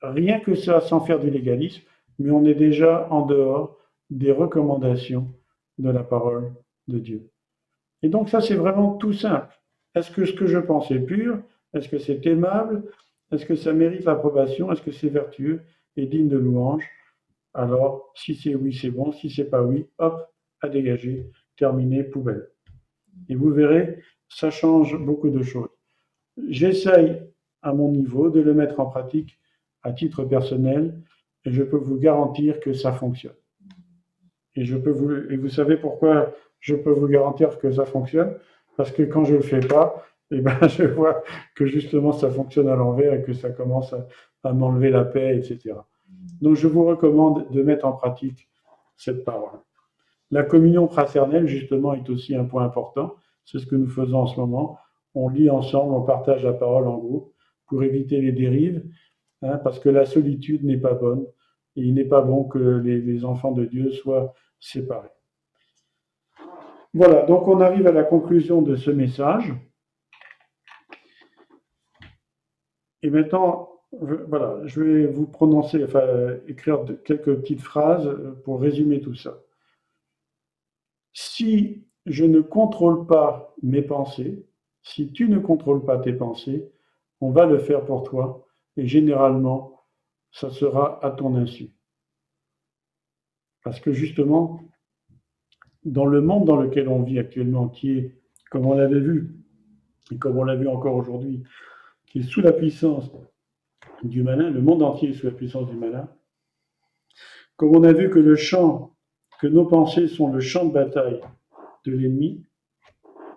rien 0.00 0.40
que 0.40 0.54
ça, 0.54 0.80
sans 0.80 1.00
faire 1.00 1.20
du 1.20 1.28
légalisme, 1.28 1.82
mais 2.18 2.30
on 2.30 2.46
est 2.46 2.54
déjà 2.54 3.06
en 3.10 3.26
dehors 3.26 3.76
des 4.08 4.32
recommandations 4.32 5.28
de 5.76 5.90
la 5.90 6.02
parole 6.02 6.54
de 6.88 6.98
Dieu. 6.98 7.28
Et 8.02 8.08
donc 8.08 8.30
ça, 8.30 8.40
c'est 8.40 8.54
vraiment 8.54 8.94
tout 8.94 9.12
simple. 9.12 9.60
Est-ce 9.94 10.10
que 10.10 10.24
ce 10.24 10.32
que 10.32 10.46
je 10.46 10.58
pense 10.58 10.90
est 10.90 11.00
pur? 11.00 11.38
Est-ce 11.74 11.90
que 11.90 11.98
c'est 11.98 12.24
aimable? 12.26 12.84
Est-ce 13.32 13.46
que 13.46 13.54
ça 13.54 13.72
mérite 13.72 14.04
l'approbation? 14.04 14.70
Est-ce 14.70 14.82
que 14.82 14.92
c'est 14.92 15.08
vertueux 15.08 15.62
et 15.96 16.06
digne 16.06 16.28
de 16.28 16.38
louange? 16.38 16.88
Alors, 17.52 18.12
si 18.14 18.34
c'est 18.34 18.54
oui, 18.54 18.72
c'est 18.72 18.90
bon. 18.90 19.12
Si 19.12 19.30
c'est 19.30 19.44
pas 19.44 19.62
oui, 19.62 19.86
hop, 19.98 20.26
à 20.60 20.68
dégager, 20.68 21.30
terminé, 21.56 22.02
poubelle. 22.02 22.50
Et 23.28 23.34
vous 23.34 23.50
verrez, 23.50 24.00
ça 24.28 24.50
change 24.50 24.96
beaucoup 24.98 25.30
de 25.30 25.42
choses. 25.42 25.68
J'essaye 26.48 27.22
à 27.62 27.72
mon 27.72 27.90
niveau 27.92 28.30
de 28.30 28.40
le 28.40 28.54
mettre 28.54 28.80
en 28.80 28.86
pratique 28.86 29.38
à 29.82 29.92
titre 29.92 30.24
personnel 30.24 31.00
et 31.44 31.52
je 31.52 31.62
peux 31.62 31.76
vous 31.76 31.98
garantir 31.98 32.60
que 32.60 32.72
ça 32.72 32.92
fonctionne. 32.92 33.36
Et 34.56 34.64
je 34.64 34.76
peux 34.76 34.90
vous, 34.90 35.12
et 35.12 35.36
vous 35.36 35.48
savez 35.48 35.76
pourquoi 35.76 36.34
je 36.60 36.74
peux 36.74 36.92
vous 36.92 37.08
garantir 37.08 37.58
que 37.58 37.70
ça 37.70 37.84
fonctionne? 37.84 38.36
Parce 38.76 38.90
que 38.90 39.02
quand 39.02 39.24
je 39.24 39.32
ne 39.32 39.38
le 39.38 39.42
fais 39.42 39.60
pas, 39.60 40.04
et 40.30 40.36
eh 40.36 40.40
ben, 40.40 40.56
je 40.68 40.84
vois 40.84 41.22
que 41.54 41.66
justement 41.66 42.12
ça 42.12 42.30
fonctionne 42.30 42.68
à 42.68 42.76
l'envers 42.76 43.14
et 43.14 43.22
que 43.22 43.32
ça 43.32 43.50
commence 43.50 43.94
à, 44.42 44.52
m'enlever 44.52 44.90
la 44.90 45.04
paix, 45.04 45.36
etc. 45.36 45.76
Donc 46.42 46.56
je 46.56 46.66
vous 46.66 46.84
recommande 46.84 47.50
de 47.50 47.62
mettre 47.62 47.86
en 47.86 47.92
pratique 47.92 48.48
cette 48.96 49.24
parole. 49.24 49.58
La 50.30 50.42
communion 50.42 50.86
fraternelle, 50.86 51.46
justement, 51.46 51.94
est 51.94 52.08
aussi 52.10 52.34
un 52.34 52.44
point 52.44 52.64
important. 52.64 53.14
C'est 53.44 53.58
ce 53.58 53.66
que 53.66 53.76
nous 53.76 53.88
faisons 53.88 54.18
en 54.18 54.26
ce 54.26 54.38
moment. 54.38 54.78
On 55.14 55.28
lit 55.28 55.48
ensemble, 55.48 55.94
on 55.94 56.02
partage 56.02 56.44
la 56.44 56.52
parole 56.52 56.88
en 56.88 56.98
groupe 56.98 57.32
pour 57.66 57.82
éviter 57.82 58.20
les 58.20 58.32
dérives, 58.32 58.84
hein, 59.42 59.58
parce 59.58 59.78
que 59.78 59.88
la 59.88 60.04
solitude 60.04 60.64
n'est 60.64 60.76
pas 60.76 60.94
bonne 60.94 61.24
et 61.76 61.82
il 61.82 61.94
n'est 61.94 62.04
pas 62.04 62.20
bon 62.20 62.44
que 62.44 62.58
les 62.58 63.24
enfants 63.24 63.52
de 63.52 63.64
Dieu 63.64 63.90
soient 63.92 64.34
séparés. 64.60 65.08
Voilà, 66.92 67.22
donc 67.22 67.48
on 67.48 67.60
arrive 67.60 67.86
à 67.88 67.92
la 67.92 68.04
conclusion 68.04 68.62
de 68.62 68.76
ce 68.76 68.90
message. 68.90 69.52
Et 73.04 73.10
maintenant, 73.10 73.68
voilà, 73.92 74.62
je 74.64 74.80
vais 74.80 75.06
vous 75.06 75.26
prononcer, 75.26 75.84
enfin, 75.84 76.38
écrire 76.48 76.86
quelques 77.04 77.36
petites 77.36 77.60
phrases 77.60 78.10
pour 78.44 78.62
résumer 78.62 79.02
tout 79.02 79.14
ça. 79.14 79.42
Si 81.12 81.84
je 82.06 82.24
ne 82.24 82.40
contrôle 82.40 83.06
pas 83.06 83.54
mes 83.62 83.82
pensées, 83.82 84.46
si 84.82 85.12
tu 85.12 85.28
ne 85.28 85.38
contrôles 85.38 85.84
pas 85.84 85.98
tes 85.98 86.14
pensées, 86.14 86.66
on 87.20 87.30
va 87.30 87.44
le 87.44 87.58
faire 87.58 87.84
pour 87.84 88.04
toi 88.04 88.46
et 88.78 88.86
généralement, 88.86 89.82
ça 90.32 90.48
sera 90.48 91.04
à 91.04 91.10
ton 91.10 91.36
insu. 91.36 91.72
Parce 93.62 93.80
que 93.80 93.92
justement, 93.92 94.62
dans 95.84 96.06
le 96.06 96.22
monde 96.22 96.46
dans 96.46 96.56
lequel 96.56 96.88
on 96.88 97.02
vit 97.02 97.18
actuellement, 97.18 97.68
qui 97.68 97.98
est, 97.98 98.18
comme 98.50 98.64
on 98.64 98.72
l'avait 98.72 98.98
vu, 98.98 99.36
et 100.10 100.16
comme 100.16 100.38
on 100.38 100.44
l'a 100.44 100.56
vu 100.56 100.68
encore 100.68 100.96
aujourd'hui, 100.96 101.44
qui 102.14 102.20
est 102.20 102.30
sous 102.30 102.42
la 102.42 102.52
puissance 102.52 103.10
du 104.04 104.22
malin, 104.22 104.48
le 104.48 104.62
monde 104.62 104.84
entier 104.84 105.08
est 105.08 105.14
sous 105.14 105.26
la 105.26 105.32
puissance 105.32 105.68
du 105.68 105.74
malin, 105.74 106.08
comme 107.56 107.74
on 107.74 107.82
a 107.82 107.92
vu 107.92 108.08
que 108.08 108.20
le 108.20 108.36
champ, 108.36 108.94
que 109.40 109.48
nos 109.48 109.64
pensées 109.64 110.06
sont 110.06 110.32
le 110.32 110.38
champ 110.38 110.64
de 110.64 110.72
bataille 110.72 111.20
de 111.84 111.90
l'ennemi, 111.90 112.44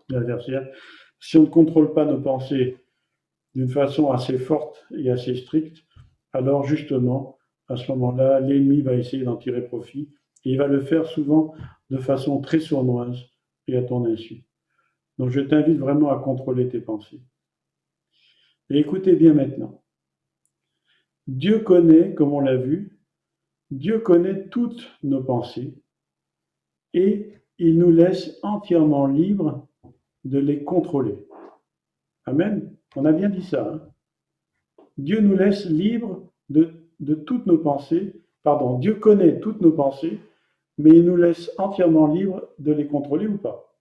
l'adversaire, 0.09 0.67
si 1.19 1.37
on 1.37 1.43
ne 1.43 1.47
contrôle 1.47 1.95
pas 1.95 2.05
nos 2.05 2.21
pensées 2.21 2.77
d'une 3.55 3.67
façon 3.67 4.11
assez 4.11 4.37
forte 4.37 4.85
et 4.95 5.09
assez 5.09 5.33
stricte, 5.33 5.79
alors 6.31 6.63
justement, 6.63 7.39
à 7.69 7.77
ce 7.77 7.91
moment-là, 7.91 8.41
l'ennemi 8.41 8.81
va 8.81 8.93
essayer 8.93 9.23
d'en 9.23 9.37
tirer 9.37 9.65
profit 9.65 10.13
et 10.45 10.51
il 10.51 10.57
va 10.59 10.67
le 10.67 10.81
faire 10.81 11.07
souvent 11.07 11.55
de 11.89 11.97
façon 11.97 12.41
très 12.41 12.59
sournoise 12.59 13.17
et 13.65 13.75
à 13.75 13.81
ton 13.81 14.05
insu. 14.05 14.45
Donc 15.17 15.31
je 15.31 15.41
t'invite 15.41 15.79
vraiment 15.79 16.11
à 16.11 16.19
contrôler 16.19 16.69
tes 16.69 16.79
pensées. 16.79 17.23
Écoutez 18.69 19.15
bien 19.15 19.33
maintenant. 19.33 19.81
Dieu 21.27 21.59
connaît, 21.59 22.13
comme 22.13 22.33
on 22.33 22.41
l'a 22.41 22.57
vu, 22.57 22.99
Dieu 23.71 23.99
connaît 23.99 24.47
toutes 24.49 24.89
nos 25.03 25.23
pensées 25.23 25.73
et 26.93 27.33
il 27.57 27.77
nous 27.77 27.91
laisse 27.91 28.39
entièrement 28.43 29.07
libres 29.07 29.67
de 30.25 30.39
les 30.39 30.63
contrôler. 30.63 31.17
Amen. 32.25 32.75
On 32.95 33.05
a 33.05 33.11
bien 33.11 33.29
dit 33.29 33.41
ça. 33.41 33.73
Hein. 33.73 33.81
Dieu 34.97 35.21
nous 35.21 35.35
laisse 35.35 35.65
libres 35.65 36.31
de, 36.49 36.73
de 36.99 37.15
toutes 37.15 37.45
nos 37.45 37.57
pensées. 37.57 38.21
Pardon, 38.43 38.77
Dieu 38.79 38.95
connaît 38.95 39.39
toutes 39.39 39.61
nos 39.61 39.71
pensées, 39.71 40.19
mais 40.77 40.91
il 40.91 41.05
nous 41.05 41.17
laisse 41.17 41.51
entièrement 41.57 42.07
libres 42.07 42.49
de 42.59 42.71
les 42.71 42.87
contrôler 42.87 43.27
ou 43.27 43.37
pas? 43.37 43.75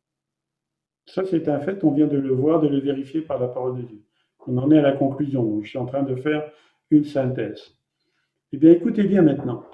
Ça, 1.06 1.24
c'est 1.24 1.48
un 1.48 1.60
fait, 1.60 1.84
on 1.84 1.92
vient 1.92 2.08
de 2.08 2.18
le 2.18 2.32
voir, 2.32 2.60
de 2.60 2.68
le 2.68 2.80
vérifier 2.80 3.20
par 3.20 3.40
la 3.40 3.48
parole 3.48 3.76
de 3.78 3.82
Dieu. 3.82 4.05
On 4.46 4.56
en 4.58 4.70
est 4.70 4.78
à 4.78 4.82
la 4.82 4.92
conclusion. 4.92 5.42
Donc, 5.42 5.64
je 5.64 5.70
suis 5.70 5.78
en 5.78 5.86
train 5.86 6.02
de 6.02 6.14
faire 6.16 6.50
une 6.90 7.04
synthèse. 7.04 7.76
Eh 8.52 8.58
bien, 8.58 8.72
écoutez 8.72 9.04
bien 9.04 9.22
maintenant. 9.22 9.64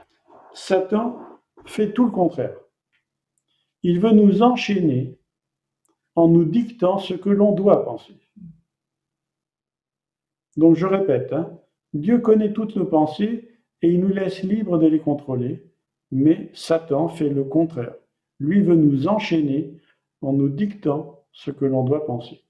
Satan 0.54 1.18
fait 1.66 1.92
tout 1.92 2.04
le 2.04 2.10
contraire. 2.10 2.56
Il 3.82 4.00
veut 4.00 4.12
nous 4.12 4.42
enchaîner 4.42 5.18
en 6.14 6.28
nous 6.28 6.44
dictant 6.44 6.98
ce 6.98 7.14
que 7.14 7.30
l'on 7.30 7.52
doit 7.52 7.84
penser. 7.84 8.14
Donc 10.56 10.76
je 10.76 10.86
répète, 10.86 11.32
hein, 11.32 11.58
Dieu 11.94 12.18
connaît 12.18 12.52
toutes 12.52 12.76
nos 12.76 12.84
pensées 12.84 13.48
et 13.80 13.88
il 13.88 14.00
nous 14.00 14.12
laisse 14.12 14.42
libres 14.42 14.78
de 14.78 14.86
les 14.86 15.00
contrôler, 15.00 15.64
mais 16.10 16.50
Satan 16.54 17.08
fait 17.08 17.30
le 17.30 17.44
contraire. 17.44 17.94
Lui 18.38 18.60
veut 18.60 18.76
nous 18.76 19.08
enchaîner 19.08 19.80
en 20.20 20.32
nous 20.32 20.48
dictant 20.48 21.24
ce 21.32 21.50
que 21.50 21.64
l'on 21.64 21.84
doit 21.84 22.04
penser. 22.06 22.44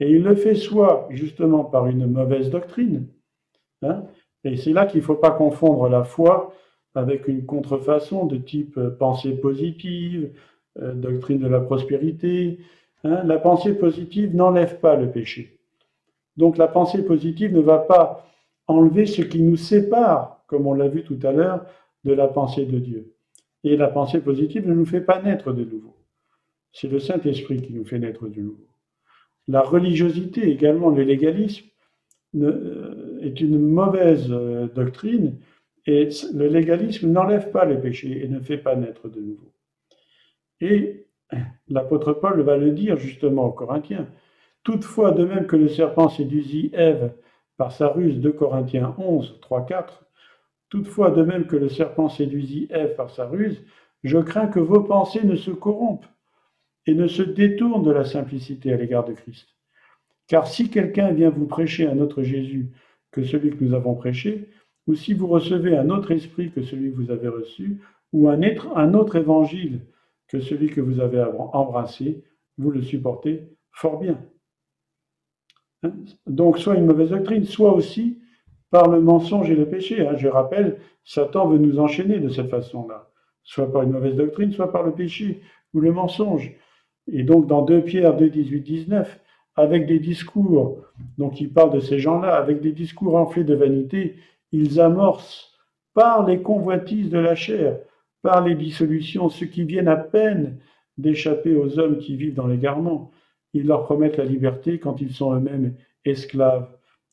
Et 0.00 0.10
il 0.10 0.22
le 0.22 0.34
fait 0.34 0.54
soit 0.54 1.06
justement 1.10 1.64
par 1.64 1.86
une 1.86 2.06
mauvaise 2.06 2.50
doctrine, 2.50 3.06
hein, 3.82 4.04
et 4.44 4.56
c'est 4.56 4.72
là 4.72 4.86
qu'il 4.86 5.00
ne 5.00 5.04
faut 5.04 5.14
pas 5.14 5.30
confondre 5.30 5.88
la 5.88 6.04
foi 6.04 6.54
avec 6.94 7.26
une 7.28 7.44
contrefaçon 7.44 8.26
de 8.26 8.36
type 8.36 8.76
euh, 8.78 8.90
pensée 8.90 9.32
positive, 9.32 10.30
euh, 10.80 10.92
doctrine 10.92 11.38
de 11.38 11.48
la 11.48 11.60
prospérité. 11.60 12.58
Hein. 13.02 13.22
La 13.24 13.38
pensée 13.38 13.74
positive 13.74 14.34
n'enlève 14.34 14.78
pas 14.80 14.96
le 14.96 15.10
péché. 15.10 15.58
Donc 16.36 16.58
la 16.58 16.68
pensée 16.68 17.04
positive 17.04 17.54
ne 17.54 17.60
va 17.60 17.78
pas 17.78 18.28
enlever 18.66 19.06
ce 19.06 19.22
qui 19.22 19.42
nous 19.42 19.56
sépare, 19.56 20.42
comme 20.46 20.66
on 20.66 20.74
l'a 20.74 20.88
vu 20.88 21.02
tout 21.02 21.18
à 21.22 21.32
l'heure, 21.32 21.64
de 22.04 22.12
la 22.12 22.28
pensée 22.28 22.66
de 22.66 22.78
Dieu. 22.78 23.14
Et 23.62 23.76
la 23.76 23.88
pensée 23.88 24.20
positive 24.20 24.68
ne 24.68 24.74
nous 24.74 24.86
fait 24.86 25.00
pas 25.00 25.22
naître 25.22 25.52
de 25.52 25.64
nouveau. 25.64 25.96
C'est 26.72 26.88
le 26.88 26.98
Saint-Esprit 26.98 27.62
qui 27.62 27.72
nous 27.72 27.84
fait 27.84 27.98
naître 27.98 28.28
de 28.28 28.40
nouveau. 28.40 28.66
La 29.48 29.60
religiosité, 29.60 30.50
également 30.50 30.90
le 30.90 31.02
légalisme, 31.02 31.66
euh, 32.36 33.20
est 33.20 33.40
une 33.40 33.58
mauvaise 33.58 34.26
euh, 34.30 34.66
doctrine 34.66 35.38
et 35.86 36.08
le 36.32 36.48
légalisme 36.48 37.10
n'enlève 37.10 37.50
pas 37.50 37.64
les 37.64 37.76
péchés 37.76 38.24
et 38.24 38.28
ne 38.28 38.40
fait 38.40 38.58
pas 38.58 38.74
naître 38.74 39.08
de 39.08 39.20
nouveau. 39.20 39.52
Et 40.60 41.06
l'apôtre 41.68 42.12
Paul 42.12 42.40
va 42.40 42.56
le 42.56 42.70
dire 42.70 42.98
justement 42.98 43.44
aux 43.46 43.52
Corinthiens. 43.52 44.08
Toutefois, 44.62 45.12
de 45.12 45.24
même 45.24 45.46
que 45.46 45.56
le 45.56 45.68
serpent 45.68 46.08
séduisit 46.08 46.70
Ève 46.72 47.12
par 47.56 47.70
sa 47.70 47.88
ruse, 47.88 48.20
de 48.20 48.30
Corinthiens 48.30 48.94
11, 48.98 49.38
3, 49.42 49.66
4, 49.66 50.06
toutefois, 50.70 51.10
de 51.10 51.22
même 51.22 51.46
que 51.46 51.56
le 51.56 51.68
serpent 51.68 52.08
séduisit 52.08 52.66
Ève 52.70 52.96
par 52.96 53.10
sa 53.10 53.26
ruse, 53.26 53.62
je 54.02 54.18
crains 54.18 54.48
que 54.48 54.60
vos 54.60 54.80
pensées 54.80 55.24
ne 55.24 55.36
se 55.36 55.50
corrompent 55.50 56.08
et 56.86 56.94
ne 56.94 57.06
se 57.06 57.22
détournent 57.22 57.84
de 57.84 57.90
la 57.90 58.04
simplicité 58.04 58.72
à 58.72 58.76
l'égard 58.76 59.04
de 59.04 59.12
Christ. 59.12 59.48
Car 60.26 60.46
si 60.46 60.70
quelqu'un 60.70 61.12
vient 61.12 61.30
vous 61.30 61.46
prêcher 61.46 61.86
un 61.86 61.98
autre 61.98 62.22
Jésus 62.22 62.70
que 63.10 63.24
celui 63.24 63.50
que 63.50 63.64
nous 63.64 63.74
avons 63.74 63.94
prêché, 63.94 64.48
ou 64.86 64.94
si 64.94 65.14
vous 65.14 65.26
recevez 65.26 65.76
un 65.76 65.90
autre 65.90 66.10
esprit 66.10 66.50
que 66.50 66.62
celui 66.62 66.90
que 66.90 66.96
vous 66.96 67.10
avez 67.10 67.28
reçu, 67.28 67.80
ou 68.12 68.28
un, 68.28 68.40
un 68.74 68.94
autre 68.94 69.16
évangile 69.16 69.80
que 70.28 70.40
celui 70.40 70.68
que 70.68 70.80
vous 70.80 71.00
avez 71.00 71.22
embrassé, 71.22 72.24
vous 72.58 72.70
le 72.70 72.82
supportez 72.82 73.48
fort 73.72 73.98
bien. 73.98 74.20
Hein? 75.82 75.92
Donc, 76.26 76.58
soit 76.58 76.76
une 76.76 76.86
mauvaise 76.86 77.10
doctrine, 77.10 77.44
soit 77.44 77.74
aussi 77.74 78.18
par 78.70 78.88
le 78.88 79.00
mensonge 79.00 79.50
et 79.50 79.56
le 79.56 79.68
péché. 79.68 80.06
Hein. 80.06 80.16
Je 80.16 80.28
rappelle, 80.28 80.80
Satan 81.04 81.48
veut 81.48 81.58
nous 81.58 81.78
enchaîner 81.78 82.18
de 82.18 82.28
cette 82.28 82.50
façon-là, 82.50 83.10
soit 83.42 83.70
par 83.70 83.82
une 83.82 83.90
mauvaise 83.90 84.16
doctrine, 84.16 84.52
soit 84.52 84.72
par 84.72 84.82
le 84.82 84.92
péché 84.92 85.42
ou 85.72 85.80
le 85.80 85.92
mensonge. 85.92 86.52
Et 87.10 87.22
donc, 87.22 87.46
dans 87.46 87.62
2 87.62 87.82
Pierre 87.82 88.16
2, 88.16 88.28
18, 88.28 88.60
19, 88.60 89.20
avec 89.56 89.86
des 89.86 89.98
discours, 89.98 90.78
donc 91.18 91.40
il 91.40 91.52
parle 91.52 91.72
de 91.72 91.80
ces 91.80 91.98
gens-là, 91.98 92.34
avec 92.34 92.60
des 92.60 92.72
discours 92.72 93.16
enflés 93.16 93.44
de 93.44 93.54
vanité, 93.54 94.16
ils 94.52 94.80
amorcent 94.80 95.52
par 95.92 96.26
les 96.26 96.42
convoitises 96.42 97.10
de 97.10 97.18
la 97.18 97.34
chair, 97.34 97.78
par 98.22 98.44
les 98.44 98.54
dissolutions, 98.54 99.28
ceux 99.28 99.46
qui 99.46 99.64
viennent 99.64 99.88
à 99.88 99.96
peine 99.96 100.58
d'échapper 100.98 101.54
aux 101.54 101.78
hommes 101.78 101.98
qui 101.98 102.16
vivent 102.16 102.34
dans 102.34 102.46
l'égarement. 102.46 103.10
Ils 103.52 103.66
leur 103.66 103.84
promettent 103.84 104.16
la 104.16 104.24
liberté 104.24 104.78
quand 104.78 105.00
ils 105.00 105.12
sont 105.12 105.34
eux-mêmes 105.34 105.74
esclaves 106.04 106.68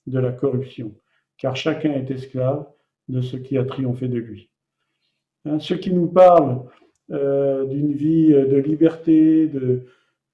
de 0.07 0.19
la 0.19 0.31
corruption, 0.31 0.93
car 1.37 1.55
chacun 1.55 1.91
est 1.93 2.09
esclave 2.09 2.65
de 3.07 3.21
ce 3.21 3.37
qui 3.37 3.57
a 3.57 3.65
triomphé 3.65 4.07
de 4.07 4.17
lui. 4.17 4.49
Hein, 5.45 5.59
ceux 5.59 5.77
qui 5.77 5.93
nous 5.93 6.07
parlent 6.07 6.63
d'une 7.11 7.91
vie 7.91 8.29
de 8.29 8.57
liberté, 8.57 9.47
de, 9.47 9.83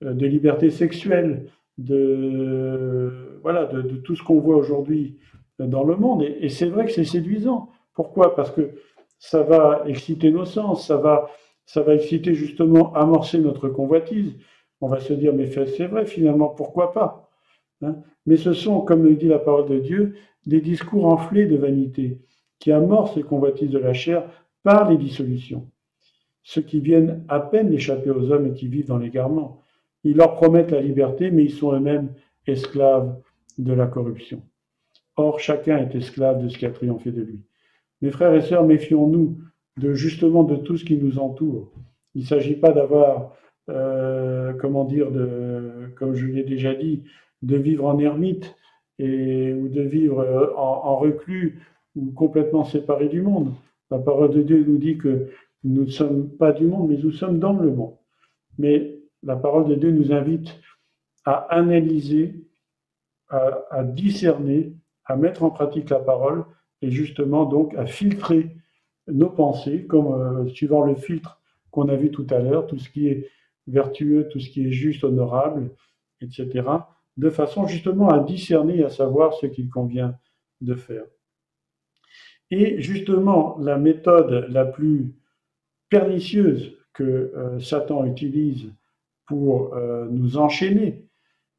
de 0.01 0.25
liberté 0.25 0.69
sexuelle, 0.69 1.49
de, 1.78 3.39
voilà, 3.43 3.65
de, 3.65 3.82
tout 3.97 4.15
ce 4.15 4.23
qu'on 4.23 4.39
voit 4.39 4.57
aujourd'hui 4.57 5.17
dans 5.59 5.84
le 5.84 5.95
monde. 5.95 6.23
Et, 6.23 6.49
c'est 6.49 6.67
vrai 6.67 6.86
que 6.86 6.91
c'est 6.91 7.03
séduisant. 7.03 7.69
Pourquoi? 7.93 8.36
Parce 8.36 8.51
que 8.51 8.71
ça 9.19 9.41
va 9.43 9.84
exciter 9.88 10.32
nos 10.32 10.45
sens, 10.45 10.88
ça 10.88 10.97
va, 10.97 11.30
ça 11.65 11.82
va 11.82 11.95
exciter 11.95 12.34
justement, 12.34 12.93
amorcer 12.93 13.39
notre 13.39 13.69
convoitise. 13.69 14.36
On 14.82 14.88
va 14.88 14.99
se 14.99 15.13
dire, 15.13 15.34
mais 15.34 15.49
c'est 15.49 15.88
vrai 15.88 16.05
finalement, 16.05 16.49
pourquoi 16.49 16.93
pas 16.93 17.30
hein? 17.82 17.95
Mais 18.28 18.38
ce 18.38 18.53
sont, 18.53 18.82
comme 18.82 19.03
le 19.03 19.15
dit 19.15 19.28
la 19.28 19.39
parole 19.39 19.67
de 19.67 19.80
Dieu, 19.80 20.15
des 20.45 20.61
discours 20.61 21.05
enflés 21.05 21.47
de 21.47 21.57
vanité 21.57 22.21
qui 22.59 22.71
amorcent 22.71 23.15
les 23.15 23.23
convoitises 23.23 23.71
de 23.71 23.80
la 23.80 23.93
chair 23.93 24.30
par 24.63 24.89
les 24.89 24.97
dissolutions. 24.97 25.67
Ceux 26.49 26.61
qui 26.61 26.79
viennent 26.79 27.25
à 27.27 27.41
peine 27.41 27.69
d'échapper 27.69 28.09
aux 28.09 28.31
hommes 28.31 28.47
et 28.47 28.53
qui 28.53 28.69
vivent 28.69 28.87
dans 28.87 28.97
l'égarement. 28.97 29.61
Ils 30.05 30.15
leur 30.15 30.33
promettent 30.35 30.71
la 30.71 30.79
liberté, 30.79 31.29
mais 31.29 31.43
ils 31.43 31.51
sont 31.51 31.73
eux-mêmes 31.73 32.13
esclaves 32.47 33.17
de 33.57 33.73
la 33.73 33.85
corruption. 33.85 34.41
Or, 35.17 35.41
chacun 35.41 35.77
est 35.77 35.93
esclave 35.93 36.41
de 36.41 36.47
ce 36.47 36.57
qui 36.57 36.65
a 36.65 36.71
triomphé 36.71 37.11
de 37.11 37.21
lui. 37.21 37.43
Mes 38.01 38.11
frères 38.11 38.33
et 38.33 38.39
sœurs, 38.39 38.63
méfions-nous 38.63 39.37
de 39.75 39.91
justement 39.91 40.45
de 40.45 40.55
tout 40.55 40.77
ce 40.77 40.85
qui 40.85 40.95
nous 40.95 41.19
entoure. 41.19 41.69
Il 42.15 42.21
ne 42.21 42.27
s'agit 42.27 42.55
pas 42.55 42.71
d'avoir, 42.71 43.35
euh, 43.69 44.53
comment 44.53 44.85
dire, 44.85 45.11
de, 45.11 45.91
comme 45.97 46.15
je 46.15 46.27
l'ai 46.27 46.45
déjà 46.45 46.73
dit, 46.73 47.03
de 47.41 47.57
vivre 47.57 47.83
en 47.83 47.99
ermite 47.99 48.55
et, 48.99 49.51
ou 49.51 49.67
de 49.67 49.81
vivre 49.81 50.21
euh, 50.21 50.53
en, 50.55 50.61
en 50.61 50.95
reclus 50.95 51.59
ou 51.97 52.09
complètement 52.11 52.63
séparé 52.63 53.09
du 53.09 53.21
monde. 53.21 53.51
La 53.91 53.99
parole 53.99 54.31
de 54.31 54.43
Dieu 54.43 54.63
nous 54.65 54.77
dit 54.77 54.97
que 54.97 55.27
nous 55.68 55.86
ne 55.86 55.89
sommes 55.89 56.30
pas 56.30 56.51
du 56.51 56.65
monde, 56.65 56.89
mais 56.89 56.97
nous 56.97 57.11
sommes 57.11 57.39
dans 57.39 57.53
le 57.53 57.72
monde. 57.72 57.95
Mais 58.57 58.99
la 59.24 59.36
parole 59.36 59.68
de 59.68 59.76
Dieu 59.76 59.91
nous 59.91 60.11
invite 60.11 60.59
à 61.26 61.34
analyser, 61.53 62.47
à, 63.30 63.84
discerner, 63.84 64.74
à 65.05 65.18
mettre 65.18 65.43
en 65.43 65.49
pratique 65.49 65.89
la 65.89 65.99
parole 65.99 66.45
et 66.82 66.89
justement 66.91 67.45
donc 67.45 67.76
à 67.76 67.86
filtrer 67.86 68.55
nos 69.07 69.30
pensées, 69.30 69.86
comme 69.86 70.13
euh, 70.13 70.47
suivant 70.47 70.84
le 70.84 70.95
filtre 70.95 71.41
qu'on 71.72 71.89
a 71.89 71.95
vu 71.95 72.11
tout 72.11 72.28
à 72.30 72.39
l'heure, 72.39 72.68
tout 72.68 72.78
ce 72.78 72.89
qui 72.89 73.07
est 73.07 73.30
vertueux, 73.68 74.28
tout 74.30 74.39
ce 74.39 74.49
qui 74.49 74.68
est 74.68 74.72
juste, 74.72 75.03
honorable, 75.03 75.72
etc., 76.22 76.68
de 77.18 77.30
façon 77.30 77.68
justement 77.68 78.09
à 78.09 78.20
discerner 78.20 78.80
et 78.80 78.84
à 78.84 78.89
savoir 78.89 79.34
ce 79.34 79.47
qu'il 79.47 79.70
convient 79.70 80.18
de 80.61 80.76
faire. 80.76 81.03
Et 82.51 82.82
justement, 82.82 83.57
la 83.59 83.78
méthode 83.78 84.47
la 84.49 84.65
plus 84.65 85.13
pernicieuse 85.89 86.77
que 86.93 87.03
euh, 87.03 87.59
Satan 87.59 88.05
utilise 88.05 88.71
pour 89.25 89.73
euh, 89.73 90.07
nous 90.09 90.38
enchaîner, 90.38 91.05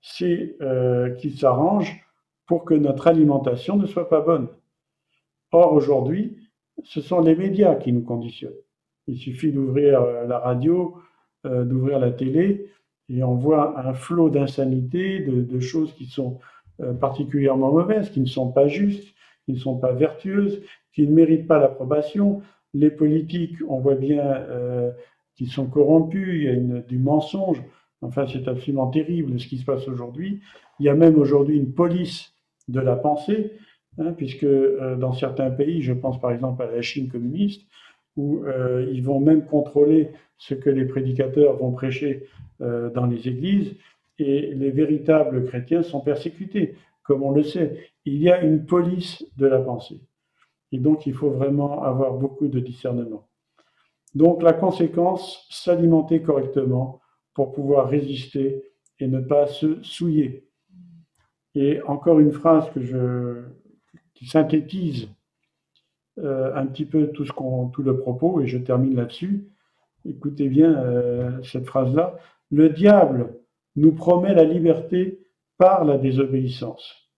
c'est 0.01 0.57
euh, 0.61 1.11
qu'il 1.15 1.37
s'arrange 1.39 2.05
pour 2.47 2.65
que 2.65 2.75
notre 2.75 3.07
alimentation 3.07 3.77
ne 3.77 3.87
soit 3.87 4.09
pas 4.09 4.21
bonne. 4.21 4.49
Or, 5.53 5.73
aujourd'hui, 5.73 6.39
ce 6.85 7.01
sont 7.01 7.21
les 7.21 7.37
médias 7.37 7.75
qui 7.75 7.93
nous 7.93 8.03
conditionnent. 8.03 8.53
Il 9.07 9.19
suffit 9.19 9.53
d'ouvrir 9.53 10.01
la 10.27 10.39
radio, 10.39 10.99
d'ouvrir 11.45 11.99
la 11.99 12.11
télé, 12.11 12.71
et 13.09 13.23
on 13.23 13.35
voit 13.35 13.79
un 13.79 13.95
flot 13.95 14.29
d'insanité, 14.29 15.21
de, 15.21 15.41
de, 15.41 15.61
choses 15.61 15.95
qui 15.95 16.07
sont 16.07 16.39
particulièrement 17.01 17.73
mauvaises, 17.73 18.11
qui 18.11 18.21
ne 18.21 18.27
sont 18.27 18.53
pas 18.53 18.69
justes, 18.69 19.15
qui 19.47 19.53
ne 19.53 19.59
sont 19.59 19.79
pas 19.79 19.93
vertueuses, 19.93 20.63
qui 20.93 21.07
ne 21.07 21.15
méritent 21.15 21.47
pas 21.47 21.59
l'approbation. 21.59 22.43
Les 22.75 22.91
politiques, 22.91 23.57
on 23.69 23.81
voit 23.81 23.95
bien 23.95 24.45
qui 25.39 25.47
sont 25.47 25.67
corrompus, 25.67 26.29
il 26.35 26.43
y 26.43 26.49
a 26.49 26.81
du 26.81 26.99
mensonge. 26.99 27.63
Enfin, 28.03 28.27
c'est 28.27 28.47
absolument 28.49 28.89
terrible 28.89 29.39
ce 29.39 29.47
qui 29.47 29.59
se 29.59 29.65
passe 29.65 29.87
aujourd'hui. 29.89 30.41
Il 30.81 30.87
y 30.87 30.89
a 30.89 30.95
même 30.95 31.17
aujourd'hui 31.17 31.57
une 31.57 31.73
police 31.73 32.35
de 32.67 32.81
la 32.81 32.97
pensée, 32.97 33.53
hein, 33.99 34.13
puisque 34.17 34.45
euh, 34.45 34.97
dans 34.97 35.13
certains 35.13 35.51
pays, 35.51 35.83
je 35.83 35.93
pense 35.93 36.21
par 36.21 36.33
exemple 36.33 36.63
à 36.63 36.71
la 36.71 36.83
Chine 36.83 37.09
communiste, 37.09 37.63
où 38.17 38.45
euh, 38.45 38.89
ils 38.93 39.03
vont 39.03 39.21
même 39.21 39.45
contrôler 39.45 40.11
ce 40.39 40.55
que 40.55 40.71
les 40.71 40.85
prédicateurs 40.85 41.57
vont 41.57 41.73
prêcher 41.73 42.25
euh, 42.61 42.91
dans 42.91 43.07
les 43.07 43.29
églises, 43.29 43.75
et 44.19 44.53
les 44.55 44.71
véritables 44.71 45.45
chrétiens 45.47 45.83
sont 45.83 46.01
persécutés, 46.01 46.75
comme 47.05 47.23
on 47.23 47.31
le 47.31 47.45
sait. 47.45 47.91
Il 48.05 48.21
y 48.21 48.29
a 48.29 48.43
une 48.43 48.67
police 48.67 49.25
de 49.37 49.47
la 49.47 49.61
pensée. 49.61 50.01
Et 50.73 50.79
donc, 50.79 51.07
il 51.07 51.15
faut 51.15 51.31
vraiment 51.31 51.83
avoir 51.83 52.15
beaucoup 52.15 52.49
de 52.49 52.61
discernement. 52.61 53.29
Donc 54.15 54.43
la 54.43 54.53
conséquence, 54.53 55.47
s'alimenter 55.51 56.23
correctement 56.23 57.01
pour 57.35 57.53
pouvoir 57.53 57.89
résister 57.89 58.65
et 58.99 59.07
ne 59.07 59.21
pas 59.21 59.47
se 59.47 59.83
souiller. 59.83 60.49
Et 61.55 61.81
encore 61.83 62.21
une 62.21 62.33
phrase 62.33 62.71
que 62.71 62.81
je, 62.81 63.45
qui 64.15 64.27
synthétise 64.27 65.09
euh, 66.19 66.55
un 66.55 66.67
petit 66.67 66.85
peu 66.85 67.09
tout, 67.09 67.25
ce 67.25 67.33
tout 67.73 67.83
le 67.83 67.99
propos, 67.99 68.41
et 68.41 68.47
je 68.47 68.59
termine 68.59 68.97
là-dessus. 68.97 69.47
Écoutez 70.05 70.49
bien 70.49 70.75
euh, 70.75 71.43
cette 71.43 71.67
phrase-là. 71.67 72.19
Le 72.51 72.71
diable 72.71 73.37
nous 73.77 73.93
promet 73.93 74.35
la 74.35 74.45
liberté 74.45 75.21
par 75.59 75.85
la 75.85 75.99
désobéissance. 75.99 77.09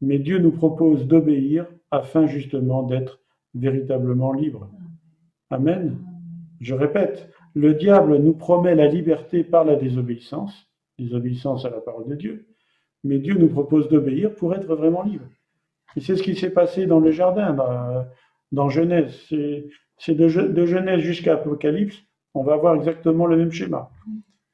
Mais 0.00 0.18
Dieu 0.18 0.38
nous 0.38 0.52
propose 0.52 1.06
d'obéir 1.06 1.66
afin 1.96 2.26
justement 2.26 2.82
d'être 2.82 3.20
véritablement 3.54 4.32
libre. 4.32 4.68
Amen. 5.50 5.98
Je 6.60 6.74
répète, 6.74 7.30
le 7.54 7.74
diable 7.74 8.18
nous 8.18 8.34
promet 8.34 8.74
la 8.74 8.86
liberté 8.86 9.44
par 9.44 9.64
la 9.64 9.76
désobéissance, 9.76 10.68
désobéissance 10.98 11.64
à 11.64 11.70
la 11.70 11.80
parole 11.80 12.08
de 12.08 12.14
Dieu, 12.14 12.46
mais 13.04 13.18
Dieu 13.18 13.34
nous 13.34 13.48
propose 13.48 13.88
d'obéir 13.88 14.34
pour 14.34 14.54
être 14.54 14.66
vraiment 14.66 15.02
libre. 15.02 15.26
Et 15.96 16.00
c'est 16.00 16.16
ce 16.16 16.22
qui 16.22 16.34
s'est 16.34 16.50
passé 16.50 16.86
dans 16.86 17.00
le 17.00 17.10
jardin, 17.10 17.56
dans, 18.52 18.68
Genèse. 18.68 19.28
C'est 19.98 20.14
de, 20.14 20.28
Genèse 20.28 21.00
jusqu'à 21.00 21.34
Apocalypse, 21.34 21.96
on 22.34 22.42
va 22.42 22.56
voir 22.56 22.74
exactement 22.74 23.26
le 23.26 23.36
même 23.36 23.52
schéma. 23.52 23.90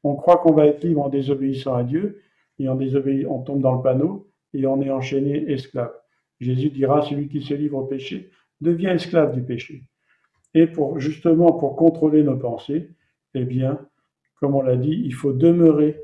On 0.05 0.15
croit 0.15 0.39
qu'on 0.39 0.53
va 0.53 0.67
être 0.67 0.85
libre 0.85 1.03
en 1.03 1.09
désobéissant 1.09 1.75
à 1.75 1.83
Dieu, 1.83 2.21
et 2.59 2.69
en 2.69 2.77
désobéissant, 2.77 3.31
on 3.31 3.43
tombe 3.43 3.61
dans 3.61 3.75
le 3.75 3.83
panneau, 3.83 4.29
et 4.55 4.67
on 4.67 4.81
est 4.81 4.91
enchaîné 4.91 5.51
esclave. 5.51 5.93
Jésus 6.43 6.71
dira, 6.71 7.03
celui 7.03 7.29
qui 7.29 7.43
se 7.43 7.55
livre 7.55 7.79
au 7.79 7.85
péché 7.85 8.31
devient 8.61 8.89
esclave 8.89 9.35
du 9.35 9.43
péché. 9.43 9.85
Et 10.55 10.67
pour 10.67 10.99
justement 11.01 11.53
pour 11.53 11.77
contrôler 11.77 12.23
nos 12.23 12.37
pensées, 12.37 12.91
eh 13.35 13.45
bien, 13.45 13.79
comme 14.41 14.55
on 14.55 14.63
l'a 14.63 14.77
dit, 14.77 15.03
il 15.05 15.15
faut 15.15 15.33
demeurer 15.33 16.03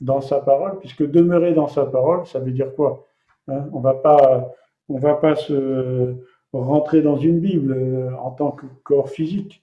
dans 0.00 0.20
sa 0.20 0.40
parole, 0.40 0.78
puisque 0.80 1.08
demeurer 1.08 1.54
dans 1.54 1.68
sa 1.68 1.86
parole, 1.86 2.26
ça 2.26 2.40
veut 2.40 2.50
dire 2.50 2.74
quoi 2.74 3.06
hein? 3.48 3.68
On 3.72 3.80
va 3.80 3.94
pas, 3.94 4.52
va 4.88 5.14
pas 5.14 5.36
se 5.36 6.16
rentrer 6.52 7.02
dans 7.02 7.16
une 7.16 7.40
Bible 7.40 7.72
euh, 7.72 8.16
en 8.18 8.30
tant 8.30 8.52
que 8.52 8.66
corps 8.82 9.08
physique. 9.08 9.62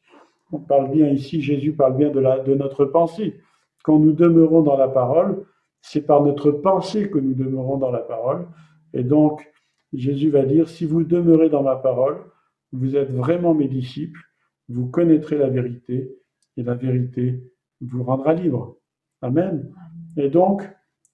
On 0.51 0.59
parle 0.59 0.91
bien 0.91 1.07
ici, 1.07 1.41
Jésus 1.41 1.73
parle 1.73 1.97
bien 1.97 2.09
de, 2.09 2.21
de 2.43 2.53
notre 2.55 2.85
pensée. 2.85 3.39
Quand 3.83 3.97
nous 3.99 4.11
demeurons 4.11 4.61
dans 4.61 4.77
la 4.77 4.87
parole, 4.87 5.45
c'est 5.81 6.01
par 6.01 6.21
notre 6.23 6.51
pensée 6.51 7.09
que 7.09 7.17
nous 7.17 7.33
demeurons 7.33 7.77
dans 7.77 7.91
la 7.91 7.99
parole. 7.99 8.47
Et 8.93 9.03
donc, 9.03 9.51
Jésus 9.93 10.29
va 10.29 10.45
dire, 10.45 10.69
si 10.69 10.85
vous 10.85 11.03
demeurez 11.03 11.49
dans 11.49 11.63
ma 11.63 11.75
parole, 11.75 12.23
vous 12.71 12.95
êtes 12.95 13.11
vraiment 13.11 13.53
mes 13.53 13.67
disciples, 13.67 14.21
vous 14.69 14.87
connaîtrez 14.87 15.37
la 15.37 15.49
vérité, 15.49 16.17
et 16.57 16.63
la 16.63 16.75
vérité 16.75 17.43
vous 17.81 18.03
rendra 18.03 18.33
libre. 18.33 18.77
Amen. 19.21 19.73
Et 20.17 20.29
donc, 20.29 20.69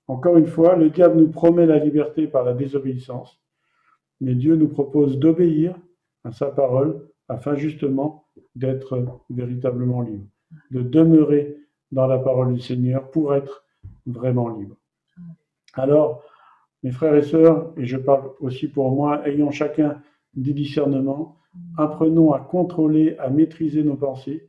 encore 0.07 0.37
une 0.37 0.47
fois, 0.47 0.75
le 0.75 0.89
diable 0.89 1.19
nous 1.19 1.29
promet 1.29 1.65
la 1.65 1.79
liberté 1.79 2.27
par 2.27 2.43
la 2.43 2.53
désobéissance, 2.53 3.39
mais 4.21 4.35
Dieu 4.35 4.55
nous 4.55 4.69
propose 4.69 5.19
d'obéir 5.19 5.75
à 6.23 6.31
sa 6.31 6.47
parole 6.47 7.07
afin 7.29 7.55
justement 7.55 8.27
d'être 8.55 9.21
véritablement 9.29 10.01
libre, 10.01 10.25
de 10.71 10.81
demeurer 10.81 11.57
dans 11.91 12.07
la 12.07 12.19
parole 12.19 12.53
du 12.53 12.59
Seigneur 12.59 13.11
pour 13.11 13.35
être 13.35 13.65
vraiment 14.05 14.49
libre. 14.49 14.75
Alors, 15.73 16.23
mes 16.83 16.91
frères 16.91 17.15
et 17.15 17.23
sœurs, 17.23 17.73
et 17.77 17.85
je 17.85 17.97
parle 17.97 18.31
aussi 18.39 18.67
pour 18.67 18.91
moi, 18.91 19.27
ayons 19.27 19.51
chacun 19.51 20.01
du 20.35 20.53
discernement, 20.53 21.37
apprenons 21.77 22.33
à 22.33 22.39
contrôler, 22.39 23.15
à 23.17 23.29
maîtriser 23.29 23.83
nos 23.83 23.95
pensées, 23.95 24.47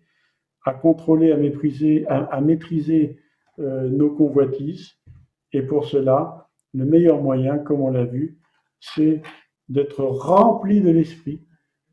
à 0.64 0.74
contrôler, 0.74 1.32
à 1.32 1.36
maîtriser, 1.36 2.06
à, 2.08 2.40
maîtriser 2.40 3.18
euh, 3.58 3.88
nos 3.88 4.10
convoitises. 4.10 4.96
Et 5.52 5.62
pour 5.62 5.86
cela, 5.86 6.48
le 6.74 6.84
meilleur 6.84 7.22
moyen, 7.22 7.58
comme 7.58 7.80
on 7.80 7.90
l'a 7.90 8.04
vu, 8.04 8.38
c'est 8.80 9.22
d'être 9.68 10.04
rempli 10.04 10.80
de 10.80 10.90
l'esprit 10.90 11.42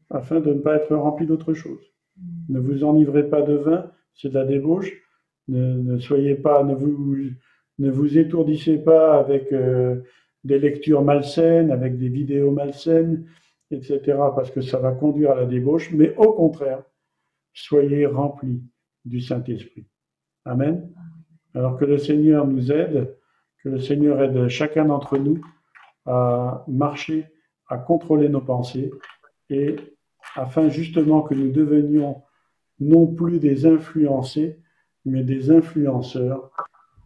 afin 0.09 0.39
de 0.39 0.53
ne 0.53 0.59
pas 0.59 0.75
être 0.75 0.95
rempli 0.95 1.25
d'autre 1.25 1.53
chose. 1.53 1.81
Ne 2.49 2.59
vous 2.59 2.83
enivrez 2.83 3.29
pas 3.29 3.41
de 3.41 3.53
vin, 3.53 3.91
c'est 4.13 4.29
de 4.29 4.33
la 4.33 4.45
débauche. 4.45 4.91
Ne, 5.47 5.99
soyez 5.99 6.35
pas, 6.35 6.63
ne 6.63 6.73
vous, 6.73 7.15
ne 7.79 7.91
vous 7.91 8.17
étourdissez 8.17 8.77
pas 8.77 9.19
avec 9.19 9.51
euh, 9.53 10.01
des 10.45 10.59
lectures 10.59 11.03
malsaines, 11.03 11.71
avec 11.71 11.97
des 11.97 12.07
vidéos 12.07 12.51
malsaines, 12.51 13.25
etc., 13.71 13.99
parce 14.35 14.51
que 14.51 14.61
ça 14.61 14.77
va 14.77 14.91
conduire 14.91 15.31
à 15.31 15.35
la 15.35 15.45
débauche, 15.45 15.91
mais 15.91 16.15
au 16.15 16.33
contraire, 16.33 16.83
soyez 17.51 18.05
remplis 18.05 18.61
du 19.03 19.19
Saint-Esprit. 19.19 19.87
Amen. 20.45 20.89
Alors 21.55 21.77
que 21.77 21.85
le 21.85 21.97
Seigneur 21.97 22.45
nous 22.45 22.71
aide, 22.71 23.17
que 23.63 23.69
le 23.69 23.79
Seigneur 23.79 24.21
aide 24.21 24.47
chacun 24.47 24.85
d'entre 24.85 25.17
nous 25.17 25.41
à 26.05 26.63
marcher, 26.67 27.25
à 27.67 27.79
contrôler 27.79 28.29
nos 28.29 28.41
pensées, 28.41 28.91
et 29.49 29.75
afin 30.35 30.69
justement 30.69 31.23
que 31.23 31.33
nous 31.33 31.51
devenions 31.51 32.21
non 32.79 33.07
plus 33.07 33.39
des 33.39 33.65
influencés, 33.65 34.59
mais 35.05 35.23
des 35.23 35.49
influenceurs, 35.49 36.51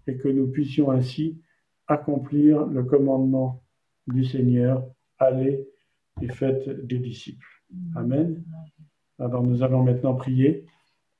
et 0.07 0.17
que 0.17 0.27
nous 0.27 0.47
puissions 0.47 0.91
ainsi 0.91 1.41
accomplir 1.89 2.65
le 2.67 2.83
commandement 2.83 3.61
du 4.07 4.23
Seigneur, 4.23 4.87
allez 5.17 5.67
et 6.21 6.29
faites 6.29 6.69
des 6.85 6.99
disciples. 6.99 7.45
Amen. 7.95 8.43
Alors 9.19 9.43
nous 9.43 9.63
allons 9.63 9.83
maintenant 9.83 10.13
prier 10.13 10.65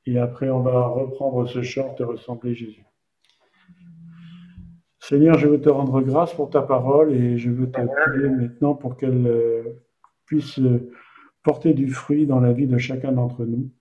et 0.05 0.17
après 0.20 0.49
on 0.49 0.61
va 0.61 0.88
reprendre 0.88 1.47
ce 1.47 1.61
chant 1.61 1.95
de 1.97 2.03
ressembler 2.03 2.53
Jésus. 2.53 2.86
Seigneur, 4.99 5.38
je 5.39 5.47
veux 5.47 5.59
te 5.59 5.70
rendre 5.70 6.01
grâce 6.01 6.34
pour 6.34 6.49
ta 6.49 6.61
parole 6.61 7.13
et 7.13 7.38
je 7.38 7.49
veux 7.49 7.72
te 7.72 7.82
prier 7.82 8.30
maintenant 8.30 8.76
pour 8.76 8.95
qu'elle 8.95 9.26
euh, 9.26 9.63
puisse 10.26 10.59
porter 11.43 11.74
du 11.74 11.89
fruit 11.89 12.28
dans 12.28 12.39
la 12.39 12.53
vie 12.53 12.67
de 12.67 12.78
chacun 12.78 13.11
d'entre 13.11 13.45
nous, 13.45 13.72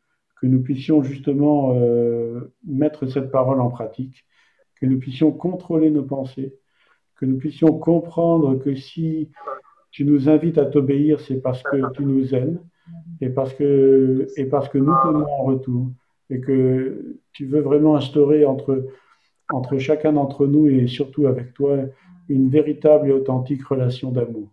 que 0.41 0.47
nous 0.47 0.63
puissions 0.63 1.03
justement 1.03 1.75
euh, 1.75 2.55
mettre 2.65 3.07
cette 3.07 3.31
parole 3.31 3.61
en 3.61 3.69
pratique, 3.69 4.25
que 4.81 4.87
nous 4.87 4.99
puissions 4.99 5.33
contrôler 5.33 5.91
nos 5.91 6.05
pensées, 6.05 6.55
que 7.19 7.27
nous 7.27 7.37
puissions 7.37 7.79
comprendre 7.79 8.57
que 8.57 8.75
si 8.75 9.29
tu 9.91 10.05
nous 10.05 10.29
invites 10.29 10.59
à 10.59 10.67
t'obéir, 10.67 11.21
c'est 11.21 11.43
parce 11.43 11.63
que 11.63 11.93
tu 11.93 12.05
nous 12.05 12.35
aimes 12.35 12.61
et 13.21 13.29
parce 13.29 13.53
que, 13.55 14.29
et 14.37 14.47
parce 14.47 14.69
que 14.69 14.79
nous 14.79 14.95
tenons 15.03 15.27
en 15.27 15.43
retour 15.45 15.89
et 16.31 16.41
que 16.41 17.17
tu 17.33 17.47
veux 17.47 17.61
vraiment 17.61 17.97
instaurer 17.97 18.45
entre, 18.45 18.87
entre 19.51 19.79
chacun 19.79 20.13
d'entre 20.13 20.47
nous 20.47 20.69
et 20.69 20.87
surtout 20.87 21.27
avec 21.27 21.55
toi 21.55 21.79
une 22.29 22.49
véritable 22.49 23.09
et 23.09 23.13
authentique 23.13 23.65
relation 23.65 24.13
d'amour. 24.13 24.49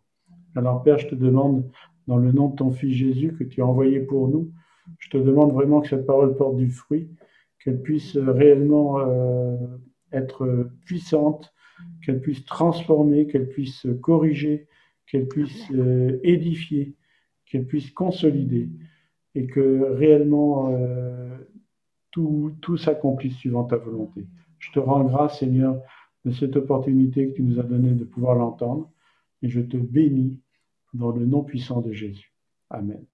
Alors 0.56 0.82
Père, 0.84 0.98
je 0.98 1.08
te 1.08 1.16
demande, 1.16 1.70
dans 2.08 2.18
le 2.18 2.32
nom 2.32 2.50
de 2.50 2.56
ton 2.56 2.72
Fils 2.72 2.96
Jésus 2.96 3.36
que 3.38 3.44
tu 3.44 3.62
as 3.62 3.66
envoyé 3.66 4.00
pour 4.00 4.28
nous, 4.28 4.50
je 5.00 5.10
te 5.10 5.18
demande 5.18 5.54
vraiment 5.54 5.82
que 5.82 5.90
cette 5.90 6.06
parole 6.06 6.36
porte 6.36 6.56
du 6.56 6.70
fruit, 6.70 7.10
qu'elle 7.64 7.82
puisse 7.82 8.18
réellement 8.18 9.00
euh, 9.00 9.56
être 10.14 10.70
puissante, 10.86 11.54
qu'elle 12.04 12.22
puisse 12.22 12.46
transformer, 12.46 13.28
qu'elle 13.28 13.50
puisse 13.50 13.88
corriger, 14.02 14.68
qu'elle 15.08 15.28
puisse 15.28 15.72
euh, 15.72 16.20
édifier, 16.24 16.96
qu'elle 17.46 17.66
puisse 17.66 17.92
consolider 17.92 18.70
et 19.34 19.48
que 19.48 19.94
réellement 19.94 20.70
euh, 20.72 21.38
tout, 22.12 22.54
tout 22.62 22.78
s'accomplisse 22.78 23.36
suivant 23.36 23.66
ta 23.66 23.78
volonté. 23.78 24.26
Je 24.60 24.72
te 24.72 24.80
rends 24.80 25.04
grâce, 25.04 25.40
Seigneur, 25.40 25.82
de 26.24 26.32
cette 26.32 26.56
opportunité 26.56 27.30
que 27.30 27.36
tu 27.36 27.44
nous 27.44 27.60
as 27.60 27.64
donnée 27.64 27.92
de 27.92 28.04
pouvoir 28.04 28.36
l'entendre 28.36 28.90
et 29.42 29.50
je 29.50 29.62
te 29.62 29.78
bénis 29.78 30.40
dans 30.94 31.12
le 31.12 31.26
nom 31.26 31.44
puissant 31.44 31.82
de 31.82 31.92
Jésus. 31.92 32.34
Amen. 32.70 33.04